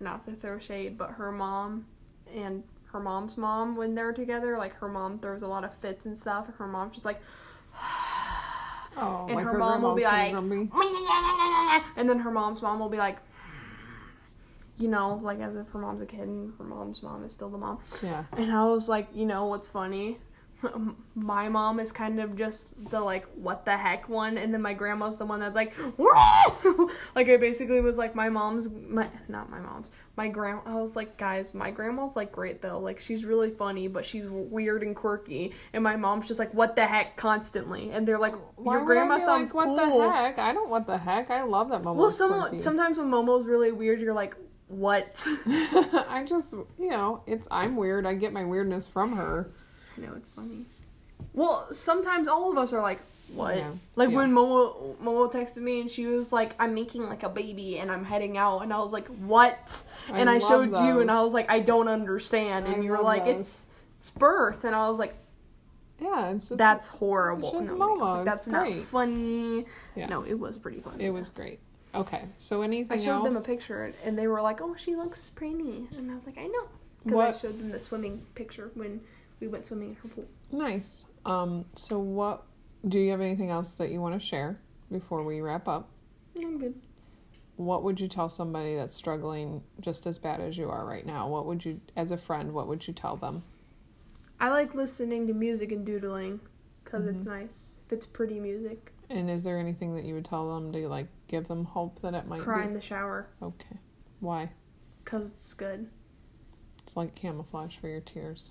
Not 0.00 0.26
to 0.26 0.32
throw 0.32 0.58
shade, 0.58 0.98
but 0.98 1.10
her 1.12 1.30
mom 1.30 1.86
and 2.34 2.64
her 2.86 2.98
mom's 2.98 3.36
mom, 3.36 3.76
when 3.76 3.94
they're 3.94 4.12
together, 4.12 4.58
like 4.58 4.74
her 4.74 4.88
mom 4.88 5.18
throws 5.18 5.42
a 5.42 5.46
lot 5.46 5.62
of 5.62 5.72
fits 5.74 6.06
and 6.06 6.18
stuff, 6.18 6.46
and 6.48 6.56
her 6.56 6.66
mom's 6.66 6.94
just 6.94 7.04
like, 7.04 7.20
oh, 8.96 9.26
and 9.26 9.36
like 9.36 9.44
her 9.44 9.56
mom 9.56 9.82
will 9.82 9.94
be 9.94 10.02
like, 10.02 10.32
and 11.96 12.08
then 12.08 12.18
her 12.18 12.32
mom's 12.32 12.60
mom 12.60 12.80
will 12.80 12.88
be 12.88 12.98
like, 12.98 13.18
you 14.78 14.88
know, 14.88 15.20
like 15.22 15.40
as 15.40 15.54
if 15.54 15.68
her 15.68 15.78
mom's 15.78 16.02
a 16.02 16.06
kid 16.06 16.20
and 16.20 16.52
her 16.58 16.64
mom's 16.64 17.02
mom 17.02 17.24
is 17.24 17.32
still 17.32 17.50
the 17.50 17.58
mom. 17.58 17.78
Yeah. 18.02 18.24
And 18.36 18.50
I 18.50 18.64
was 18.64 18.88
like, 18.88 19.08
you 19.14 19.26
know 19.26 19.46
what's 19.46 19.68
funny? 19.68 20.18
My 21.14 21.48
mom 21.48 21.80
is 21.80 21.92
kind 21.92 22.20
of 22.20 22.36
just 22.36 22.90
the 22.90 23.00
like 23.00 23.26
what 23.34 23.64
the 23.64 23.76
heck 23.76 24.08
one, 24.08 24.38
and 24.38 24.52
then 24.52 24.62
my 24.62 24.72
grandma's 24.72 25.16
the 25.16 25.26
one 25.26 25.40
that's 25.40 25.54
like, 25.54 25.74
like 27.14 27.28
I 27.28 27.36
basically 27.36 27.80
was 27.80 27.98
like 27.98 28.14
my 28.14 28.28
mom's 28.28 28.68
my 28.70 29.08
not 29.28 29.50
my 29.50 29.60
mom's 29.60 29.92
my 30.16 30.28
grand. 30.28 30.60
I 30.66 30.74
was 30.74 30.96
like, 30.96 31.16
guys, 31.16 31.54
my 31.54 31.70
grandma's 31.70 32.16
like 32.16 32.32
great 32.32 32.62
though, 32.62 32.78
like 32.78 32.98
she's 33.00 33.24
really 33.24 33.50
funny, 33.50 33.88
but 33.88 34.04
she's 34.04 34.26
weird 34.26 34.82
and 34.82 34.96
quirky, 34.96 35.52
and 35.72 35.84
my 35.84 35.96
mom's 35.96 36.28
just 36.28 36.38
like 36.38 36.52
what 36.54 36.76
the 36.76 36.86
heck 36.86 37.16
constantly, 37.16 37.90
and 37.90 38.08
they're 38.08 38.18
like, 38.18 38.34
Why 38.56 38.74
your 38.74 38.84
grandma 38.84 39.18
sounds 39.18 39.54
like, 39.54 39.68
cool. 39.68 39.76
What 39.76 40.06
the 40.06 40.12
heck? 40.12 40.38
I 40.38 40.52
don't 40.52 40.70
what 40.70 40.86
the 40.86 40.98
heck. 40.98 41.30
I 41.30 41.42
love 41.42 41.68
that 41.70 41.82
momo 41.82 41.96
Well, 41.96 42.10
some 42.10 42.32
quirky. 42.32 42.58
sometimes 42.58 42.98
when 42.98 43.10
Momo's 43.10 43.46
really 43.46 43.72
weird, 43.72 44.00
you're 44.00 44.14
like, 44.14 44.34
what? 44.68 45.26
I 45.46 46.24
just, 46.26 46.52
you 46.52 46.90
know, 46.90 47.22
it's 47.26 47.46
I'm 47.50 47.76
weird. 47.76 48.06
I 48.06 48.14
get 48.14 48.32
my 48.32 48.44
weirdness 48.44 48.86
from 48.86 49.16
her. 49.16 49.52
I 49.96 50.00
know 50.00 50.12
it's 50.16 50.28
funny. 50.28 50.64
Well, 51.34 51.68
sometimes 51.72 52.28
all 52.28 52.50
of 52.50 52.58
us 52.58 52.72
are 52.72 52.80
like, 52.82 52.98
what? 53.34 53.56
Yeah. 53.56 53.70
Like 53.96 54.10
Yeah. 54.10 54.16
when 54.16 54.32
Momo 54.32 54.96
Momo 54.96 55.32
texted 55.32 55.62
me 55.62 55.80
and 55.80 55.90
she 55.90 56.06
was 56.06 56.32
like, 56.32 56.54
I'm 56.58 56.74
making 56.74 57.08
like 57.08 57.22
a 57.22 57.28
baby 57.28 57.78
and 57.78 57.90
I'm 57.90 58.04
heading 58.04 58.36
out, 58.36 58.60
and 58.60 58.72
I 58.72 58.78
was 58.78 58.92
like, 58.92 59.06
what? 59.08 59.82
I 60.10 60.18
and 60.18 60.28
I 60.28 60.34
love 60.38 60.42
showed 60.48 60.76
you, 60.84 61.00
and. 61.00 61.10
I 61.10 61.22
was 61.22 61.32
like, 61.32 61.50
I 61.50 61.60
don't 61.60 61.88
understand, 61.88 62.66
and 62.66 62.76
I 62.76 62.80
you 62.80 62.90
were 62.90 63.00
like, 63.00 63.24
those. 63.24 63.36
it's 63.40 63.66
it's 63.98 64.10
birth, 64.10 64.64
and 64.64 64.74
I 64.74 64.88
was 64.88 64.98
like, 64.98 65.14
Yeah, 66.00 66.30
it's 66.30 66.48
just 66.48 66.58
that's 66.58 66.88
horrible. 66.88 67.50
it's 67.60 67.68
just 67.68 67.78
No, 67.78 67.94
I 67.94 67.96
Momo, 67.96 68.00
like, 68.00 68.16
it's 68.18 68.24
that's 68.26 68.46
not 68.48 68.64
great. 68.64 68.82
funny. 68.84 69.64
Yeah. 69.96 70.06
No, 70.06 70.22
it 70.24 70.38
was 70.38 70.58
pretty 70.58 70.80
funny. 70.80 71.04
it 71.04 71.10
was 71.10 71.28
great. 71.30 71.60
Okay, 71.94 72.24
so 72.38 72.62
anything 72.62 72.98
I 72.98 73.02
showed 73.02 73.16
else? 73.24 73.28
them 73.28 73.36
a 73.36 73.44
picture, 73.44 73.92
and 74.04 74.18
they 74.18 74.26
were 74.26 74.40
like, 74.42 74.60
"Oh, 74.62 74.74
she 74.74 74.96
looks 74.96 75.30
pretty," 75.30 75.86
and 75.96 76.10
I 76.10 76.14
was 76.14 76.26
like, 76.26 76.36
"I 76.38 76.46
know," 76.48 76.66
because 77.04 77.36
I 77.36 77.38
showed 77.40 77.58
them 77.58 77.68
the 77.70 77.78
swimming 77.78 78.24
picture 78.34 78.70
when 78.74 79.00
we 79.42 79.48
went 79.48 79.66
swimming 79.66 79.90
in 79.90 79.94
her 79.96 80.08
pool. 80.08 80.24
Nice. 80.52 81.04
Um. 81.26 81.64
So 81.74 81.98
what? 81.98 82.44
Do 82.88 82.98
you 82.98 83.10
have 83.10 83.20
anything 83.20 83.50
else 83.50 83.74
that 83.74 83.90
you 83.90 84.00
want 84.00 84.18
to 84.18 84.24
share 84.24 84.58
before 84.90 85.22
we 85.24 85.40
wrap 85.40 85.68
up? 85.68 85.88
I'm 86.38 86.58
good. 86.58 86.74
What 87.56 87.82
would 87.84 88.00
you 88.00 88.08
tell 88.08 88.28
somebody 88.28 88.76
that's 88.76 88.94
struggling 88.94 89.62
just 89.80 90.06
as 90.06 90.18
bad 90.18 90.40
as 90.40 90.56
you 90.56 90.68
are 90.70 90.86
right 90.86 91.04
now? 91.06 91.28
What 91.28 91.46
would 91.46 91.64
you, 91.64 91.80
as 91.96 92.10
a 92.10 92.16
friend, 92.16 92.52
what 92.52 92.66
would 92.66 92.86
you 92.88 92.94
tell 92.94 93.16
them? 93.16 93.42
I 94.40 94.48
like 94.48 94.74
listening 94.74 95.26
to 95.28 95.34
music 95.34 95.70
and 95.70 95.84
doodling 95.86 96.40
because 96.82 97.06
it's 97.06 97.24
Mm-hmm. 97.24 97.40
nice. 97.42 97.78
If 97.86 97.92
it's 97.92 98.06
pretty 98.06 98.40
music, 98.40 98.92
And 99.10 99.30
is 99.30 99.44
there 99.44 99.58
anything 99.60 99.94
that 99.94 100.04
you 100.04 100.14
would 100.14 100.24
tell 100.24 100.52
them 100.54 100.72
to 100.72 100.88
like 100.88 101.06
give 101.28 101.46
them 101.46 101.64
hope 101.64 102.00
that 102.00 102.14
it 102.14 102.26
might 102.26 102.40
cry 102.40 102.64
in 102.64 102.72
the 102.72 102.80
shower 102.80 103.28
Okay. 103.42 103.76
Why? 104.20 104.50
because 105.04 105.28
it's 105.30 105.52
good. 105.54 105.88
It's 106.82 106.96
like 106.96 107.14
camouflage 107.14 107.76
for 107.76 107.86
your 107.88 108.00
tears. 108.00 108.50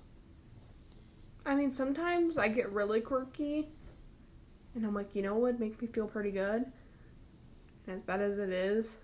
I 1.44 1.54
mean, 1.54 1.70
sometimes 1.70 2.38
I 2.38 2.48
get 2.48 2.70
really 2.70 3.00
quirky, 3.00 3.68
and 4.74 4.86
I'm 4.86 4.94
like, 4.94 5.14
you 5.14 5.22
know 5.22 5.34
what, 5.34 5.58
make 5.58 5.80
me 5.80 5.88
feel 5.88 6.06
pretty 6.06 6.30
good. 6.30 6.64
and 7.86 7.94
as 7.96 8.02
bad 8.02 8.20
as 8.20 8.38
it 8.38 8.50
is, 8.50 8.98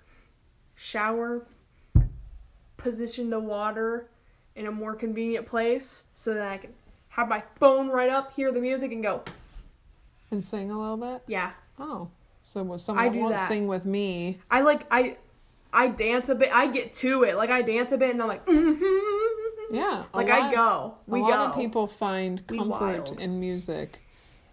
shower, 0.76 1.47
position 2.76 3.28
the 3.28 3.41
water 3.41 4.09
in 4.55 4.66
a 4.66 4.70
more 4.72 4.95
convenient 4.95 5.47
place 5.47 6.05
so 6.14 6.34
that 6.34 6.47
I 6.47 6.59
can 6.59 6.70
have 7.09 7.28
my 7.28 7.43
phone 7.57 7.89
right 7.89 8.09
up, 8.11 8.32
hear 8.34 8.53
the 8.53 8.61
music, 8.61 8.93
and 8.93 9.03
go. 9.03 9.22
And 10.30 10.43
sing 10.45 10.70
a 10.70 10.78
little 10.78 10.97
bit? 10.97 11.22
Yeah, 11.26 11.53
Oh. 11.78 12.09
So 12.43 12.76
someone 12.78 13.18
won't 13.18 13.34
that. 13.34 13.49
sing 13.49 13.66
with 13.66 13.84
me. 13.84 14.39
I 14.51 14.62
like 14.62 14.86
I, 14.91 15.18
I 15.70 15.89
dance 15.89 16.30
a 16.30 16.34
bit. 16.34 16.51
I 16.55 16.66
get 16.68 16.95
to 16.95 17.24
it. 17.24 17.36
Like 17.36 17.51
I 17.51 17.61
dance 17.61 17.93
a 17.93 17.99
bit, 17.99 18.11
and 18.11 18.22
I'm 18.22 18.28
like, 18.28 18.47
mm-hmm. 18.47 19.28
Yeah. 19.70 20.04
like 20.14 20.28
lot- 20.28 20.42
I 20.42 20.54
go. 20.54 20.94
We 21.06 21.20
a 21.20 21.22
go. 21.22 21.28
lot 21.28 21.50
of 21.50 21.56
people 21.56 21.86
find 21.86 22.46
comfort 22.46 23.20
in 23.20 23.40
music. 23.40 24.00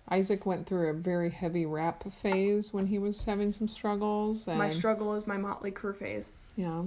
Isaac 0.10 0.46
went 0.46 0.68
through 0.68 0.90
a 0.90 0.94
very 0.94 1.32
heavy 1.32 1.66
rap 1.66 2.04
phase 2.14 2.72
when 2.72 2.88
he 2.88 3.00
was 3.00 3.26
having 3.26 3.52
some 3.52 3.68
struggles. 3.68 4.48
And 4.48 4.58
My 4.58 4.70
struggle 4.70 5.16
is 5.16 5.26
my 5.26 5.38
Motley 5.38 5.72
Crue 5.72 5.96
phase. 5.96 6.34
yeah. 6.56 6.84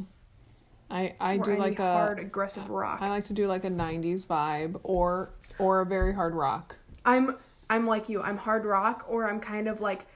I 0.91 1.15
I 1.21 1.37
or 1.37 1.45
do 1.45 1.57
like 1.57 1.79
a 1.81 1.93
hard 1.93 2.19
aggressive 2.19 2.71
rock. 2.71 3.03
I 3.03 3.11
like 3.11 3.27
to 3.27 3.35
do 3.35 3.47
like 3.47 3.65
a 3.65 3.71
90s 3.71 4.25
vibe 4.25 4.81
or 4.83 5.29
or 5.59 5.81
a 5.81 5.87
very 5.87 6.15
hard 6.15 6.35
rock. 6.35 6.77
I'm 7.05 7.37
I'm 7.69 7.87
like 7.87 8.09
you. 8.09 8.23
I'm 8.23 8.39
hard 8.39 8.65
rock, 8.65 9.05
or 9.07 9.29
I'm 9.29 9.41
kind 9.41 9.69
of 9.69 9.83
like 9.83 10.07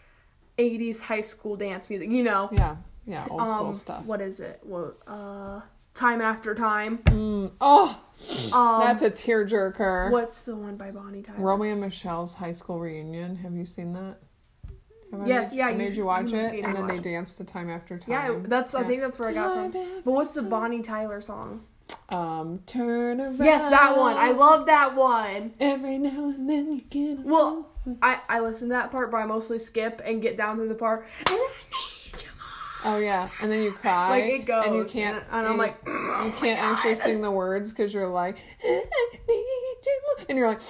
80s 0.56 1.02
high 1.02 1.20
school 1.20 1.56
dance 1.56 1.90
music. 1.90 2.10
You 2.10 2.22
know. 2.22 2.48
Yeah. 2.52 2.76
Yeah, 3.04 3.26
old 3.28 3.48
school 3.48 3.66
um, 3.66 3.74
stuff. 3.74 4.04
What 4.04 4.20
is 4.20 4.38
it? 4.38 4.60
Well, 4.62 4.94
uh, 5.06 5.60
time 5.94 6.20
after 6.20 6.54
time. 6.54 6.98
Mm, 7.04 7.52
oh, 7.60 8.00
Um, 8.52 8.80
that's 8.80 9.02
a 9.02 9.10
tearjerker. 9.10 10.10
what's 10.10 10.42
the 10.42 10.54
one 10.56 10.76
by 10.76 10.90
Bonnie 10.90 11.22
Tyler? 11.22 11.38
Romy 11.40 11.70
and 11.70 11.80
Michele's 11.80 12.34
high 12.34 12.52
school 12.52 12.78
reunion. 12.78 13.36
Have 13.36 13.54
you 13.54 13.64
seen 13.66 13.92
that? 13.94 14.16
Have 15.12 15.26
Yes, 15.26 15.52
made- 15.52 15.58
yeah, 15.58 15.66
I 15.66 15.74
made 15.74 15.92
you 15.92 16.04
watch 16.06 16.30
you 16.30 16.38
it, 16.38 16.64
and 16.64 16.74
then 16.74 16.86
they 16.86 16.96
it. 16.96 17.02
danced 17.02 17.36
to 17.38 17.44
time 17.44 17.68
after 17.68 17.98
time. 17.98 18.10
Yeah, 18.12 18.38
that's. 18.48 18.74
I 18.74 18.82
think 18.84 19.02
that's 19.02 19.18
where 19.18 19.28
I 19.28 19.32
got 19.34 19.72
from. 19.72 19.72
But 20.04 20.12
what's 20.12 20.32
the 20.34 20.42
Bonnie 20.42 20.80
Tyler 20.82 21.20
song? 21.20 21.64
Um, 22.08 22.60
turn 22.66 23.20
around. 23.20 23.38
Yes, 23.38 23.68
that 23.68 23.98
one. 23.98 24.16
I 24.16 24.30
love 24.30 24.64
that 24.66 24.94
one. 24.94 25.52
Every 25.60 25.98
now 25.98 26.30
and 26.30 26.48
then 26.48 26.72
you 26.72 26.80
get. 26.88 27.18
Well, 27.26 27.68
I 28.00 28.20
I 28.28 28.40
listen 28.40 28.68
to 28.68 28.74
that 28.74 28.90
part, 28.90 29.10
but 29.10 29.18
I 29.18 29.26
mostly 29.26 29.58
skip 29.58 30.00
and 30.04 30.22
get 30.22 30.36
down 30.38 30.56
to 30.56 30.64
the 30.66 30.74
part. 30.74 31.04
And 31.28 31.28
I 31.30 31.32
need 31.34 32.22
you 32.22 32.28
more. 32.38 32.71
Oh 32.84 32.98
yeah, 32.98 33.28
and 33.40 33.50
then 33.50 33.62
you 33.62 33.70
cry. 33.72 34.10
Like, 34.10 34.24
it 34.24 34.44
goes, 34.46 34.64
and 34.66 34.74
you 34.76 34.84
can't. 34.84 35.16
and- 35.16 35.24
and 35.32 35.46
I'm 35.46 35.52
you- 35.52 35.58
like, 35.58 35.76
you 35.86 35.92
oh 35.92 36.32
can't 36.36 36.60
actually 36.60 36.96
sing 36.96 37.20
the 37.22 37.30
words 37.30 37.70
because 37.70 37.94
you're 37.94 38.08
like, 38.08 38.36
and 40.28 40.36
you're 40.38 40.48
like, 40.48 40.60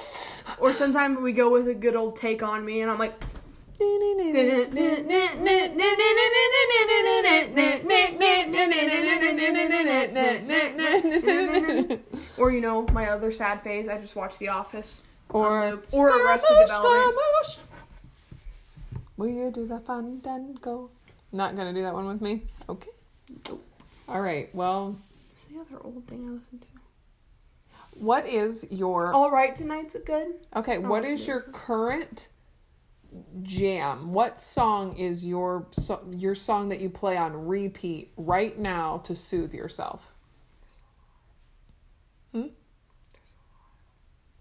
Or 0.58 0.72
sometimes 0.72 1.18
we 1.20 1.32
go 1.32 1.50
with 1.50 1.68
a 1.68 1.74
good 1.74 1.96
old 1.96 2.16
take 2.16 2.42
on 2.42 2.64
me, 2.64 2.80
and 2.82 2.90
I'm 2.90 2.98
like. 2.98 3.14
Or 12.38 12.50
you 12.50 12.60
know, 12.60 12.86
my 12.92 13.08
other 13.08 13.30
sad 13.30 13.62
phase, 13.62 13.88
I 13.88 13.98
just 13.98 14.16
watch 14.16 14.38
The 14.38 14.48
Office. 14.48 15.02
or. 15.30 15.64
Um, 15.64 15.82
or 15.92 16.08
Arrested 16.26 16.56
Development. 16.66 17.58
Will 19.16 19.28
you 19.28 19.50
do 19.50 19.66
the 19.66 19.78
fandango? 19.80 20.90
Not 21.32 21.56
gonna 21.56 21.72
do 21.72 21.82
that 21.82 21.94
one 21.94 22.06
with 22.06 22.20
me. 22.20 22.42
Okay. 22.68 22.90
Nope. 23.48 23.64
All 24.08 24.20
right. 24.20 24.54
Well, 24.54 24.96
What's 25.30 25.44
the 25.46 25.76
other 25.76 25.82
old 25.84 26.06
thing 26.06 26.26
I 26.28 26.32
listen 26.32 26.58
to? 26.60 26.66
what 27.94 28.26
is 28.26 28.66
your 28.70 29.12
All 29.12 29.30
right, 29.30 29.54
tonight's 29.54 29.94
good. 30.04 30.34
okay? 30.56 30.74
I'll 30.76 30.82
What 30.82 31.04
is 31.04 31.26
your 31.26 31.40
current 31.42 32.28
jam? 33.42 34.12
What 34.12 34.40
song 34.40 34.96
is 34.96 35.24
your 35.24 35.66
so, 35.72 36.00
your 36.10 36.34
song 36.34 36.68
that 36.70 36.80
you 36.80 36.88
play 36.90 37.16
on 37.16 37.46
repeat 37.46 38.12
right 38.16 38.58
now 38.58 38.98
to 39.04 39.14
soothe 39.14 39.52
yourself? 39.54 40.02
Hmm. 42.32 42.46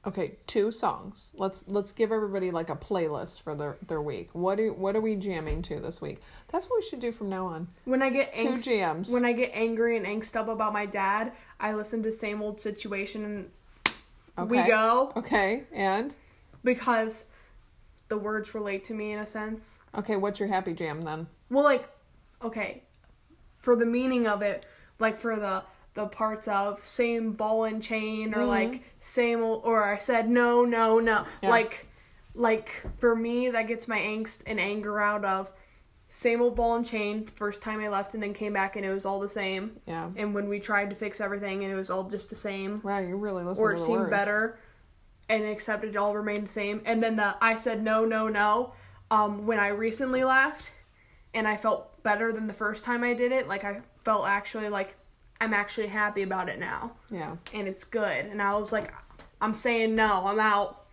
Okay, 0.06 0.38
two 0.48 0.72
songs. 0.72 1.32
Let's 1.38 1.64
let's 1.68 1.92
give 1.92 2.12
everybody 2.12 2.50
like 2.50 2.70
a 2.72 2.76
playlist 2.76 3.42
for 3.42 3.54
their 3.54 3.78
their 3.86 4.02
week. 4.02 4.30
What 4.34 4.58
do 4.58 4.74
what 4.74 4.96
are 4.96 5.02
we 5.02 5.16
jamming 5.16 5.62
to 5.64 5.80
this 5.80 6.02
week? 6.02 6.20
That's 6.52 6.68
what 6.68 6.78
we 6.82 6.88
should 6.90 7.00
do 7.00 7.12
from 7.12 7.30
now 7.30 7.46
on. 7.46 7.68
When 7.86 8.02
I 8.02 8.10
get 8.10 8.36
Two 8.36 8.48
angst, 8.50 8.66
jams. 8.66 9.12
when 9.12 9.26
I 9.26 9.34
get 9.34 9.52
angry 9.54 9.98
and 9.98 10.06
angst 10.06 10.36
up 10.36 10.48
about 10.48 10.74
my 10.74 10.88
dad, 10.88 11.34
I 11.60 11.74
listen 11.74 12.02
to 12.02 12.10
the 12.10 12.14
same 12.14 12.42
old 12.42 12.60
situation 12.60 13.52
and 14.38 14.50
we 14.50 14.58
go 14.64 15.12
Okay, 15.16 15.64
and 15.72 16.16
because 16.64 17.26
the 18.08 18.18
words 18.18 18.56
relate 18.56 18.84
to 18.86 18.94
me 18.96 19.12
in 19.12 19.20
a 19.20 19.26
sense. 19.28 19.80
okay, 19.96 20.16
what's 20.16 20.40
your 20.40 20.50
happy 20.50 20.74
jam 20.74 21.04
then? 21.04 21.28
Well, 21.52 21.64
like, 21.64 21.88
okay, 22.44 22.82
for 23.60 23.76
the 23.76 23.86
meaning 23.86 24.26
of 24.26 24.42
it, 24.42 24.66
like 24.98 25.18
for 25.20 25.36
the 25.36 25.64
the 25.94 26.06
parts 26.08 26.48
of 26.48 26.84
same 26.86 27.34
ball 27.34 27.66
and 27.66 27.84
chain 27.84 28.34
or 28.34 28.40
Mhm. 28.44 28.48
like 28.48 28.84
same 29.00 29.42
old, 29.44 29.64
or 29.66 29.84
I 29.84 29.98
said 29.98 30.30
no, 30.30 30.64
no, 30.66 31.00
no. 31.00 31.26
Yeah. 31.42 31.50
Like, 31.50 31.88
like 32.34 32.84
for 33.00 33.16
me, 33.16 33.50
that 33.50 33.68
gets 33.68 33.88
my 33.88 34.00
angst 34.00 34.44
and 34.48 34.60
anger 34.60 35.02
out 35.02 35.26
of 35.26 35.52
same 36.08 36.42
old 36.42 36.56
ball 36.56 36.76
and 36.76 36.86
chain. 36.86 37.26
First 37.26 37.62
time 37.62 37.80
I 37.82 37.88
left 37.90 38.14
and 38.14 38.22
then 38.24 38.34
came 38.34 38.54
back 38.54 38.76
and 38.76 38.86
it 38.86 38.92
was 38.94 39.06
all 39.06 39.20
the 39.20 39.28
same. 39.30 39.80
Yeah. 39.86 40.10
And 40.16 40.34
when 40.34 40.48
we 40.50 40.60
tried 40.60 40.90
to 40.92 40.96
fix 40.96 41.20
everything 41.22 41.64
and 41.64 41.72
it 41.72 41.76
was 41.76 41.90
all 41.90 42.04
just 42.06 42.30
the 42.30 42.36
same, 42.36 42.82
Wow, 42.84 43.00
you 43.00 43.16
really 43.18 43.44
listen 43.44 43.64
or 43.64 43.72
it 43.74 43.78
the 43.78 43.82
seemed 43.84 44.00
words. 44.02 44.12
better, 44.12 44.60
and 45.30 45.44
except 45.44 45.84
it 45.84 45.96
all 45.98 46.14
remained 46.16 46.46
the 46.46 46.52
same. 46.52 46.82
And 46.86 47.02
then 47.04 47.16
the 47.18 47.36
I 47.42 47.56
said 47.56 47.84
no, 47.84 48.06
no, 48.06 48.28
no. 48.30 48.74
Um, 49.10 49.46
when 49.46 49.60
I 49.60 49.68
recently 49.70 50.24
left 50.24 50.72
and 51.34 51.48
I 51.48 51.58
felt 51.58 52.02
better 52.04 52.32
than 52.34 52.48
the 52.48 52.54
first 52.54 52.84
time 52.86 53.04
I 53.04 53.14
did 53.14 53.32
it. 53.34 53.48
Like 53.48 53.64
I 53.66 53.82
felt 54.04 54.26
actually 54.28 54.70
like 54.70 54.96
I'm 55.42 55.54
actually 55.56 55.88
happy 55.88 56.22
about 56.22 56.50
it 56.50 56.60
now, 56.60 56.92
Yeah. 57.10 57.36
and 57.54 57.68
it's 57.68 57.84
good. 57.84 58.26
And 58.28 58.42
I 58.42 58.56
was 58.56 58.72
like, 58.72 58.94
I'm 59.42 59.54
saying 59.54 59.96
no, 59.96 60.26
I'm 60.28 60.40
out. 60.40 60.86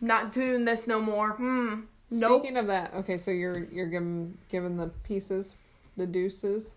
Not 0.00 0.32
doing 0.32 0.64
this 0.64 0.86
no 0.86 1.00
more. 1.00 1.32
Hmm. 1.32 1.80
Nope. 2.10 2.40
Speaking 2.40 2.56
of 2.56 2.66
that, 2.68 2.94
okay, 2.94 3.18
so 3.18 3.30
you're 3.30 3.64
you're 3.64 3.88
giving 3.88 4.38
giving 4.48 4.76
the 4.78 4.88
pieces, 5.04 5.54
the 5.98 6.06
deuces. 6.06 6.74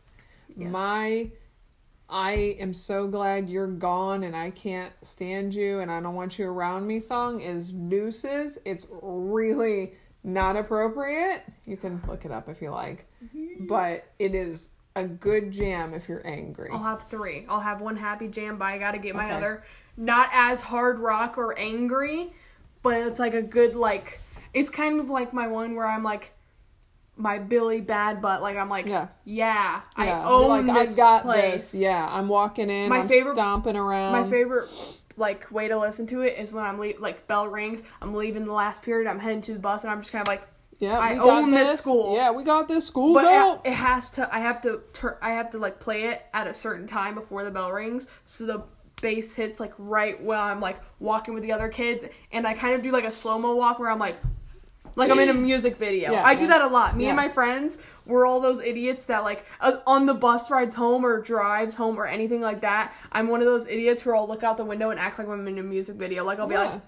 Yes. 0.57 0.69
My 0.71 1.29
I 2.09 2.31
am 2.59 2.73
so 2.73 3.07
glad 3.07 3.49
you're 3.49 3.67
gone 3.67 4.23
and 4.23 4.35
I 4.35 4.49
can't 4.49 4.91
stand 5.01 5.53
you 5.53 5.79
and 5.79 5.89
I 5.89 6.01
don't 6.01 6.13
want 6.15 6.37
you 6.37 6.45
around 6.47 6.85
me 6.85 6.99
song 6.99 7.39
is 7.39 7.71
deuces. 7.71 8.59
It's 8.65 8.87
really 9.01 9.93
not 10.25 10.57
appropriate. 10.57 11.43
You 11.65 11.77
can 11.77 12.01
look 12.09 12.25
it 12.25 12.31
up 12.31 12.49
if 12.49 12.61
you 12.61 12.71
like. 12.71 13.05
But 13.61 14.03
it 14.19 14.35
is 14.35 14.69
a 14.95 15.03
good 15.05 15.51
jam 15.51 15.93
if 15.93 16.09
you're 16.09 16.25
angry. 16.25 16.69
I'll 16.71 16.79
have 16.83 17.03
three. 17.03 17.45
I'll 17.47 17.59
have 17.61 17.81
one 17.81 17.95
happy 17.95 18.27
jam, 18.27 18.57
but 18.57 18.65
I 18.65 18.77
gotta 18.77 18.97
get 18.97 19.15
my 19.15 19.25
Okay. 19.25 19.33
other. 19.35 19.63
Not 19.97 20.29
as 20.33 20.61
hard 20.61 20.99
rock 20.99 21.37
or 21.37 21.57
angry, 21.57 22.33
but 22.81 22.95
it's 22.97 23.19
like 23.19 23.33
a 23.33 23.41
good 23.41 23.75
like. 23.75 24.19
It's 24.53 24.69
kind 24.69 24.99
of 24.99 25.09
like 25.09 25.33
my 25.33 25.47
one 25.47 25.75
where 25.75 25.87
I'm 25.87 26.03
like, 26.03 26.33
my 27.15 27.37
Billy 27.39 27.79
Bad 27.81 28.21
Butt. 28.21 28.41
Like 28.41 28.57
I'm 28.57 28.69
like, 28.69 28.85
Yeah. 28.85 29.07
yeah, 29.23 29.81
I 29.95 30.11
own 30.23 30.67
like, 30.67 30.75
this 30.77 30.99
I 30.99 31.01
got 31.01 31.21
place. 31.23 31.71
this. 31.71 31.81
Yeah, 31.81 32.07
I'm 32.09 32.27
walking 32.27 32.69
in. 32.69 32.89
My 32.89 32.99
I'm 32.99 33.07
favorite- 33.07 33.35
stomping 33.35 33.75
around. 33.77 34.11
My 34.11 34.29
favorite 34.29 34.67
like 35.17 35.49
way 35.51 35.67
to 35.67 35.77
listen 35.77 36.07
to 36.07 36.21
it 36.21 36.37
is 36.39 36.51
when 36.51 36.63
I'm 36.65 36.79
le- 36.79 36.93
like 36.99 37.27
bell 37.27 37.47
rings. 37.47 37.83
I'm 38.01 38.13
leaving 38.13 38.43
the 38.45 38.53
last 38.53 38.81
period. 38.81 39.07
I'm 39.09 39.19
heading 39.19 39.41
to 39.41 39.53
the 39.53 39.59
bus, 39.59 39.83
and 39.83 39.91
I'm 39.91 40.01
just 40.01 40.11
kind 40.11 40.21
of 40.21 40.27
like. 40.27 40.47
Yeah, 40.82 40.97
I 40.97 41.13
we 41.13 41.19
got 41.19 41.43
own 41.43 41.51
this 41.51 41.77
school. 41.77 42.15
Yeah, 42.15 42.32
we 42.32 42.43
got 42.43 42.67
this 42.67 42.88
school. 42.88 43.13
But 43.13 43.61
it, 43.63 43.73
has 43.73 44.09
to. 44.11 44.34
I 44.34 44.39
have 44.39 44.61
to. 44.61 44.82
Tur- 44.93 45.19
I 45.21 45.34
have 45.34 45.51
to 45.51 45.59
like 45.59 45.79
play 45.79 46.05
it 46.05 46.23
at 46.34 46.47
a 46.47 46.53
certain 46.55 46.88
time 46.88 47.13
before 47.13 47.43
the 47.43 47.51
bell 47.51 47.71
rings, 47.71 48.07
so 48.25 48.47
the 48.47 48.63
bass 48.99 49.36
hits 49.36 49.59
like 49.59 49.73
right 49.77 50.21
when 50.23 50.39
I'm 50.39 50.59
like 50.59 50.79
walking 50.99 51.36
with 51.36 51.43
the 51.43 51.51
other 51.51 51.69
kids, 51.69 52.03
and 52.32 52.47
I 52.47 52.55
kind 52.55 52.73
of 52.73 52.82
do 52.82 52.91
like 52.91 53.03
a 53.03 53.11
slow 53.11 53.38
mo 53.38 53.55
walk 53.55 53.77
where 53.77 53.91
I'm 53.91 53.99
like, 53.99 54.15
like 54.95 55.11
I'm 55.11 55.19
in 55.19 55.29
a 55.29 55.34
music 55.49 55.77
video. 55.77 56.13
Yeah, 56.13 56.25
I 56.25 56.34
do 56.34 56.45
yeah. 56.45 56.49
that 56.49 56.61
a 56.63 56.67
lot. 56.67 56.97
Me 56.97 57.05
and 57.05 57.15
my 57.15 57.29
friends, 57.29 57.77
we're 58.07 58.25
all 58.25 58.39
those 58.39 58.59
idiots 58.59 59.05
that 59.05 59.23
like 59.23 59.45
uh, 59.59 59.77
on 59.86 60.07
the 60.07 60.15
bus 60.15 60.49
rides 60.49 60.73
home 60.73 61.05
or 61.05 61.21
drives 61.21 61.75
home 61.75 61.95
or 61.99 62.07
anything 62.07 62.41
like 62.41 62.61
that. 62.61 62.91
I'm 63.11 63.27
one 63.27 63.41
of 63.41 63.45
those 63.45 63.67
idiots 63.67 64.01
who 64.01 64.13
will 64.13 64.27
look 64.27 64.41
out 64.41 64.57
the 64.57 64.65
window 64.65 64.89
and 64.89 64.99
act 64.99 65.19
like 65.19 65.27
I'm 65.27 65.47
in 65.47 65.59
a 65.59 65.63
music 65.63 65.95
video. 65.97 66.23
Like 66.23 66.39
I'll 66.39 66.47
be 66.47 66.55
Yeah. 66.55 66.63
like, 66.63 66.82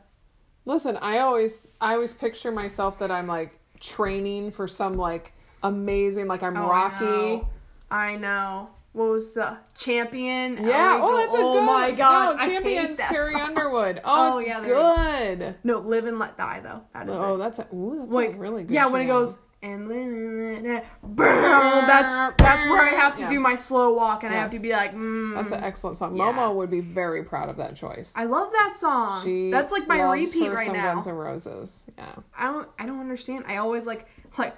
Listen, 0.66 0.98
I 0.98 1.20
always 1.20 1.62
I 1.80 1.94
always 1.94 2.12
picture 2.14 2.52
myself 2.52 2.98
that 2.98 3.12
I'm 3.12 3.28
like 3.28 3.60
training 3.84 4.50
for 4.52 4.68
some 4.68 4.94
like 4.94 5.34
amazing 5.62 6.28
like 6.28 6.42
I'm 6.42 6.58
oh, 6.58 6.68
Rocky. 6.70 7.06
I 7.06 7.36
know. 7.36 7.50
I 7.92 8.16
know. 8.16 8.70
What 8.94 9.10
was 9.10 9.34
the 9.34 9.58
champion? 9.76 10.58
Oh, 10.60 10.68
yeah, 10.68 10.94
Ellie 10.94 11.02
oh 11.04 11.18
that's 11.18 11.34
a 11.34 11.38
oh 11.40 11.54
good 11.54 11.66
my 11.66 11.92
god! 11.92 12.38
No, 12.38 12.46
champions 12.46 13.00
Carrie 13.00 13.32
song. 13.32 13.42
Underwood. 13.42 14.02
Oh, 14.04 14.34
Oh, 14.34 14.38
it's 14.38 14.48
yeah, 14.48 14.62
good. 14.64 15.56
No, 15.64 15.80
live 15.80 16.06
and 16.06 16.20
let 16.20 16.38
die 16.38 16.60
though. 16.62 16.82
That 16.94 17.10
is 17.10 17.18
Oh, 17.18 17.34
it. 17.36 17.38
that's 17.40 17.58
a 17.60 17.68
ooh, 17.74 17.98
that's 18.02 18.14
like 18.14 18.36
a 18.36 18.38
really 18.38 18.64
good. 18.64 18.74
yeah, 18.74 18.86
when 18.88 19.02
it 19.02 19.06
goes 19.08 19.38
and 19.64 19.88
live 19.88 19.97
and 19.97 20.68
let 20.68 20.84
die. 21.16 21.86
that's 21.88 22.16
that's 22.38 22.66
where 22.66 22.84
I 22.84 22.89
have 22.99 23.16
to 23.16 23.22
Yeah. 23.24 23.30
do 23.30 23.39
my 23.39 23.55
slow 23.55 23.93
walk 23.93 24.24
and 24.24 24.34
I 24.36 24.38
have 24.38 24.51
to 24.51 24.59
be 24.59 24.72
like, 24.72 24.93
mm. 24.93 25.34
That's 25.34 25.51
an 25.51 25.64
excellent 25.64 25.97
song. 25.97 26.16
Yeah. 26.16 26.26
Momo 26.26 26.53
would 26.55 26.70
be 26.70 26.82
very 26.82 27.24
proud 27.24 27.49
of 27.49 27.57
that 27.57 27.76
choice. 27.76 28.14
I 28.16 28.26
love 28.26 28.51
that 28.51 28.74
song. 28.78 29.24
she 29.24 29.49
that's 29.49 29.72
like 29.72 29.88
my 29.88 30.01
repeat 30.01 30.49
right 30.49 30.66
some 30.68 30.76
now. 30.76 30.93
Guns 30.93 31.07
N' 31.07 31.16
Roses. 31.16 31.88
Yeah. 31.97 32.16
I 32.38 32.45
don't 32.51 32.68
I 32.78 32.86
don't 32.86 32.99
understand. 32.99 33.45
I 33.47 33.57
always 33.57 33.88
like 33.88 34.07
like 34.38 34.55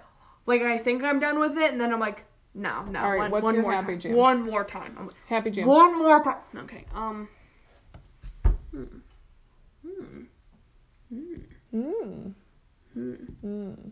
Like 0.48 0.62
I 0.64 0.78
think 0.78 1.04
I'm 1.04 1.20
done 1.20 1.40
with 1.40 1.58
it, 1.58 1.72
and 1.72 1.80
then 1.80 1.94
I'm 1.94 2.00
like, 2.00 2.26
no, 2.54 2.84
no. 2.86 3.00
All 3.00 3.12
right, 3.12 3.20
one, 3.20 3.32
what's 3.32 3.44
one 3.44 3.54
your 3.56 3.64
more 3.64 3.74
happy 3.74 3.94
time. 3.94 4.00
jam? 4.00 4.16
One 4.16 4.42
more 4.44 4.64
time. 4.64 4.96
I'm 4.98 5.08
like, 5.08 5.16
Happy 5.28 5.52
Jam. 5.52 5.68
one 5.68 5.98
more 5.98 6.24
time. 6.24 6.38
Okay. 6.56 6.86
Um. 6.94 7.28
Mm. 11.74 12.34
Mm. 13.44 13.92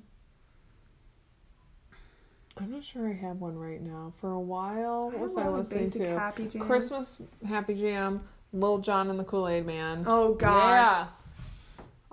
I'm 2.63 2.71
not 2.71 2.83
sure 2.83 3.09
I 3.09 3.13
have 3.13 3.41
one 3.41 3.57
right 3.57 3.81
now. 3.81 4.13
For 4.21 4.31
a 4.31 4.39
while, 4.39 5.11
what 5.11 5.19
was 5.19 5.35
I, 5.35 5.41
have 5.43 5.47
a 5.47 5.51
lot 5.57 5.59
of 5.61 5.71
listening 5.71 5.91
to? 5.91 6.19
Happy. 6.19 6.45
Christmas 6.59 7.21
Happy 7.47 7.73
Jam, 7.75 8.21
Lil 8.53 8.77
Jon 8.79 9.09
and 9.09 9.19
the 9.19 9.23
Kool 9.23 9.47
Aid 9.47 9.65
Man. 9.65 10.03
Oh 10.07 10.33
God. 10.33 10.69
Yeah. 10.69 11.07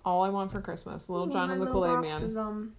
All 0.04 0.24
I 0.24 0.30
want 0.30 0.50
for 0.50 0.60
Christmas, 0.60 1.08
Lil 1.10 1.28
Ooh, 1.28 1.32
Jon 1.32 1.50
and 1.50 1.60
the 1.62 1.66
Kool 1.66 1.86
Aid 1.86 2.08
Man. 2.10 2.22
Is, 2.22 2.36
um, 2.36 2.72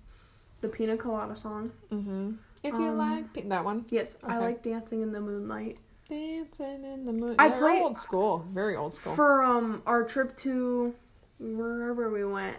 the 0.61 0.67
Pina 0.67 0.97
Colada 0.97 1.35
song. 1.35 1.71
Mm-hmm. 1.91 2.31
If 2.63 2.73
you 2.73 2.87
Um, 2.89 2.97
like 2.97 3.47
that 3.49 3.63
one, 3.65 3.85
Yes, 3.89 4.17
I 4.23 4.37
like 4.39 4.61
dancing 4.61 5.01
in 5.01 5.11
the 5.11 5.21
moonlight. 5.21 5.77
dancing 6.09 6.83
in 6.83 7.05
the 7.05 7.13
moon. 7.13 7.35
I 7.39 7.49
play- 7.49 7.79
old 7.81 7.97
school, 7.97 8.45
very 8.53 8.75
old 8.75 8.93
school. 8.93 9.15
For 9.15 9.41
um 9.43 9.81
our 9.85 10.03
trip 10.03 10.35
to 10.37 10.93
wherever 11.39 12.09
we 12.11 12.25
went, 12.25 12.57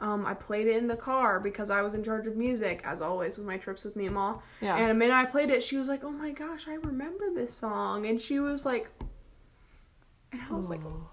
um 0.00 0.24
I 0.26 0.34
played 0.34 0.66
it 0.66 0.76
in 0.76 0.86
the 0.88 0.96
car 0.96 1.38
because 1.40 1.70
I 1.70 1.82
was 1.82 1.94
in 1.94 2.02
charge 2.02 2.26
of 2.26 2.36
music 2.36 2.80
as 2.84 3.00
always 3.00 3.38
with 3.38 3.46
my 3.46 3.56
trips 3.58 3.84
with 3.84 3.96
me 3.96 4.06
and 4.06 4.14
Ma. 4.14 4.38
yeah. 4.60 4.76
And 4.76 4.90
the 4.90 4.94
minute 4.94 5.14
I 5.14 5.26
played 5.26 5.50
it, 5.50 5.62
she 5.62 5.76
was 5.76 5.88
like, 5.88 6.02
"Oh 6.04 6.10
my 6.10 6.30
gosh, 6.32 6.66
I 6.68 6.74
remember 6.74 7.26
this 7.34 7.52
song," 7.54 8.06
and 8.06 8.20
she 8.20 8.38
was 8.40 8.64
like, 8.66 8.90
and 10.32 10.40
I 10.50 10.54
was 10.54 10.70
like, 10.70 10.80
Oh. 10.84 11.08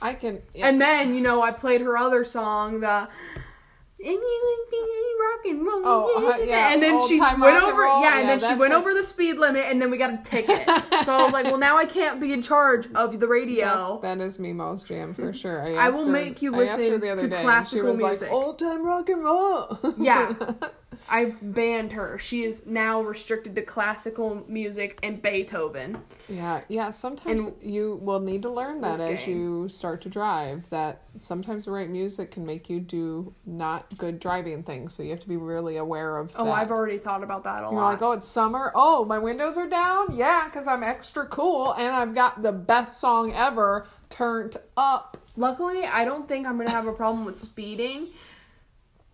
I 0.00 0.14
can. 0.14 0.40
Yeah. 0.54 0.68
and 0.68 0.80
then 0.80 1.14
you 1.14 1.20
know 1.20 1.42
I 1.42 1.50
played 1.52 1.80
her 1.82 1.96
other 1.96 2.24
song, 2.24 2.80
the. 2.80 3.08
And 4.04 4.12
you 4.12 4.66
like 4.72 5.22
rock 5.22 5.44
and 5.46 5.66
roll. 5.66 5.82
Oh, 5.84 6.32
uh, 6.32 6.44
yeah, 6.44 6.72
and 6.72 6.82
then 6.82 6.94
old 6.94 7.08
she 7.08 7.20
went 7.20 7.40
over, 7.40 7.82
roll. 7.82 8.02
yeah, 8.02 8.18
and 8.20 8.28
then 8.28 8.38
she 8.40 8.46
went 8.48 8.58
what- 8.58 8.72
over 8.72 8.92
the 8.94 9.02
speed 9.02 9.38
limit, 9.38 9.64
and 9.68 9.80
then 9.80 9.90
we 9.90 9.96
got 9.96 10.12
a 10.12 10.16
ticket. 10.18 10.58
so 11.04 11.12
I 11.14 11.22
was 11.24 11.32
like, 11.32 11.44
well, 11.44 11.58
now 11.58 11.76
I 11.76 11.84
can't 11.84 12.20
be 12.20 12.32
in 12.32 12.42
charge 12.42 12.88
of 12.94 13.20
the 13.20 13.28
radio. 13.28 14.00
That's, 14.02 14.18
that 14.18 14.20
is 14.24 14.38
Memo's 14.38 14.82
jam 14.82 15.14
for 15.14 15.32
sure. 15.42 15.62
I, 15.62 15.86
I 15.86 15.90
will 15.90 16.06
her- 16.06 16.12
make 16.12 16.42
you 16.42 16.54
I 16.56 16.62
asked 16.64 16.78
her 16.80 16.98
listen 16.98 17.28
to 17.30 17.36
day, 17.36 17.42
classical 17.42 17.94
music. 17.96 18.30
Like, 18.30 18.36
Old 18.38 18.58
time 18.58 18.84
rock 18.84 19.08
and 19.08 19.22
roll. 19.22 19.78
Yeah. 19.98 20.32
I've 21.08 21.36
banned 21.54 21.92
her. 21.92 22.18
She 22.18 22.44
is 22.44 22.66
now 22.66 23.02
restricted 23.02 23.54
to 23.56 23.62
classical 23.62 24.44
music 24.48 24.98
and 25.02 25.20
Beethoven. 25.20 25.98
yeah, 26.28 26.62
yeah. 26.68 26.90
Sometimes 26.90 27.46
And- 27.46 27.56
you 27.62 27.98
will 28.02 28.20
need 28.20 28.42
to 28.42 28.50
learn 28.50 28.80
that 28.80 29.00
as 29.00 29.24
game. 29.24 29.36
you 29.38 29.68
start 29.68 30.00
to 30.02 30.08
drive. 30.08 30.68
That 30.70 31.02
sometimes 31.18 31.66
the 31.66 31.72
right 31.72 31.88
music 31.90 32.30
can 32.30 32.46
make 32.46 32.70
you 32.70 32.80
do 32.80 33.34
not 33.44 33.96
good 33.98 34.20
driving 34.20 34.62
things. 34.62 34.94
So 34.94 35.02
you 35.02 35.10
have 35.10 35.20
to 35.20 35.28
be 35.28 35.36
really 35.36 35.76
aware 35.76 36.16
of. 36.18 36.32
Oh, 36.36 36.44
that. 36.46 36.52
I've 36.52 36.70
already 36.70 36.98
thought 36.98 37.22
about 37.22 37.44
that 37.44 37.58
a 37.64 37.66
You're 37.66 37.72
lot. 37.74 37.88
like, 37.92 38.02
oh, 38.02 38.12
it's 38.12 38.26
summer. 38.26 38.72
Oh, 38.74 39.04
my 39.04 39.18
windows 39.18 39.58
are 39.58 39.68
down. 39.68 40.16
Yeah, 40.16 40.46
because 40.46 40.66
I'm 40.66 40.82
extra 40.82 41.26
cool 41.26 41.72
and 41.72 41.94
I've 41.94 42.14
got 42.14 42.42
the 42.42 42.52
best 42.52 43.00
song 43.00 43.32
ever 43.34 43.86
turned 44.08 44.56
up. 44.76 45.16
Luckily, 45.36 45.84
I 45.84 46.04
don't 46.04 46.28
think 46.28 46.46
I'm 46.46 46.58
gonna 46.58 46.70
have 46.70 46.86
a 46.86 46.92
problem 46.92 47.24
with 47.24 47.36
speeding. 47.36 48.08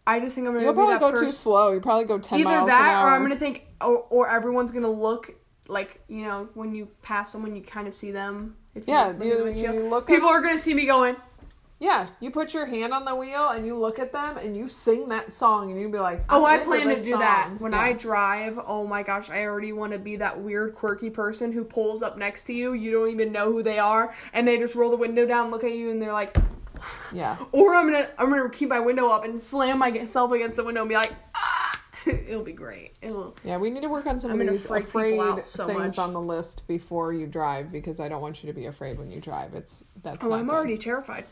I 0.09 0.21
just 0.21 0.35
think 0.35 0.47
I'm 0.47 0.55
gonna 0.55 0.65
You'll 0.65 0.73
be 0.73 0.79
probably 0.79 0.99
go 0.99 1.11
person. 1.11 1.27
too 1.27 1.31
slow. 1.33 1.73
You 1.73 1.81
probably 1.81 2.05
go 2.07 2.19
ten 2.19 2.41
Either 2.41 2.49
miles 2.49 2.61
an 2.63 2.67
that, 2.69 3.03
or 3.05 3.09
I'm 3.11 3.23
gonna 3.23 3.37
think, 3.37 3.67
or, 3.81 3.99
or 4.11 4.29
everyone's 4.29 4.73
gonna 4.73 4.91
look 4.91 5.35
like 5.69 6.01
you 6.09 6.23
know 6.23 6.49
when 6.55 6.75
you 6.75 6.87
pass 7.03 7.31
someone, 7.31 7.55
you 7.55 7.63
kind 7.63 7.87
of 7.87 7.95
see 7.95 8.11
them. 8.11 8.57
If 8.75 8.89
Yeah, 8.89 9.11
in 9.11 9.21
you- 9.23 9.49
you 9.49 9.73
look 9.89 10.07
People 10.07 10.29
them. 10.29 10.37
are 10.37 10.41
gonna 10.41 10.57
see 10.59 10.73
me 10.75 10.87
going. 10.87 11.17
Yeah, 11.81 12.07
you 12.19 12.33
put 12.33 12.55
your 12.55 12.67
hand 12.67 12.91
on 12.91 13.05
the 13.05 13.15
wheel 13.15 13.51
and 13.51 13.65
you 13.65 13.77
look 13.79 14.01
at 14.01 14.11
them 14.13 14.37
and 14.37 14.57
you 14.57 14.67
sing 14.67 15.09
that 15.11 15.33
song 15.33 15.71
and 15.71 15.81
you 15.81 15.89
be 15.89 15.99
like, 16.01 16.25
Oh, 16.29 16.45
I 16.45 16.59
plan 16.59 16.89
to 16.89 16.97
do 16.97 17.17
that 17.19 17.51
when 17.61 17.71
Yeah. 17.71 17.81
I 17.81 17.93
drive. 17.93 18.59
Oh 18.67 18.85
my 18.85 19.05
gosh, 19.05 19.31
I 19.31 19.45
already 19.45 19.73
want 19.73 19.93
to 19.93 19.99
be 20.01 20.17
that 20.17 20.41
weird, 20.41 20.75
quirky 20.75 21.09
person 21.09 21.53
who 21.53 21.63
pulls 21.63 22.03
up 22.03 22.19
next 22.19 22.45
to 22.45 22.53
you. 22.53 22.73
You 22.73 22.91
don't 22.91 23.11
even 23.11 23.31
know 23.31 23.53
who 23.53 23.63
they 23.63 23.79
are, 23.79 24.13
and 24.33 24.49
they 24.49 24.59
just 24.59 24.75
roll 24.75 24.91
the 24.91 24.97
window 24.97 25.25
down, 25.25 25.53
look 25.53 25.63
at 25.63 25.73
you, 25.73 25.91
and 25.91 26.03
they're 26.03 26.13
like. 26.13 26.37
Yeah. 27.13 27.37
Or 27.53 27.75
I'm 27.75 27.87
gonna 27.91 28.09
I'm 28.19 28.31
gonna 28.31 28.51
keep 28.51 28.69
my 28.69 28.81
window 28.81 29.09
up 29.09 29.25
and 29.25 29.41
slam 29.41 29.79
myself 29.79 30.33
against 30.33 30.57
the 30.57 30.65
window 30.65 30.81
and 30.83 30.89
be 30.89 30.95
like, 30.95 31.13
ah! 31.35 31.83
It'll 32.07 32.43
be 32.45 32.53
great. 32.53 32.93
It'll. 33.03 33.37
Yeah, 33.45 33.57
we 33.59 33.71
need 33.71 33.83
to 33.83 33.89
work 33.89 34.07
on 34.07 34.19
some 34.19 34.31
I'm 34.31 34.41
of 34.41 34.49
these 34.49 34.65
afraid 34.67 35.19
out 35.21 35.43
so 35.43 35.67
things 35.67 35.79
much. 35.79 35.99
on 35.99 36.13
the 36.13 36.21
list 36.21 36.67
before 36.69 37.13
you 37.13 37.27
drive 37.27 37.71
because 37.73 37.99
I 38.01 38.09
don't 38.09 38.23
want 38.23 38.43
you 38.43 38.47
to 38.49 38.53
be 38.53 38.67
afraid 38.67 38.99
when 38.99 39.11
you 39.11 39.21
drive. 39.21 39.55
It's 39.55 39.85
that's 40.03 40.25
Oh, 40.25 40.33
I'm 40.33 40.47
good. 40.47 40.55
already 40.55 40.79
terrified. 40.79 41.25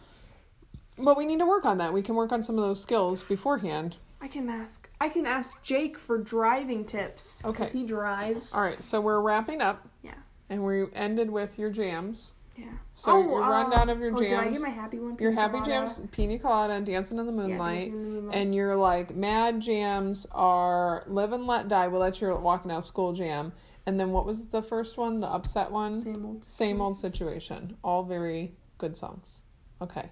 But 0.98 1.16
we 1.16 1.24
need 1.26 1.38
to 1.40 1.46
work 1.46 1.64
on 1.64 1.78
that. 1.78 1.92
We 1.92 2.02
can 2.02 2.14
work 2.14 2.32
on 2.32 2.42
some 2.42 2.56
of 2.58 2.64
those 2.64 2.80
skills 2.80 3.22
beforehand. 3.22 3.96
I 4.20 4.28
can 4.28 4.48
ask. 4.48 4.88
I 5.00 5.08
can 5.10 5.26
ask 5.26 5.62
Jake 5.62 5.98
for 5.98 6.16
driving 6.18 6.84
tips. 6.84 7.44
Okay. 7.44 7.66
He 7.70 7.84
drives. 7.84 8.52
All 8.54 8.62
right, 8.62 8.82
so 8.82 9.00
we're 9.00 9.20
wrapping 9.20 9.60
up 9.60 9.86
Yeah. 10.02 10.14
and 10.48 10.64
we 10.64 10.86
ended 10.94 11.30
with 11.30 11.58
your 11.58 11.70
jams. 11.70 12.32
Yeah. 12.56 12.66
So 12.94 13.20
your 13.20 13.44
oh, 13.44 13.48
rundown 13.50 13.88
uh, 13.88 13.92
of 13.92 14.00
your 14.00 14.12
oh, 14.14 14.16
Did 14.16 14.32
I 14.32 14.44
jams. 14.44 14.58
get 14.58 14.68
my 14.68 14.74
happy 14.74 14.98
one? 14.98 15.16
Your 15.18 15.32
happy 15.32 15.52
colada? 15.58 15.70
jams, 15.70 16.00
pina 16.10 16.38
colada, 16.38 16.74
and 16.74 16.86
dancing 16.86 17.18
in 17.18 17.26
the 17.26 17.32
moonlight. 17.32 17.82
Dancing 17.82 17.92
in 17.92 18.04
the 18.04 18.20
Moonlight. 18.22 18.36
and 18.42 18.54
your 18.54 18.76
like 18.76 19.14
mad 19.14 19.60
jams 19.60 20.26
are 20.32 21.04
live 21.06 21.32
and 21.32 21.46
let 21.46 21.68
die 21.68 21.88
well 21.88 22.00
that's 22.00 22.20
your 22.20 22.36
walking 22.38 22.70
out 22.70 22.84
school 22.84 23.12
jam 23.12 23.52
and 23.84 24.00
then 24.00 24.10
what 24.12 24.24
was 24.24 24.46
the 24.46 24.62
first 24.62 24.96
one 24.96 25.20
the 25.20 25.26
upset 25.26 25.70
one 25.70 25.94
Same 25.94 26.24
old. 26.24 26.44
same 26.44 26.80
old 26.80 26.96
situation 26.98 27.76
all 27.84 28.02
very 28.02 28.54
good 28.78 28.96
songs 28.96 29.42
okay 29.82 30.10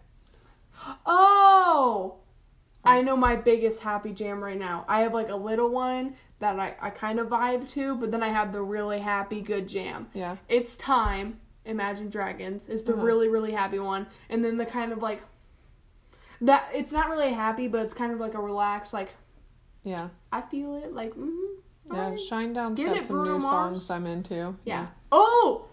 oh! 0.86 0.96
oh! 1.06 2.14
I 2.84 3.00
know 3.00 3.16
my 3.16 3.34
biggest 3.36 3.80
happy 3.80 4.12
jam 4.12 4.44
right 4.44 4.58
now. 4.58 4.84
I 4.86 5.00
have 5.00 5.14
like 5.14 5.30
a 5.30 5.36
little 5.36 5.70
one 5.70 6.16
that 6.40 6.60
I, 6.60 6.74
I 6.82 6.90
kind 6.90 7.18
of 7.18 7.28
vibe 7.28 7.66
to, 7.70 7.94
but 7.96 8.10
then 8.10 8.22
I 8.22 8.28
have 8.28 8.52
the 8.52 8.60
really 8.60 8.98
happy 8.98 9.40
good 9.40 9.66
jam. 9.66 10.08
yeah 10.12 10.36
It's 10.50 10.76
Time, 10.76 11.40
Imagine 11.64 12.08
Dragons, 12.10 12.68
is 12.68 12.82
the 12.84 12.92
Uh-huh. 12.94 13.02
really, 13.02 13.28
really 13.28 13.52
happy 13.52 13.78
one. 13.78 14.06
And 14.28 14.44
then 14.44 14.56
the 14.56 14.66
kind 14.66 14.92
of 14.92 15.02
like. 15.02 15.22
That 16.40 16.68
it's 16.74 16.92
not 16.92 17.08
really 17.08 17.32
happy, 17.32 17.68
but 17.68 17.80
it's 17.82 17.94
kind 17.94 18.12
of 18.12 18.20
like 18.20 18.34
a 18.34 18.40
relaxed, 18.40 18.92
like 18.92 19.14
yeah 19.82 20.08
I 20.32 20.40
feel 20.40 20.74
it, 20.76 20.92
like 20.94 21.14
mm 21.14 21.30
yeah 21.92 22.04
alright. 22.04 22.18
shinedown's 22.18 22.78
Get 22.78 22.86
got 22.88 22.96
it, 22.96 23.04
some 23.04 23.16
Bruno 23.16 23.32
new 23.36 23.42
Mars? 23.42 23.84
songs 23.84 23.90
i'm 23.90 24.06
into 24.06 24.56
Yeah. 24.64 24.86
Oh. 25.12 25.66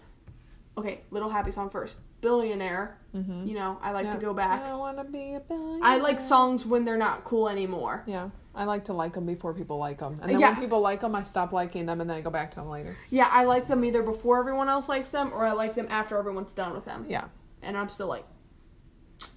Okay, 0.76 1.00
little 1.10 1.30
happy 1.30 1.50
song 1.50 1.70
first. 1.70 1.96
Billionaire. 2.20 2.98
mm-hmm. 3.14 3.46
You 3.46 3.54
know, 3.54 3.78
I 3.82 3.92
like 3.92 4.04
yeah. 4.04 4.12
to 4.14 4.18
go 4.18 4.32
back. 4.34 4.62
i 4.64 4.74
want 4.74 4.98
to 4.98 5.04
be 5.04 5.34
a 5.34 5.40
billionaire 5.40 5.80
I 5.82 5.96
like 5.96 6.20
songs 6.20 6.64
when 6.66 6.84
they're 6.84 6.96
not 6.98 7.24
cool 7.24 7.48
anymore. 7.48 8.04
yeah 8.06 8.28
i 8.54 8.64
like 8.64 8.84
to 8.84 8.92
like 8.92 9.12
them 9.14 9.24
before 9.26 9.54
people 9.54 9.78
like 9.78 9.98
them 9.98 10.18
and 10.20 10.30
then 10.30 10.38
Yeah. 10.40 10.50
when 10.52 10.60
people 10.60 10.80
like 10.80 11.00
them 11.00 11.14
i 11.14 11.22
stop 11.22 11.52
liking 11.52 11.86
them 11.86 12.00
and 12.00 12.08
then 12.10 12.16
i 12.18 12.20
go 12.20 12.30
back 12.30 12.50
to 12.52 12.56
them 12.56 12.68
later 12.68 12.96
Yeah, 13.10 13.28
I 13.32 13.44
like 13.44 13.66
them 13.66 13.84
either 13.84 14.02
before 14.02 14.38
everyone 14.38 14.68
else 14.68 14.88
likes 14.88 15.08
them 15.08 15.32
or 15.32 15.44
I 15.46 15.52
like 15.52 15.74
them 15.74 15.86
after 15.90 16.18
everyone's 16.18 16.52
done 16.52 16.72
with 16.74 16.84
them. 16.84 17.06
yeah 17.08 17.24
And 17.62 17.76
I'm 17.76 17.88
still 17.88 18.08
like, 18.08 18.24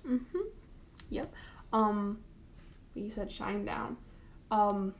mm 0.07 0.19
hmm. 0.31 0.39
Yep. 1.09 1.33
Um, 1.71 2.19
you 2.95 3.09
said 3.09 3.31
Shine 3.31 3.63
Down. 3.65 3.97
Um, 4.51 4.93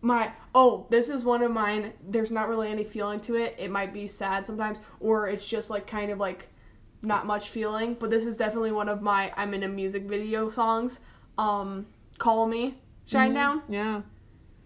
my, 0.00 0.32
oh, 0.54 0.86
this 0.90 1.08
is 1.08 1.24
one 1.24 1.42
of 1.42 1.50
mine. 1.50 1.92
There's 2.06 2.30
not 2.30 2.48
really 2.48 2.68
any 2.70 2.84
feeling 2.84 3.20
to 3.22 3.34
it. 3.34 3.56
It 3.58 3.70
might 3.70 3.92
be 3.92 4.06
sad 4.06 4.46
sometimes, 4.46 4.80
or 5.00 5.26
it's 5.28 5.46
just 5.48 5.68
like 5.70 5.86
kind 5.86 6.10
of 6.12 6.18
like 6.18 6.48
not 7.02 7.26
much 7.26 7.48
feeling, 7.48 7.94
but 7.94 8.08
this 8.10 8.24
is 8.26 8.36
definitely 8.36 8.70
one 8.72 8.88
of 8.88 9.02
my 9.02 9.32
I'm 9.36 9.52
in 9.54 9.62
a 9.64 9.68
music 9.68 10.04
video 10.04 10.48
songs. 10.48 11.00
Um, 11.36 11.86
Call 12.18 12.46
Me, 12.46 12.78
Shine 13.08 13.30
Mhm. 13.30 13.34
Down. 13.34 13.62
Yeah. 13.68 14.02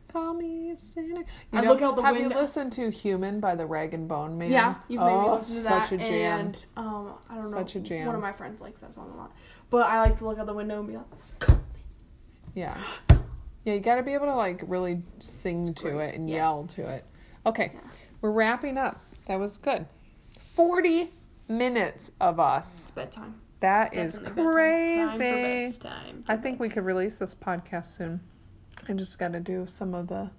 Call 0.09 0.34
me 0.34 0.72
a 0.72 0.76
sinner. 0.93 1.20
You 1.20 1.24
I 1.53 1.61
know, 1.62 1.68
look 1.72 1.80
out 1.80 1.97
the 1.97 2.03
have 2.03 2.14
window- 2.14 2.34
you 2.34 2.40
listened 2.43 2.72
to 2.72 2.90
"Human" 2.90 3.40
by 3.40 3.55
the 3.55 3.64
Rag 3.64 3.95
and 3.95 4.07
Bone 4.07 4.36
Man? 4.36 4.51
Yeah, 4.51 4.74
you've 4.88 5.01
made 5.01 5.07
me 5.07 5.12
oh, 5.14 5.34
listen 5.36 5.57
to 5.57 5.62
that. 5.62 5.88
such 5.88 5.93
a 5.93 5.97
jam. 5.99 6.40
And 6.40 6.64
um, 6.76 7.14
I 7.30 7.36
don't 7.36 7.49
Such 7.49 7.74
know. 7.76 7.80
a 7.80 7.84
jam. 7.84 8.07
One 8.07 8.14
of 8.16 8.20
my 8.20 8.32
friends 8.32 8.61
likes 8.61 8.80
that 8.82 8.93
song 8.93 9.11
a 9.11 9.16
lot. 9.16 9.32
But 9.70 9.86
I 9.88 10.01
like 10.01 10.18
to 10.18 10.26
look 10.26 10.38
out 10.38 10.45
the 10.47 10.53
window 10.55 10.80
and 10.80 10.88
be 10.88 10.97
like, 10.99 11.59
Yeah. 12.55 12.76
Yeah, 13.64 13.74
you 13.74 13.80
got 13.80 13.95
to 13.95 14.03
be 14.03 14.12
able 14.12 14.26
to 14.26 14.34
like 14.34 14.61
really 14.66 15.03
sing 15.20 15.72
to 15.74 15.99
it 16.01 16.14
and 16.14 16.28
Yes. 16.28 16.36
yell 16.36 16.64
to 16.66 16.82
it. 16.90 17.05
Okay, 17.47 17.70
Yeah. 17.74 17.80
we're 18.20 18.32
wrapping 18.32 18.76
up. 18.76 19.01
That 19.26 19.38
was 19.38 19.57
good. 19.57 19.86
Forty 20.40 21.12
minutes 21.49 22.11
of 22.20 22.38
us. 22.40 22.66
it's 22.82 22.90
bedtime. 22.90 23.40
That 23.61 23.95
is 23.95 24.18
Definitely 24.18 24.43
bedtime. 24.45 25.09
Time 25.09 25.18
for 25.18 25.22
crazy. 25.22 25.78
bedtime. 25.78 26.22
For 26.24 26.32
I 26.32 26.36
think 26.36 26.61
we 26.61 26.68
could 26.68 26.84
release 26.84 27.18
this 27.18 27.34
podcast 27.34 27.86
soon. 27.86 28.20
I 28.89 28.93
just 28.95 29.18
got 29.18 29.33
to 29.33 29.41
do 29.41 29.66
some 29.68 29.95
of 29.95 30.09
the 30.09 30.30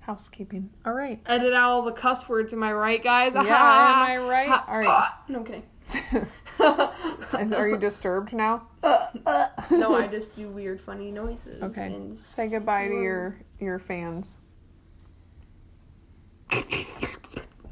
housekeeping. 0.00 0.70
All 0.86 0.92
right. 0.94 1.20
edit 1.26 1.52
out 1.52 1.70
all 1.70 1.82
the 1.82 1.92
cuss 1.92 2.28
words. 2.28 2.52
Am 2.52 2.62
I 2.62 2.72
right, 2.72 3.02
guys? 3.02 3.34
Yeah, 3.34 3.40
am 3.42 3.46
I 3.48 4.16
right? 4.18 4.48
Ha- 4.48 4.64
All 4.68 4.78
right. 4.78 5.10
No, 5.28 5.38
I'm 5.40 5.44
kidding. 5.44 5.62
Are 7.54 7.68
you 7.68 7.76
disturbed 7.76 8.32
now? 8.32 8.66
no, 8.82 9.94
I 9.96 10.08
just 10.10 10.34
do 10.36 10.48
weird, 10.48 10.80
funny 10.80 11.10
noises. 11.10 11.62
Okay. 11.62 11.86
and 11.86 12.16
Say 12.16 12.50
goodbye 12.50 12.88
to 12.88 12.94
your 12.94 13.36
your 13.58 13.78
fans. 13.78 14.38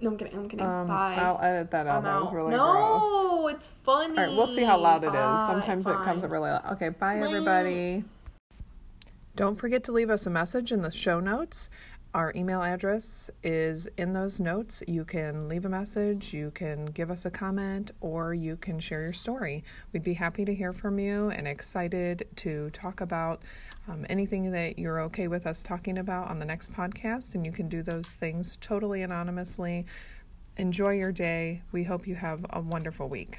No, 0.00 0.10
I'm 0.10 0.16
kidding. 0.16 0.34
I'm 0.38 0.48
kidding. 0.48 0.64
Um, 0.64 0.86
Bye. 0.86 1.16
I'll 1.18 1.40
edit 1.42 1.72
that 1.72 1.88
out. 1.88 1.98
I'm 1.98 2.04
that 2.04 2.22
was 2.22 2.32
really 2.32 2.50
gross. 2.54 2.60
no, 2.60 3.48
it's 3.48 3.68
funny. 3.84 4.16
All 4.16 4.24
right, 4.26 4.36
we'll 4.36 4.46
see 4.46 4.62
how 4.62 4.78
loud 4.78 5.02
it 5.02 5.08
is. 5.08 5.12
Bye. 5.12 5.44
Sometimes 5.48 5.86
it 5.88 5.96
comes 6.04 6.22
up 6.22 6.30
really 6.30 6.50
loud. 6.50 6.64
Okay, 6.74 6.90
bye, 6.90 7.18
Bye. 7.18 7.26
everybody. 7.26 8.04
Don't 9.38 9.54
forget 9.54 9.84
to 9.84 9.92
leave 9.92 10.10
us 10.10 10.26
a 10.26 10.30
message 10.30 10.72
in 10.72 10.80
the 10.80 10.90
show 10.90 11.20
notes. 11.20 11.70
Our 12.12 12.32
email 12.34 12.60
address 12.60 13.30
is 13.44 13.86
in 13.96 14.12
those 14.12 14.40
notes. 14.40 14.82
You 14.88 15.04
can 15.04 15.46
leave 15.46 15.64
a 15.64 15.68
message, 15.68 16.34
you 16.34 16.50
can 16.56 16.86
give 16.86 17.08
us 17.08 17.24
a 17.24 17.30
comment, 17.30 17.92
or 18.00 18.34
you 18.34 18.56
can 18.56 18.80
share 18.80 19.00
your 19.00 19.12
story. 19.12 19.62
We'd 19.92 20.02
be 20.02 20.14
happy 20.14 20.44
to 20.44 20.52
hear 20.52 20.72
from 20.72 20.98
you 20.98 21.30
and 21.30 21.46
excited 21.46 22.26
to 22.34 22.70
talk 22.70 23.00
about 23.00 23.42
um, 23.86 24.04
anything 24.10 24.50
that 24.50 24.76
you're 24.76 25.02
okay 25.02 25.28
with 25.28 25.46
us 25.46 25.62
talking 25.62 25.98
about 25.98 26.28
on 26.28 26.40
the 26.40 26.44
next 26.44 26.72
podcast. 26.72 27.36
And 27.36 27.46
you 27.46 27.52
can 27.52 27.68
do 27.68 27.80
those 27.80 28.08
things 28.08 28.58
totally 28.60 29.02
anonymously. 29.02 29.86
Enjoy 30.56 30.94
your 30.94 31.12
day. 31.12 31.62
We 31.70 31.84
hope 31.84 32.08
you 32.08 32.16
have 32.16 32.44
a 32.50 32.60
wonderful 32.60 33.08
week. 33.08 33.38